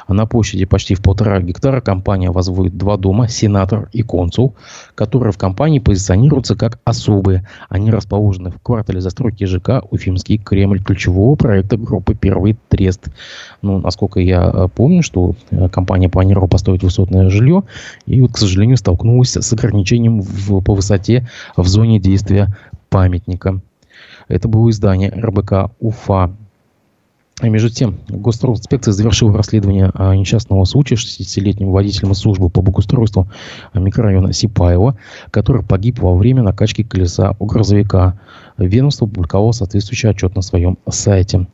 А 0.07 0.14
на 0.14 0.26
площади 0.26 0.66
почти 0.66 0.93
в 0.93 1.01
полтора 1.01 1.39
гектара 1.39 1.82
компания 1.82 2.32
возводит 2.32 2.78
два 2.78 2.97
дома, 2.97 3.28
сенатор 3.28 3.89
и 3.91 4.03
консул, 4.03 4.53
которые 4.93 5.32
в 5.32 5.38
компании 5.38 5.80
позиционируются 5.80 6.55
как 6.55 6.80
особые. 6.84 7.47
Они 7.70 7.89
расположены 7.89 8.51
в 8.51 8.59
квартале 8.62 9.01
застройки 9.01 9.45
ЖК 9.45 9.82
Уфимский 9.89 10.38
Кремль 10.38 10.84
ключевого 10.84 11.36
проекта 11.36 11.78
группы 11.78 12.14
«Первый 12.14 12.57
Трест». 12.70 13.07
Ну, 13.62 13.80
насколько 13.80 14.20
я 14.20 14.51
э, 14.53 14.68
помню, 14.74 15.01
что 15.01 15.34
э, 15.49 15.70
компания 15.70 16.09
планировала 16.09 16.47
построить 16.47 16.84
высотное 16.84 17.30
жилье 17.30 17.64
и, 18.05 18.22
вот, 18.22 18.34
к 18.34 18.38
сожалению, 18.38 18.78
столкнулась 18.78 19.36
с 19.36 19.53
ограничением 19.53 20.22
в, 20.22 20.51
по 20.60 20.74
высоте 20.74 21.30
в 21.56 21.66
зоне 21.68 21.99
действия 21.99 22.49
памятника. 22.89 23.62
Это 24.28 24.49
было 24.49 24.70
издание 24.70 25.12
РБК 25.12 25.72
«Уфа». 25.80 26.36
А 27.41 27.49
между 27.49 27.70
тем, 27.70 27.97
Госинспекция 28.08 28.91
завершила 28.91 29.36
расследование 29.36 29.89
а, 29.95 30.16
несчастного 30.16 30.64
случая 30.66 30.95
60-летним 30.95 31.72
водителем 31.72 32.14
службы 32.14 32.49
по 32.49 32.62
благоустройству 32.62 33.28
микрорайона 33.74 34.32
Сипаева, 34.32 34.95
который 35.32 35.64
погиб 35.64 35.99
во 35.99 36.16
время 36.16 36.43
накачки 36.43 36.84
колеса 36.84 37.36
у 37.39 37.47
грузовика. 37.47 38.20
Ведомство 38.58 39.06
публиковало 39.06 39.52
соответствующий 39.52 40.10
отчет 40.10 40.36
на 40.36 40.41
своем 40.41 40.78
сайте. 40.89 41.47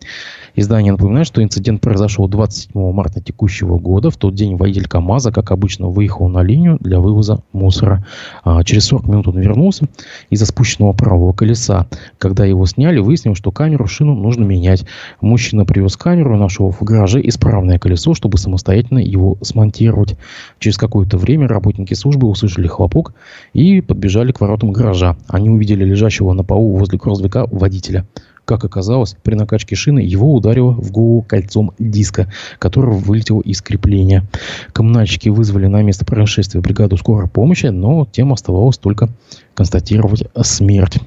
Издание 0.56 0.92
напоминает, 0.92 1.28
что 1.28 1.44
инцидент 1.44 1.82
произошел 1.82 2.28
27 2.28 2.92
марта 2.92 3.22
текущего 3.22 3.78
года. 3.78 4.10
В 4.10 4.18
тот 4.18 4.34
день 4.34 4.56
водитель 4.56 4.88
КАМАЗа, 4.88 5.32
как 5.32 5.52
обычно, 5.52 5.88
выехал 5.88 6.28
на 6.30 6.42
линию 6.42 6.78
для 6.80 7.00
вывоза 7.00 7.44
мусора. 7.54 8.04
А 8.44 8.64
через 8.64 8.86
40 8.86 9.08
минут 9.08 9.28
он 9.28 9.40
вернулся 9.40 9.86
из-за 10.32 10.48
спущенного 10.48 10.94
правого 10.94 11.32
колеса. 11.32 11.86
Когда 12.18 12.44
его 12.44 12.66
сняли, 12.66 12.98
выяснилось, 12.98 13.38
что 13.38 13.52
камеру 13.52 13.86
шину 13.86 14.16
нужно 14.16 14.46
менять. 14.46 14.84
Мужчина 15.22 15.64
привез 15.64 15.96
камеру, 15.96 16.36
нашел 16.38 16.72
в 16.72 16.82
гараже 16.82 17.22
исправное 17.24 17.78
колесо, 17.78 18.16
чтобы 18.16 18.40
самостоятельно 18.40 18.98
его 18.98 19.38
смонтировать. 19.42 20.18
Через 20.58 20.78
какое-то 20.78 21.20
время 21.20 21.48
работники 21.48 21.94
службы 21.94 22.28
услышали 22.28 22.66
хлопок 22.66 23.14
и 23.54 23.82
подбежали 23.82 24.32
к 24.32 24.42
воротам 24.42 24.72
гаража. 24.72 25.18
Они 25.28 25.52
увидели 25.52 25.86
лежащего 25.86 26.34
на 26.34 26.44
полу 26.44 26.78
возле 26.78 26.97
возле 27.06 27.30
водителя. 27.34 28.06
Как 28.48 28.64
оказалось, 28.64 29.18
при 29.24 29.36
накачке 29.36 29.76
шины 29.76 30.00
его 30.00 30.34
ударило 30.34 30.72
в 30.72 30.90
голову 30.92 31.22
кольцом 31.22 31.74
диска, 31.80 32.32
который 32.60 32.96
вылетел 32.96 33.42
из 33.42 33.62
крепления. 33.62 34.24
Коммунальщики 34.72 35.28
вызвали 35.28 35.68
на 35.68 35.82
место 35.82 36.06
происшествия 36.06 36.62
бригаду 36.62 36.96
скорой 36.96 37.28
помощи, 37.28 37.66
но 37.66 38.08
тем 38.10 38.32
оставалось 38.32 38.78
только 38.78 39.10
констатировать 39.54 40.24
смерть. 40.44 41.00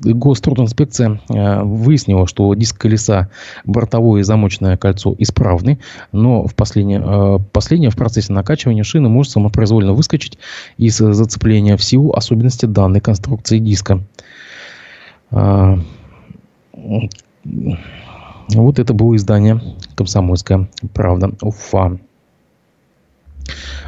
Гострудинспекция 0.00 1.20
э, 1.28 1.62
выяснила, 1.62 2.26
что 2.28 2.54
диск 2.54 2.78
колеса, 2.78 3.30
бортовое 3.64 4.20
и 4.20 4.24
замочное 4.24 4.76
кольцо 4.76 5.14
исправны, 5.18 5.80
но 6.12 6.46
в 6.46 6.54
последнее, 6.54 7.02
э, 7.04 7.38
последнее 7.52 7.90
в 7.90 7.96
процессе 7.96 8.32
накачивания 8.32 8.84
шины 8.84 9.08
может 9.08 9.32
самопроизвольно 9.32 9.94
выскочить 9.94 10.38
из 10.76 10.96
зацепления 10.96 11.76
в 11.76 11.82
силу 11.82 12.12
особенности 12.12 12.66
данной 12.66 13.00
конструкции 13.00 13.58
диска. 13.58 14.00
А, 15.32 15.78
вот 18.54 18.78
это 18.78 18.94
было 18.94 19.16
издание 19.16 19.60
«Комсомольская 19.96 20.68
правда» 20.94 21.32
Уфа. 21.42 21.98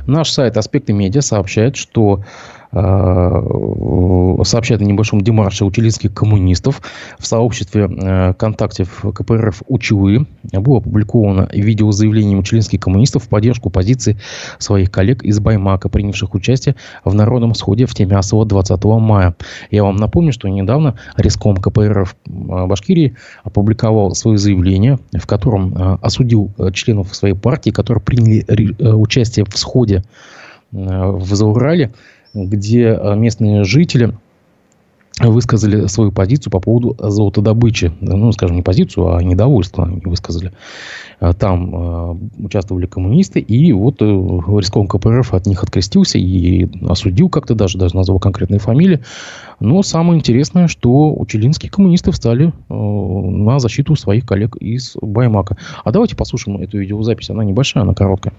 Наш 0.06 0.30
сайт 0.30 0.56
«Аспекты 0.56 0.92
медиа» 0.92 1.20
сообщает, 1.20 1.76
что 1.76 2.20
Э, 2.20 2.59
сообщает 2.72 4.80
о 4.80 4.84
небольшом 4.84 5.22
демарше 5.22 5.64
училинских 5.64 6.14
коммунистов 6.14 6.82
в 7.18 7.26
сообществе 7.26 7.90
э, 7.90 8.32
ВКонтакте 8.32 8.84
в 8.84 9.12
КПРФ 9.12 9.62
«Училы». 9.66 10.26
Было 10.52 10.78
опубликовано 10.78 11.48
видеозаявление 11.52 12.38
училинских 12.38 12.80
коммунистов 12.80 13.24
в 13.24 13.28
поддержку 13.28 13.70
позиции 13.70 14.18
своих 14.58 14.92
коллег 14.92 15.24
из 15.24 15.40
Баймака, 15.40 15.88
принявших 15.88 16.34
участие 16.34 16.76
в 17.04 17.12
народном 17.12 17.54
сходе 17.54 17.86
в 17.86 17.94
Темясово 17.94 18.46
20 18.46 18.84
мая. 18.84 19.34
Я 19.72 19.82
вам 19.82 19.96
напомню, 19.96 20.32
что 20.32 20.48
недавно 20.48 20.96
Реском 21.16 21.56
КПРФ 21.56 22.14
э, 22.28 22.66
Башкирии 22.66 23.16
опубликовал 23.42 24.14
свое 24.14 24.38
заявление, 24.38 25.00
в 25.12 25.26
котором 25.26 25.98
осудил 26.02 26.52
членов 26.72 27.14
своей 27.14 27.34
партии, 27.34 27.70
которые 27.70 28.02
приняли 28.02 28.74
участие 28.80 29.44
в 29.44 29.58
сходе 29.58 30.04
в 30.72 31.34
Заурале, 31.34 31.90
где 32.34 32.88
э, 32.88 33.16
местные 33.16 33.64
жители 33.64 34.14
высказали 35.28 35.86
свою 35.86 36.12
позицию 36.12 36.50
по 36.50 36.60
поводу 36.60 36.96
золотодобычи. 36.98 37.92
Ну, 38.00 38.32
скажем, 38.32 38.56
не 38.56 38.62
позицию, 38.62 39.14
а 39.14 39.22
недовольство 39.22 39.84
они 39.84 40.00
высказали. 40.04 40.52
Э, 41.20 41.32
там 41.38 41.74
э, 41.74 42.44
участвовали 42.44 42.86
коммунисты, 42.86 43.40
и 43.40 43.72
вот 43.72 43.96
э, 44.00 44.86
КПРФ 44.88 45.34
от 45.34 45.46
них 45.46 45.62
открестился 45.62 46.18
и 46.18 46.68
осудил 46.88 47.28
как-то 47.28 47.54
даже, 47.54 47.78
даже 47.78 47.96
назвал 47.96 48.18
конкретные 48.18 48.60
фамилии. 48.60 49.00
Но 49.58 49.82
самое 49.82 50.18
интересное, 50.18 50.68
что 50.68 51.14
учелинские 51.14 51.70
коммунисты 51.70 52.12
встали 52.12 52.52
на 52.68 53.58
защиту 53.58 53.94
своих 53.94 54.24
коллег 54.24 54.56
из 54.56 54.96
Баймака. 55.02 55.58
А 55.84 55.90
давайте 55.90 56.16
послушаем 56.16 56.62
эту 56.62 56.78
видеозапись. 56.78 57.28
Она 57.28 57.44
небольшая, 57.44 57.82
она 57.82 57.92
короткая. 57.92 58.32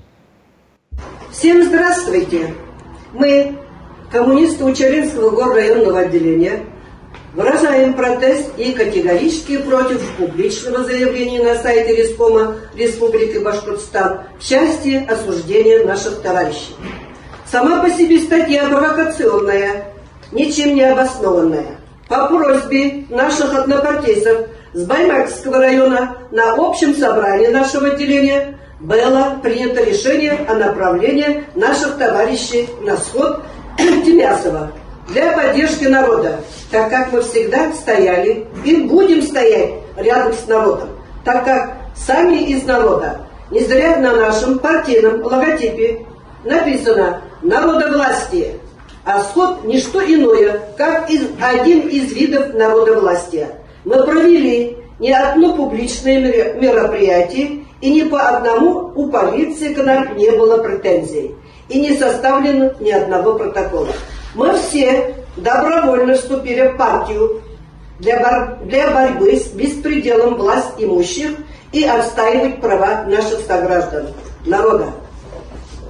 Всем 1.31 1.63
здравствуйте! 1.63 2.53
Мы 3.13 3.55
коммунисты 4.11 4.63
Учеринского 4.65 5.29
горрайонного 5.31 5.99
отделения 6.01 6.65
выражаем 7.33 7.93
протест 7.93 8.51
и 8.57 8.73
категорически 8.73 9.57
против 9.57 10.01
публичного 10.17 10.83
заявления 10.83 11.41
на 11.41 11.55
сайте 11.55 11.95
Респома 11.95 12.57
Республики 12.75 13.37
Башкортостан 13.37 14.21
в 14.37 14.45
части 14.45 15.07
осуждения 15.09 15.85
наших 15.85 16.21
товарищей. 16.21 16.75
Сама 17.49 17.81
по 17.81 17.89
себе 17.89 18.19
статья 18.19 18.67
провокационная, 18.67 19.85
ничем 20.31 20.75
не 20.75 20.83
обоснованная. 20.83 21.77
По 22.09 22.27
просьбе 22.27 23.05
наших 23.09 23.53
однопартийцев 23.53 24.47
с 24.73 24.83
Баймакского 24.83 25.59
района 25.59 26.17
на 26.31 26.53
общем 26.55 26.93
собрании 26.93 27.47
нашего 27.47 27.87
отделения 27.87 28.57
было 28.81 29.39
принято 29.41 29.83
решение 29.83 30.45
о 30.49 30.55
направлении 30.55 31.45
наших 31.55 31.97
товарищей 31.97 32.67
на 32.81 32.97
сход 32.97 33.41
Тимясова 34.05 34.71
для 35.09 35.31
поддержки 35.33 35.85
народа, 35.85 36.39
так 36.69 36.89
как 36.89 37.11
мы 37.11 37.21
всегда 37.21 37.71
стояли 37.73 38.47
и 38.63 38.75
будем 38.77 39.21
стоять 39.21 39.73
рядом 39.97 40.33
с 40.33 40.47
народом, 40.47 40.89
так 41.25 41.45
как 41.45 41.77
сами 41.95 42.37
из 42.37 42.63
народа. 42.63 43.21
Не 43.49 43.61
зря 43.61 43.97
на 43.97 44.15
нашем 44.15 44.59
партийном 44.59 45.21
логотипе 45.21 46.05
написано 46.45 47.21
«Народовластие», 47.41 48.59
а 49.03 49.19
сход– 49.21 49.63
не 49.65 49.79
что 49.79 49.99
иное, 50.01 50.61
как 50.77 51.09
из, 51.09 51.23
один 51.41 51.87
из 51.89 52.13
видов 52.13 52.53
народовластия. 52.53 53.49
Мы 53.83 54.03
провели 54.03 54.77
не 54.99 55.11
одно 55.11 55.55
публичное 55.55 56.53
мероприятие, 56.53 57.65
и 57.81 57.91
ни 57.91 58.07
по 58.07 58.21
одному 58.21 58.91
у 58.95 59.09
полиции 59.09 59.73
к 59.73 59.83
нам 59.83 60.15
не 60.15 60.29
было 60.31 60.61
претензий 60.61 61.35
и 61.69 61.79
не 61.79 61.97
составлено 61.97 62.71
ни 62.79 62.91
одного 62.91 63.35
протокола. 63.35 63.93
Мы 64.35 64.53
все 64.57 65.15
добровольно 65.35 66.15
вступили 66.15 66.67
в 66.67 66.77
партию 66.77 67.41
для, 67.99 68.19
бор 68.19 68.57
для 68.65 68.89
борьбы 68.91 69.35
с 69.35 69.47
беспределом 69.47 70.35
власть 70.35 70.73
имущих 70.77 71.31
и 71.71 71.83
отстаивать 71.83 72.59
права 72.59 73.03
наших 73.07 73.39
сограждан, 73.47 74.07
народа. 74.45 74.87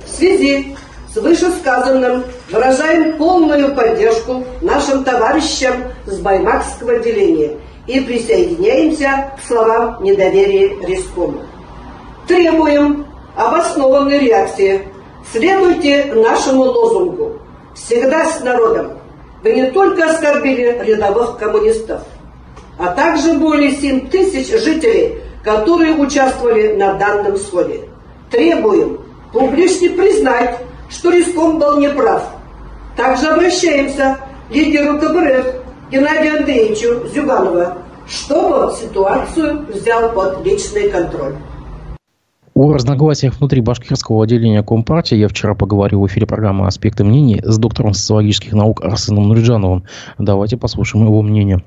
В 0.06 0.10
связи 0.10 0.76
с 1.14 1.18
вышесказанным 1.18 2.24
выражаем 2.50 3.18
полную 3.18 3.76
поддержку 3.76 4.44
нашим 4.62 5.04
товарищам 5.04 5.74
с 6.06 6.20
Баймакского 6.20 6.94
отделения 6.94 7.58
и 7.88 8.00
присоединяемся 8.02 9.32
к 9.38 9.48
словам 9.48 10.04
недоверия 10.04 10.78
Рискому. 10.86 11.42
Требуем 12.28 13.08
обоснованной 13.36 14.20
реакции 14.20 14.88
Следуйте 15.30 16.14
нашему 16.14 16.64
лозунгу 16.64 17.40
«Всегда 17.76 18.26
с 18.26 18.42
народом». 18.42 18.94
Вы 19.44 19.54
не 19.54 19.72
только 19.72 20.10
оскорбили 20.10 20.82
рядовых 20.84 21.38
коммунистов, 21.38 22.02
а 22.78 22.88
также 22.88 23.34
более 23.34 23.72
7 23.72 24.10
тысяч 24.10 24.50
жителей, 24.62 25.20
которые 25.44 25.96
участвовали 25.96 26.74
на 26.76 26.94
данном 26.94 27.38
сходе. 27.38 27.82
Требуем 28.30 29.00
публично 29.34 29.96
признать, 29.96 30.60
что 30.90 31.10
Риском 31.10 31.58
был 31.58 31.80
неправ. 31.80 32.24
Также 32.96 33.28
обращаемся 33.28 34.20
к 34.50 34.54
лидеру 34.54 35.00
КБРФ 35.00 35.46
Геннадию 35.90 36.38
Андреевичу 36.38 37.08
Зюганова, 37.08 37.78
чтобы 38.08 38.74
ситуацию 38.76 39.66
взял 39.70 40.12
под 40.12 40.46
личный 40.46 40.90
контроль. 40.90 41.36
О 42.62 42.74
разногласиях 42.74 43.40
внутри 43.40 43.60
башкирского 43.60 44.24
отделения 44.24 44.62
Компартии 44.62 45.16
я 45.16 45.28
вчера 45.28 45.56
поговорил 45.56 46.02
в 46.02 46.06
эфире 46.06 46.28
программы 46.28 46.68
«Аспекты 46.68 47.04
мнений» 47.04 47.42
с 47.44 47.58
доктором 47.58 47.96
социологических 47.96 48.54
наук 48.54 48.84
Арсеном 48.84 49.30
Нурджановым. 49.30 49.86
Давайте 50.20 50.58
послушаем 50.58 51.08
его 51.08 51.24
мнение. 51.24 51.64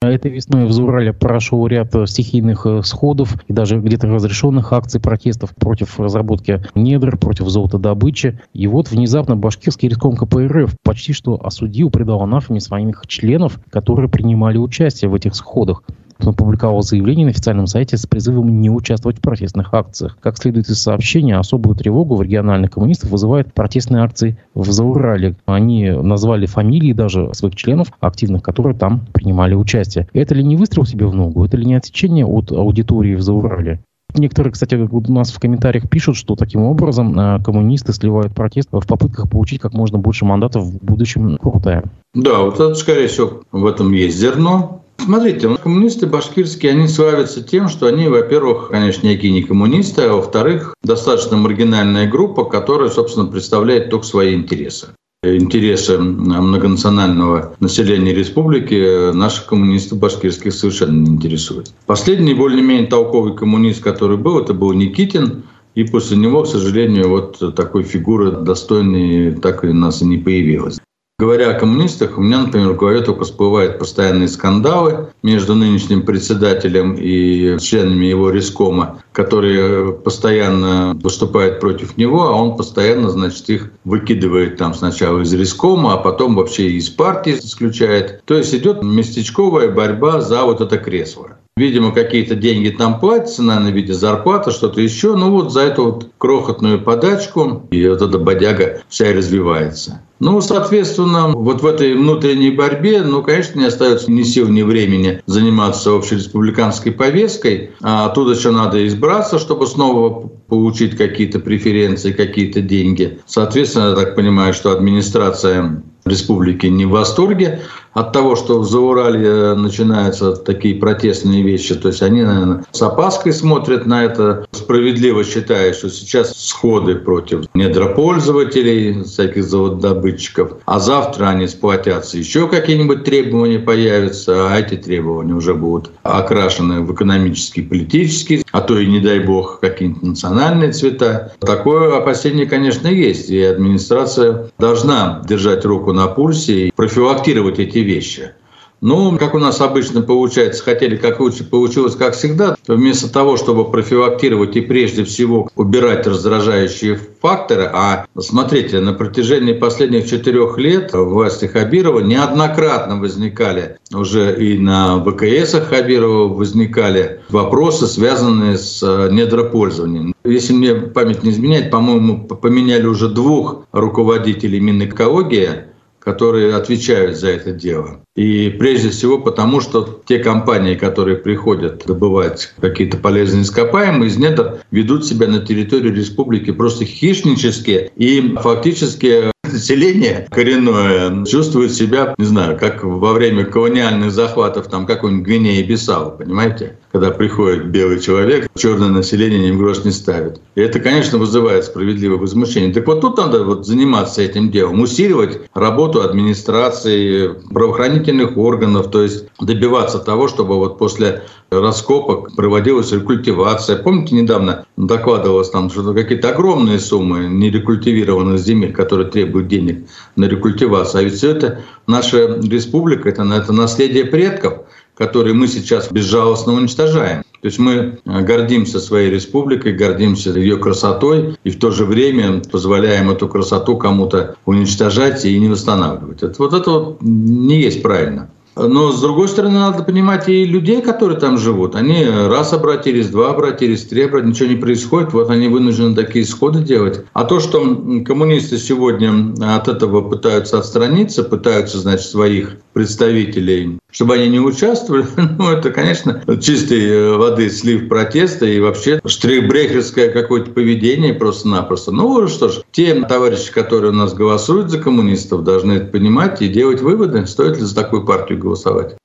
Этой 0.00 0.30
весной 0.30 0.66
в 0.66 0.70
Зурале 0.70 1.12
прошел 1.12 1.66
ряд 1.66 1.92
стихийных 2.08 2.66
э, 2.66 2.82
сходов 2.84 3.34
и 3.48 3.52
даже 3.52 3.80
где-то 3.80 4.06
разрешенных 4.06 4.72
акций 4.72 5.00
протестов 5.00 5.56
против 5.56 5.98
разработки 5.98 6.62
недр, 6.76 7.16
против 7.16 7.48
золотодобычи. 7.48 8.40
И 8.52 8.68
вот 8.68 8.92
внезапно 8.92 9.34
башкирский 9.34 9.88
риском 9.88 10.14
КПРФ 10.14 10.76
почти 10.84 11.14
что 11.14 11.44
осудил, 11.44 11.90
предал 11.90 12.22
анафеме 12.22 12.60
своих 12.60 13.02
членов, 13.08 13.58
которые 13.70 14.08
принимали 14.08 14.56
участие 14.56 15.10
в 15.10 15.16
этих 15.16 15.34
сходах 15.34 15.82
опубликовал 16.20 16.82
заявление 16.82 17.26
на 17.26 17.30
официальном 17.30 17.66
сайте 17.66 17.96
с 17.96 18.06
призывом 18.06 18.60
не 18.60 18.70
участвовать 18.70 19.18
в 19.18 19.20
протестных 19.20 19.72
акциях. 19.72 20.18
Как 20.20 20.36
следует 20.38 20.68
из 20.68 20.80
сообщения, 20.80 21.36
особую 21.36 21.76
тревогу 21.76 22.16
в 22.16 22.22
региональных 22.22 22.72
коммунистов 22.72 23.10
вызывают 23.10 23.52
протестные 23.52 24.02
акции 24.02 24.38
в 24.54 24.70
Заурале. 24.70 25.36
Они 25.46 25.90
назвали 25.90 26.46
фамилии 26.46 26.92
даже 26.92 27.32
своих 27.34 27.54
членов, 27.56 27.88
активных, 28.00 28.42
которые 28.42 28.76
там 28.76 29.06
принимали 29.12 29.54
участие. 29.54 30.08
Это 30.12 30.34
ли 30.34 30.42
не 30.42 30.56
выстрел 30.56 30.84
себе 30.84 31.06
в 31.06 31.14
ногу? 31.14 31.44
Это 31.44 31.56
ли 31.56 31.64
не 31.64 31.74
отсечение 31.74 32.26
от 32.26 32.52
аудитории 32.52 33.14
в 33.14 33.22
Заурале? 33.22 33.80
Некоторые, 34.14 34.52
кстати, 34.52 34.74
у 34.74 35.12
нас 35.12 35.30
в 35.30 35.38
комментариях 35.38 35.88
пишут, 35.88 36.16
что 36.16 36.34
таким 36.34 36.62
образом 36.62 37.18
э, 37.18 37.42
коммунисты 37.42 37.92
сливают 37.92 38.34
протест 38.34 38.70
в 38.72 38.86
попытках 38.86 39.28
получить 39.28 39.60
как 39.60 39.74
можно 39.74 39.98
больше 39.98 40.24
мандатов 40.24 40.64
в 40.64 40.82
будущем 40.82 41.36
Куртая. 41.36 41.84
Да, 42.14 42.40
вот 42.40 42.54
это, 42.54 42.74
скорее 42.74 43.08
всего, 43.08 43.42
в 43.52 43.66
этом 43.66 43.92
есть 43.92 44.18
зерно. 44.18 44.77
Смотрите, 44.98 45.48
коммунисты 45.56 46.06
башкирские, 46.06 46.72
они 46.72 46.86
славятся 46.88 47.42
тем, 47.42 47.68
что 47.68 47.86
они, 47.86 48.08
во-первых, 48.08 48.68
конечно, 48.68 49.06
некие 49.06 49.32
не 49.32 49.42
коммунисты, 49.42 50.02
а 50.02 50.12
во-вторых, 50.12 50.74
достаточно 50.82 51.36
маргинальная 51.36 52.08
группа, 52.08 52.44
которая, 52.44 52.90
собственно, 52.90 53.26
представляет 53.26 53.90
только 53.90 54.06
свои 54.06 54.34
интересы 54.34 54.88
интересы 55.24 55.98
многонационального 55.98 57.56
населения 57.58 58.14
республики 58.14 59.12
наших 59.12 59.46
коммунистов 59.46 59.98
башкирских 59.98 60.54
совершенно 60.54 60.92
не 60.92 61.16
интересует. 61.16 61.72
Последний 61.86 62.34
более-менее 62.34 62.86
толковый 62.86 63.34
коммунист, 63.34 63.82
который 63.82 64.16
был, 64.16 64.38
это 64.38 64.54
был 64.54 64.72
Никитин, 64.72 65.42
и 65.74 65.82
после 65.82 66.16
него, 66.16 66.44
к 66.44 66.46
сожалению, 66.46 67.08
вот 67.08 67.56
такой 67.56 67.82
фигуры 67.82 68.30
достойной 68.30 69.32
так 69.32 69.64
и 69.64 69.68
у 69.68 69.74
нас 69.74 70.02
и 70.02 70.04
не 70.04 70.18
появилась. 70.18 70.78
Говоря 71.20 71.50
о 71.50 71.58
коммунистах, 71.58 72.16
у 72.16 72.20
меня, 72.20 72.42
например, 72.42 72.74
в 72.74 72.76
голове 72.76 73.00
только 73.00 73.24
всплывают 73.24 73.80
постоянные 73.80 74.28
скандалы 74.28 75.08
между 75.24 75.56
нынешним 75.56 76.02
председателем 76.02 76.94
и 76.94 77.58
членами 77.58 78.04
его 78.04 78.30
рискома, 78.30 79.02
которые 79.10 79.94
постоянно 79.94 80.96
выступают 81.02 81.58
против 81.58 81.96
него, 81.96 82.28
а 82.28 82.36
он 82.36 82.56
постоянно, 82.56 83.10
значит, 83.10 83.50
их 83.50 83.72
выкидывает 83.82 84.58
там 84.58 84.74
сначала 84.74 85.22
из 85.22 85.34
рискома, 85.34 85.94
а 85.94 85.96
потом 85.96 86.36
вообще 86.36 86.70
из 86.70 86.88
партии 86.88 87.36
исключает. 87.36 88.22
То 88.24 88.36
есть 88.36 88.54
идет 88.54 88.84
местечковая 88.84 89.72
борьба 89.72 90.20
за 90.20 90.44
вот 90.44 90.60
это 90.60 90.78
кресло. 90.78 91.36
Видимо, 91.58 91.90
какие-то 91.92 92.36
деньги 92.36 92.68
там 92.70 93.00
платятся, 93.00 93.42
наверное, 93.42 93.72
в 93.72 93.74
виде 93.74 93.92
зарплаты, 93.92 94.52
что-то 94.52 94.80
еще. 94.80 95.16
Ну 95.16 95.30
вот 95.32 95.52
за 95.52 95.62
эту 95.62 95.84
вот 95.86 96.08
крохотную 96.18 96.80
подачку 96.80 97.66
и 97.70 97.88
вот 97.88 98.00
эта 98.00 98.18
бодяга 98.18 98.82
вся 98.88 99.10
и 99.10 99.14
развивается. 99.14 100.02
Ну, 100.20 100.40
соответственно, 100.40 101.28
вот 101.28 101.62
в 101.62 101.66
этой 101.66 101.94
внутренней 101.94 102.50
борьбе, 102.50 103.02
ну, 103.02 103.22
конечно, 103.22 103.58
не 103.60 103.66
остается 103.66 104.10
ни 104.10 104.22
сил, 104.24 104.48
ни 104.48 104.62
времени 104.62 105.20
заниматься 105.26 105.94
общереспубликанской 105.94 106.90
повесткой, 106.90 107.70
а 107.82 108.06
оттуда 108.06 108.32
еще 108.32 108.50
надо 108.50 108.84
избраться, 108.86 109.38
чтобы 109.38 109.66
снова 109.66 110.28
получить 110.48 110.96
какие-то 110.96 111.38
преференции, 111.38 112.10
какие-то 112.12 112.60
деньги. 112.60 113.20
Соответственно, 113.26 113.90
я 113.90 113.94
так 113.94 114.16
понимаю, 114.16 114.54
что 114.54 114.72
администрация 114.72 115.82
республики 116.04 116.66
не 116.66 116.86
в 116.86 116.90
восторге 116.90 117.60
от 117.98 118.12
того, 118.12 118.36
что 118.36 118.60
в 118.60 118.64
Заурале 118.64 119.26
э, 119.26 119.54
начинаются 119.54 120.36
такие 120.36 120.76
протестные 120.76 121.42
вещи. 121.42 121.74
То 121.74 121.88
есть 121.88 122.02
они, 122.02 122.22
наверное, 122.22 122.64
с 122.70 122.80
опаской 122.80 123.32
смотрят 123.32 123.86
на 123.86 124.04
это, 124.04 124.46
справедливо 124.52 125.24
считая, 125.24 125.72
что 125.72 125.90
сейчас 125.90 126.34
сходы 126.36 126.94
против 126.94 127.46
недропользователей, 127.54 129.02
всяких 129.02 129.44
завододобытчиков, 129.44 130.52
а 130.64 130.78
завтра 130.78 131.26
они 131.26 131.48
сплотятся, 131.48 132.18
еще 132.18 132.48
какие-нибудь 132.48 133.04
требования 133.04 133.58
появятся, 133.58 134.48
а 134.48 134.58
эти 134.58 134.76
требования 134.76 135.34
уже 135.34 135.54
будут 135.54 135.90
окрашены 136.04 136.82
в 136.82 136.94
экономические, 136.94 137.66
политические, 137.66 138.42
а 138.52 138.60
то 138.60 138.78
и, 138.78 138.86
не 138.86 139.00
дай 139.00 139.20
бог, 139.20 139.60
какие-нибудь 139.60 140.02
национальные 140.02 140.72
цвета. 140.72 141.32
Такое 141.40 141.96
опасение, 141.96 142.46
конечно, 142.46 142.86
есть, 142.86 143.30
и 143.30 143.42
администрация 143.42 144.50
должна 144.58 145.22
держать 145.28 145.64
руку 145.64 145.92
на 145.92 146.06
пульсе 146.06 146.68
и 146.68 146.72
профилактировать 146.74 147.58
эти 147.58 147.87
вещи. 147.88 148.32
Ну, 148.80 149.18
как 149.18 149.34
у 149.34 149.38
нас 149.38 149.60
обычно 149.60 150.02
получается, 150.02 150.62
хотели 150.62 150.96
как 150.96 151.18
лучше, 151.18 151.42
получилось 151.42 151.96
как 151.96 152.14
всегда. 152.14 152.54
Вместо 152.68 153.12
того, 153.12 153.36
чтобы 153.36 153.68
профилактировать 153.70 154.54
и 154.54 154.60
прежде 154.60 155.02
всего 155.04 155.48
убирать 155.56 156.06
раздражающие 156.06 156.98
факторы, 157.20 157.68
а 157.72 158.06
смотрите, 158.16 158.78
на 158.78 158.92
протяжении 158.92 159.52
последних 159.52 160.08
четырех 160.08 160.58
лет 160.58 160.92
власти 160.92 161.46
Хабирова 161.46 162.00
неоднократно 162.00 163.00
возникали 163.00 163.78
уже 163.92 164.36
и 164.38 164.56
на 164.58 165.02
ВКСах 165.02 165.68
Хабирова 165.68 166.32
возникали 166.32 167.20
вопросы, 167.30 167.88
связанные 167.88 168.58
с 168.58 168.80
э, 168.82 169.08
недропользованием. 169.10 170.14
Если 170.24 170.52
мне 170.52 170.74
память 170.74 171.24
не 171.24 171.30
изменяет, 171.30 171.70
по-моему, 171.70 172.26
поменяли 172.26 172.86
уже 172.86 173.08
двух 173.08 173.64
руководителей 173.72 174.60
Минэкологии, 174.60 175.67
которые 175.98 176.54
отвечают 176.54 177.16
за 177.16 177.28
это 177.28 177.52
дело. 177.52 178.00
И 178.16 178.50
прежде 178.58 178.90
всего 178.90 179.18
потому, 179.18 179.60
что 179.60 180.02
те 180.06 180.18
компании, 180.18 180.74
которые 180.74 181.16
приходят 181.16 181.84
добывать 181.86 182.52
какие-то 182.60 182.96
полезные 182.96 183.42
ископаемые 183.42 184.08
из 184.08 184.16
недр, 184.16 184.60
ведут 184.70 185.06
себя 185.06 185.28
на 185.28 185.40
территории 185.40 185.90
республики 185.90 186.50
просто 186.50 186.84
хищнически 186.84 187.90
и 187.96 188.34
фактически 188.40 189.30
население 189.44 190.26
коренное 190.30 191.24
чувствует 191.24 191.72
себя, 191.72 192.14
не 192.18 192.24
знаю, 192.24 192.58
как 192.58 192.84
во 192.84 193.12
время 193.12 193.44
колониальных 193.44 194.10
захватов 194.10 194.68
там 194.68 194.86
какой-нибудь 194.86 195.26
Гвинеи 195.26 195.62
Бисау, 195.62 196.16
понимаете? 196.16 196.76
Когда 196.92 197.10
приходит 197.10 197.66
белый 197.66 198.00
человек, 198.00 198.48
черное 198.56 198.88
население 198.88 199.50
ни 199.50 199.54
в 199.54 199.58
грош 199.58 199.84
не 199.84 199.90
ставит. 199.90 200.40
И 200.54 200.60
это, 200.60 200.80
конечно, 200.80 201.18
вызывает 201.18 201.64
справедливое 201.64 202.18
возмущение. 202.18 202.72
Так 202.72 202.86
вот 202.86 203.02
тут 203.02 203.18
надо 203.18 203.44
вот 203.44 203.66
заниматься 203.66 204.22
этим 204.22 204.50
делом, 204.50 204.80
усиливать 204.80 205.40
работу 205.52 206.00
администрации, 206.00 207.34
правоохранительных 207.52 208.38
органов, 208.38 208.90
то 208.90 209.02
есть 209.02 209.26
добиваться 209.38 209.98
того, 209.98 210.28
чтобы 210.28 210.56
вот 210.56 210.78
после 210.78 211.24
раскопок 211.50 212.34
проводилась 212.34 212.92
рекультивация. 212.92 213.76
Помните, 213.76 214.14
недавно 214.14 214.64
докладывалось 214.76 215.50
там, 215.50 215.70
что 215.70 215.92
какие-то 215.92 216.30
огромные 216.30 216.78
суммы 216.78 217.26
нерекультивированных 217.26 218.38
земель, 218.38 218.72
которые 218.72 219.10
требуют 219.10 219.48
денег 219.48 219.86
на 220.16 220.24
рекультивацию. 220.24 221.00
А 221.00 221.02
ведь 221.02 221.14
все 221.14 221.30
это 221.32 221.60
наша 221.86 222.38
республика, 222.40 223.08
это, 223.08 223.22
это 223.22 223.52
наследие 223.52 224.04
предков, 224.04 224.60
которые 224.98 225.32
мы 225.32 225.46
сейчас 225.46 225.90
безжалостно 225.90 226.52
уничтожаем. 226.54 227.22
То 227.40 227.46
есть 227.46 227.58
мы 227.60 227.98
гордимся 228.04 228.80
своей 228.80 229.10
республикой, 229.10 229.72
гордимся 229.72 230.30
ее 230.30 230.56
красотой 230.56 231.38
и 231.44 231.50
в 231.50 231.58
то 231.60 231.70
же 231.70 231.84
время 231.84 232.42
позволяем 232.50 233.08
эту 233.08 233.28
красоту 233.28 233.76
кому-то 233.76 234.34
уничтожать 234.44 235.24
и 235.24 235.38
не 235.38 235.48
восстанавливать. 235.48 236.24
Это, 236.24 236.34
вот 236.38 236.52
это 236.52 236.70
вот 236.70 236.98
не 237.00 237.60
есть 237.60 237.80
правильно. 237.80 238.28
Но, 238.56 238.90
с 238.90 239.00
другой 239.00 239.28
стороны, 239.28 239.54
надо 239.60 239.84
понимать 239.84 240.28
и 240.28 240.44
людей, 240.44 240.82
которые 240.82 241.18
там 241.20 241.38
живут. 241.38 241.76
Они 241.76 242.04
раз 242.04 242.52
обратились, 242.52 243.08
два 243.08 243.30
обратились, 243.30 243.84
три 243.84 244.02
обратились, 244.02 244.34
ничего 244.34 244.48
не 244.48 244.56
происходит, 244.56 245.12
вот 245.12 245.30
они 245.30 245.46
вынуждены 245.46 245.94
такие 245.94 246.24
исходы 246.24 246.62
делать. 246.62 247.04
А 247.12 247.24
то, 247.24 247.38
что 247.38 247.60
коммунисты 248.04 248.58
сегодня 248.58 249.32
от 249.40 249.68
этого 249.68 250.00
пытаются 250.00 250.58
отстраниться, 250.58 251.22
пытаются, 251.22 251.78
значит, 251.78 252.06
своих 252.06 252.56
представителей, 252.72 253.78
чтобы 253.90 254.14
они 254.14 254.28
не 254.28 254.40
участвовали, 254.40 255.06
ну, 255.38 255.50
это, 255.50 255.70
конечно, 255.70 256.22
чистой 256.40 256.84
э, 256.84 257.16
воды 257.16 257.48
слив 257.50 257.88
протеста 257.88 258.46
и 258.46 258.60
вообще 258.60 259.00
штрихбрехерское 259.04 260.10
какое-то 260.10 260.50
поведение 260.50 261.14
просто-напросто. 261.14 261.90
Ну, 261.90 262.28
что 262.28 262.48
ж, 262.48 262.60
те 262.70 262.94
товарищи, 263.04 263.52
которые 263.52 263.92
у 263.92 263.94
нас 263.94 264.14
голосуют 264.14 264.70
за 264.70 264.78
коммунистов, 264.78 265.44
должны 265.44 265.72
это 265.72 265.86
понимать 265.86 266.42
и 266.42 266.48
делать 266.48 266.80
выводы, 266.80 267.26
стоит 267.26 267.56
ли 267.56 267.64
за 267.64 267.74
такую 267.74 268.04
партию 268.04 268.38
голосовать. 268.38 268.96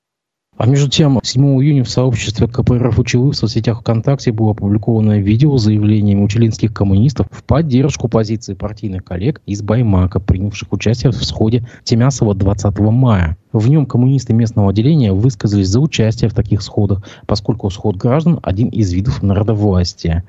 А 0.56 0.68
между 0.68 0.88
тем, 0.88 1.20
7 1.24 1.42
июня 1.64 1.84
в 1.84 1.90
сообществе 1.90 2.48
КПРФ 2.48 3.00
Учелы 3.00 3.32
в 3.32 3.36
соцсетях 3.36 3.80
ВКонтакте 3.82 4.32
было 4.32 4.52
опубликовано 4.52 5.20
видео 5.20 5.58
с 5.58 5.64
заявлением 5.64 6.22
учелинских 6.22 6.72
коммунистов 6.72 7.28
в 7.32 7.44
поддержку 7.44 8.08
позиции 8.08 8.54
партийных 8.54 9.04
коллег 9.04 9.42
из 9.48 9.64
Баймака, 9.64 10.20
принявших 10.20 10.72
участие 10.72 11.12
в 11.12 11.24
сходе 11.24 11.68
Темясова 11.84 12.36
20 12.36 12.80
мая. 12.80 13.36
В 13.52 13.68
нем 13.68 13.88
коммунисты 13.88 14.34
местного 14.34 14.70
отделения 14.70 15.12
высказались 15.12 15.70
за 15.70 15.80
участие 15.80 16.30
в 16.30 16.36
таких 16.36 16.62
сходах, 16.62 17.04
поскольку 17.26 17.70
сход 17.72 17.96
граждан– 17.98 18.40
один 18.44 18.68
из 18.68 18.94
видов 18.94 19.24
народовластия. 19.24 20.24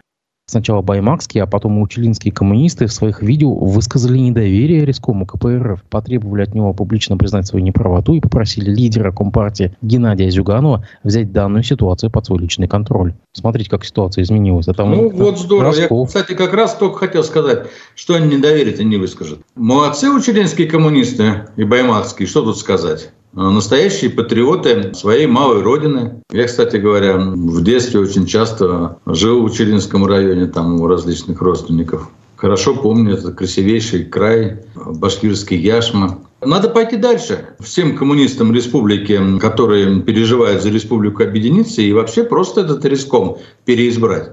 Сначала 0.47 0.83
баймакские, 0.83 1.45
а 1.45 1.47
потом 1.47 1.81
учелинские 1.81 2.31
коммунисты 2.31 2.87
в 2.87 2.93
своих 2.93 3.23
видео 3.23 3.55
высказали 3.55 4.19
недоверие 4.19 4.85
Рискому 4.85 5.25
КПРФ, 5.25 5.83
потребовали 5.85 6.43
от 6.43 6.55
него 6.55 6.75
публично 6.75 7.17
признать 7.17 7.47
свою 7.47 7.65
неправоту 7.65 8.13
и 8.13 8.21
попросили 8.21 8.71
лидера 8.71 9.11
Компартии 9.11 9.75
Геннадия 9.81 10.29
Зюганова 10.29 10.87
взять 11.03 11.33
данную 11.33 11.63
ситуацию 11.63 12.11
под 12.11 12.27
свой 12.27 12.41
личный 12.41 12.69
контроль. 12.69 13.15
Смотрите, 13.33 13.71
как 13.71 13.87
ситуация 13.87 14.23
изменилась. 14.23 14.69
Это 14.69 14.85
ну, 14.85 15.09
вот 15.09 15.39
здорово. 15.39 15.71
Росков. 15.71 15.99
Я, 15.99 16.07
кстати, 16.07 16.37
как 16.37 16.53
раз 16.53 16.77
только 16.77 16.99
хотел 16.99 17.25
сказать, 17.25 17.67
что 17.95 18.15
они 18.15 18.37
недоверие 18.37 18.85
не 18.85 18.99
выскажут. 18.99 19.41
Молодцы 19.55 20.11
учелинские 20.11 20.67
коммунисты 20.67 21.47
и 21.57 21.65
баймакские, 21.65 22.29
что 22.29 22.43
тут 22.43 22.59
сказать? 22.59 23.11
Э, 23.37 23.51
настоящие 23.51 24.11
патриоты 24.11 24.95
своей 24.95 25.27
малой 25.27 25.63
родины. 25.63 26.23
Я, 26.31 26.47
кстати 26.47 26.77
говоря, 26.77 27.17
в 27.19 27.63
детстве 27.63 28.01
очень 28.01 28.27
часто 28.27 28.99
жил 29.07 29.41
в 29.41 29.45
Учелинском 29.45 30.07
районе, 30.07 30.47
там 30.47 30.81
у 30.81 30.87
различных 30.87 31.41
родственников. 31.41 32.09
Хорошо 32.37 32.75
помню 32.75 33.15
этот 33.15 33.35
красивейший 33.37 34.05
край, 34.05 34.65
башкирский 34.75 35.57
Яшма. 35.57 36.19
Надо 36.41 36.69
пойти 36.69 36.97
дальше. 36.97 37.47
Всем 37.59 37.97
коммунистам 37.97 38.53
республики, 38.53 39.19
которые 39.41 40.03
переживают 40.03 40.63
за 40.63 40.69
республику, 40.69 41.23
объединиться 41.23 41.81
и 41.81 41.93
вообще 41.93 42.23
просто 42.23 42.61
этот 42.61 42.85
риском 42.85 43.39
переизбрать. 43.65 44.33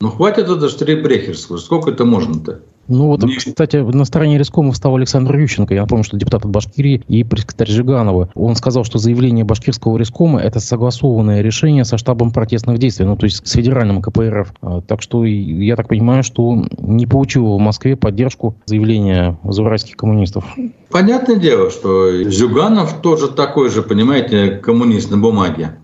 Ну, 0.00 0.10
хватит 0.10 0.48
это 0.48 0.68
штрейбрехерство. 0.68 1.58
Сколько 1.58 1.90
это 1.90 2.04
можно-то? 2.04 2.62
Ну 2.92 3.06
вот, 3.06 3.22
Мне... 3.22 3.36
кстати, 3.36 3.76
на 3.76 4.04
стороне 4.04 4.36
Рискома 4.36 4.72
встал 4.72 4.96
Александр 4.96 5.34
Ющенко. 5.34 5.72
Я 5.72 5.82
напомню, 5.82 6.04
что 6.04 6.18
депутат 6.18 6.44
от 6.44 6.50
Башкирии 6.50 7.02
и 7.08 7.24
пресс-секретарь 7.24 7.70
Жиганова. 7.70 8.28
Он 8.34 8.54
сказал, 8.54 8.84
что 8.84 8.98
заявление 8.98 9.44
башкирского 9.46 9.96
Рискома– 9.96 10.40
это 10.42 10.60
согласованное 10.60 11.40
решение 11.40 11.86
со 11.86 11.96
штабом 11.96 12.32
протестных 12.32 12.78
действий, 12.78 13.06
ну 13.06 13.16
то 13.16 13.24
есть 13.24 13.46
с 13.46 13.52
федеральным 13.52 14.02
КПРФ. 14.02 14.52
А, 14.60 14.82
так 14.82 15.00
что 15.00 15.24
я 15.24 15.74
так 15.74 15.88
понимаю, 15.88 16.22
что 16.22 16.66
не 16.78 17.06
получил 17.06 17.56
в 17.56 17.58
Москве 17.58 17.96
поддержку 17.96 18.56
заявления 18.66 19.38
зауральских 19.42 19.96
коммунистов. 19.96 20.44
Понятное 20.90 21.36
дело, 21.36 21.70
что 21.70 22.22
Зюганов 22.24 23.00
тоже 23.00 23.28
такой 23.28 23.70
же, 23.70 23.82
понимаете, 23.82 24.50
коммунист 24.50 25.10
на 25.10 25.16
бумаге 25.16 25.76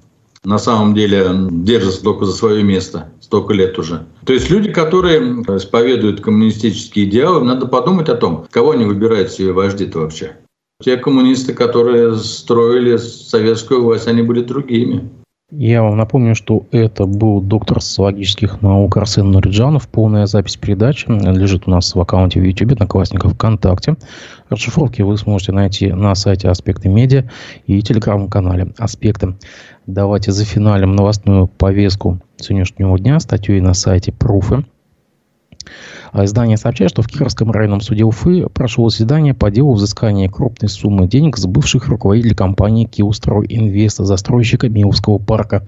на 0.45 0.59
самом 0.59 0.95
деле 0.95 1.27
держатся 1.51 2.03
только 2.03 2.25
за 2.25 2.33
свое 2.33 2.63
место 2.63 3.09
столько 3.21 3.53
лет 3.53 3.79
уже. 3.79 4.07
То 4.25 4.33
есть 4.33 4.51
люди, 4.51 4.73
которые 4.73 5.43
исповедуют 5.43 6.21
коммунистические 6.21 7.07
идеалы, 7.07 7.45
надо 7.45 7.67
подумать 7.67 8.09
о 8.09 8.17
том, 8.17 8.47
кого 8.51 8.71
они 8.71 8.85
выбирают 8.85 9.31
себе 9.31 9.53
вожди-то 9.53 10.01
вообще. 10.01 10.37
Те 10.83 10.97
коммунисты, 10.97 11.55
которые 11.55 12.15
строили 12.15 12.97
советскую 12.97 13.83
власть, 13.83 14.07
они 14.07 14.23
были 14.23 14.43
другими. 14.43 15.11
Я 15.51 15.83
вам 15.83 15.97
напомню, 15.97 16.35
что 16.35 16.67
это 16.73 17.07
был 17.07 17.41
доктор 17.41 17.81
социологических 17.81 18.61
наук 18.61 18.99
Арсен 18.99 19.31
Нуриджанов. 19.31 19.89
Полная 19.89 20.27
запись 20.27 20.59
передачи 20.59 21.07
лежит 21.09 21.63
у 21.67 21.71
нас 21.71 21.95
в 21.95 22.01
аккаунте 22.01 22.39
в 22.39 22.45
YouTube, 22.45 22.73
Одноклассников, 22.73 23.33
ВКонтакте. 23.33 23.97
Расшифровки 24.51 25.01
вы 25.01 25.17
сможете 25.17 25.53
найти 25.53 25.91
на 25.91 26.15
сайте 26.15 26.51
Аспекты 26.51 26.91
Медиа 26.91 27.31
и 27.67 27.81
телеграм-канале 27.81 28.75
Аспекты. 28.77 29.37
Давайте 29.89 30.33
зафиналим 30.33 30.93
новостную 30.93 31.47
повестку 31.47 32.21
сегодняшнего 32.37 32.99
дня 32.99 33.19
статьей 33.21 33.63
на 33.63 33.73
сайте 33.73 34.13
Пруфы. 34.13 34.67
А 36.13 36.27
издание 36.27 36.59
сообщает, 36.59 36.91
что 36.91 37.01
в 37.01 37.07
Кировском 37.07 37.51
районном 37.51 37.81
суде 37.81 38.05
Уфы 38.05 38.51
прошло 38.51 38.91
заседание 38.91 39.33
по 39.33 39.51
делу 39.51 39.73
взыскания 39.73 40.29
крупной 40.29 40.69
суммы 40.69 41.09
денег 41.09 41.39
с 41.39 41.47
бывших 41.47 41.89
руководителей 41.89 42.35
компании 42.35 42.85
«Киустрой 42.85 43.47
Инвеста», 43.49 44.05
застройщика 44.05 44.69
Миловского 44.69 45.17
парка 45.17 45.67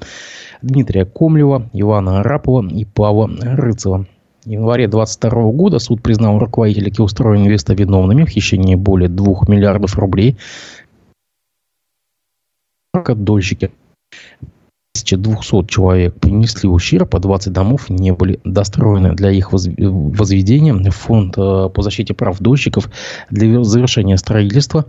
Дмитрия 0.61 1.07
Комлева, 1.07 1.71
Ивана 1.73 2.21
Арапова 2.21 2.69
и 2.69 2.85
Павла 2.85 3.31
Рыцева. 3.41 4.05
В 4.45 4.49
январе 4.51 4.87
2022 4.87 5.53
года 5.53 5.79
суд 5.79 6.03
признал 6.03 6.39
руководителя 6.39 6.91
Киустрой 6.91 7.39
Инвеста 7.39 7.73
виновными 7.73 8.25
в 8.25 8.29
хищении 8.29 8.75
более 8.75 9.09
2 9.09 9.45
миллиардов 9.49 9.97
рублей. 9.97 10.37
Дольщики 12.93 13.71
1200 14.93 15.67
человек 15.67 16.15
принесли 16.15 16.69
ущерб, 16.69 17.15
а 17.15 17.19
20 17.19 17.53
домов 17.53 17.91
не 17.91 18.13
были 18.13 18.41
достроены. 18.45 19.15
Для 19.15 19.31
их 19.31 19.53
возведения 19.53 20.91
фонд 20.91 21.39
э, 21.39 21.69
по 21.73 21.83
защите 21.83 22.13
прав 22.13 22.39
дольщиков 22.41 22.91
для 23.31 23.63
завершения 23.63 24.17
строительства 24.19 24.87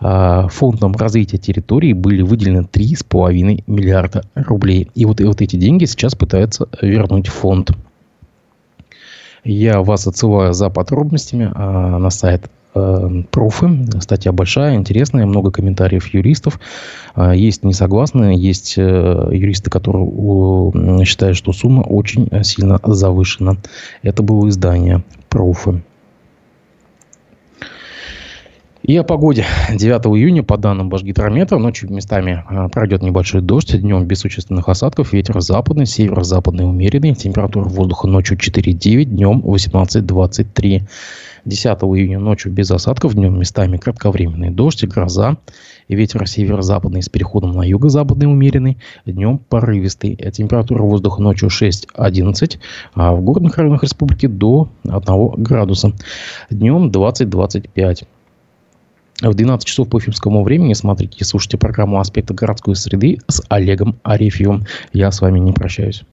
э, 0.00 0.46
фондом 0.50 0.94
развития 0.94 1.38
территории 1.38 1.94
были 1.94 2.22
выделены 2.22 2.66
3,5 2.70 3.64
миллиарда 3.66 4.24
рублей. 4.34 4.90
И 4.94 5.04
вот, 5.04 5.20
и 5.20 5.24
вот 5.24 5.40
эти 5.40 5.56
деньги 5.56 5.86
сейчас 5.86 6.14
пытаются 6.14 6.68
вернуть 6.80 7.28
фонд. 7.28 7.72
Я 9.42 9.80
вас 9.80 10.06
отсылаю 10.06 10.52
за 10.52 10.68
подробностями 10.68 11.44
э, 11.44 11.98
на 11.98 12.10
сайт 12.10 12.50
профы. 12.72 13.86
Статья 14.00 14.32
большая, 14.32 14.76
интересная, 14.76 15.26
много 15.26 15.50
комментариев 15.50 16.06
юристов. 16.14 16.60
Э, 17.16 17.32
есть 17.34 17.64
несогласные, 17.64 18.38
есть 18.38 18.74
э, 18.76 19.28
юристы, 19.32 19.70
которые 19.70 21.04
считают, 21.04 21.36
что 21.36 21.52
сумма 21.52 21.82
очень 21.82 22.28
сильно 22.44 22.78
завышена. 22.82 23.56
Это 24.02 24.22
было 24.22 24.48
издание 24.48 25.02
профы. 25.28 25.82
И 28.82 28.96
о 28.96 29.04
погоде. 29.04 29.44
9 29.68 30.06
июня, 30.16 30.42
по 30.42 30.56
данным 30.56 30.88
Башгидрометра, 30.88 31.58
ночью 31.58 31.92
местами 31.92 32.44
пройдет 32.72 33.02
небольшой 33.02 33.42
дождь, 33.42 33.78
днем 33.78 34.06
без 34.06 34.20
существенных 34.20 34.68
осадков, 34.68 35.12
ветер 35.12 35.40
западный, 35.40 35.86
северо-западный 35.86 36.64
умеренный, 36.64 37.14
температура 37.14 37.68
воздуха 37.68 38.08
ночью 38.08 38.38
4,9, 38.38 39.04
днем 39.04 39.40
18-23. 39.44 40.82
10 41.44 41.66
июня 41.66 42.18
ночью 42.18 42.52
без 42.52 42.70
осадков, 42.70 43.14
днем 43.14 43.38
местами 43.38 43.76
кратковременный 43.76 44.50
дождь 44.50 44.82
и 44.82 44.86
гроза. 44.86 45.36
И 45.88 45.96
ветер 45.96 46.26
северо-западный 46.26 47.02
с 47.02 47.08
переходом 47.08 47.52
на 47.52 47.62
юго-западный 47.62 48.26
умеренный. 48.26 48.78
Днем 49.06 49.38
порывистый. 49.38 50.14
Температура 50.32 50.82
воздуха 50.82 51.20
ночью 51.20 51.48
6-11, 51.48 52.58
а 52.94 53.12
в 53.12 53.22
горных 53.22 53.58
районах 53.58 53.82
республики 53.82 54.26
до 54.26 54.68
1 54.84 55.42
градуса. 55.42 55.92
Днем 56.50 56.90
20-25. 56.90 58.06
В 59.22 59.34
12 59.34 59.66
часов 59.66 59.88
по 59.88 59.98
эфимскому 59.98 60.42
времени 60.42 60.72
смотрите 60.72 61.18
и 61.18 61.24
слушайте 61.24 61.58
программу 61.58 62.00
«Аспекты 62.00 62.32
городской 62.32 62.74
среды» 62.74 63.18
с 63.28 63.42
Олегом 63.48 63.98
Арефьевым. 64.02 64.64
Я 64.92 65.10
с 65.10 65.20
вами 65.20 65.38
не 65.40 65.52
прощаюсь. 65.52 66.04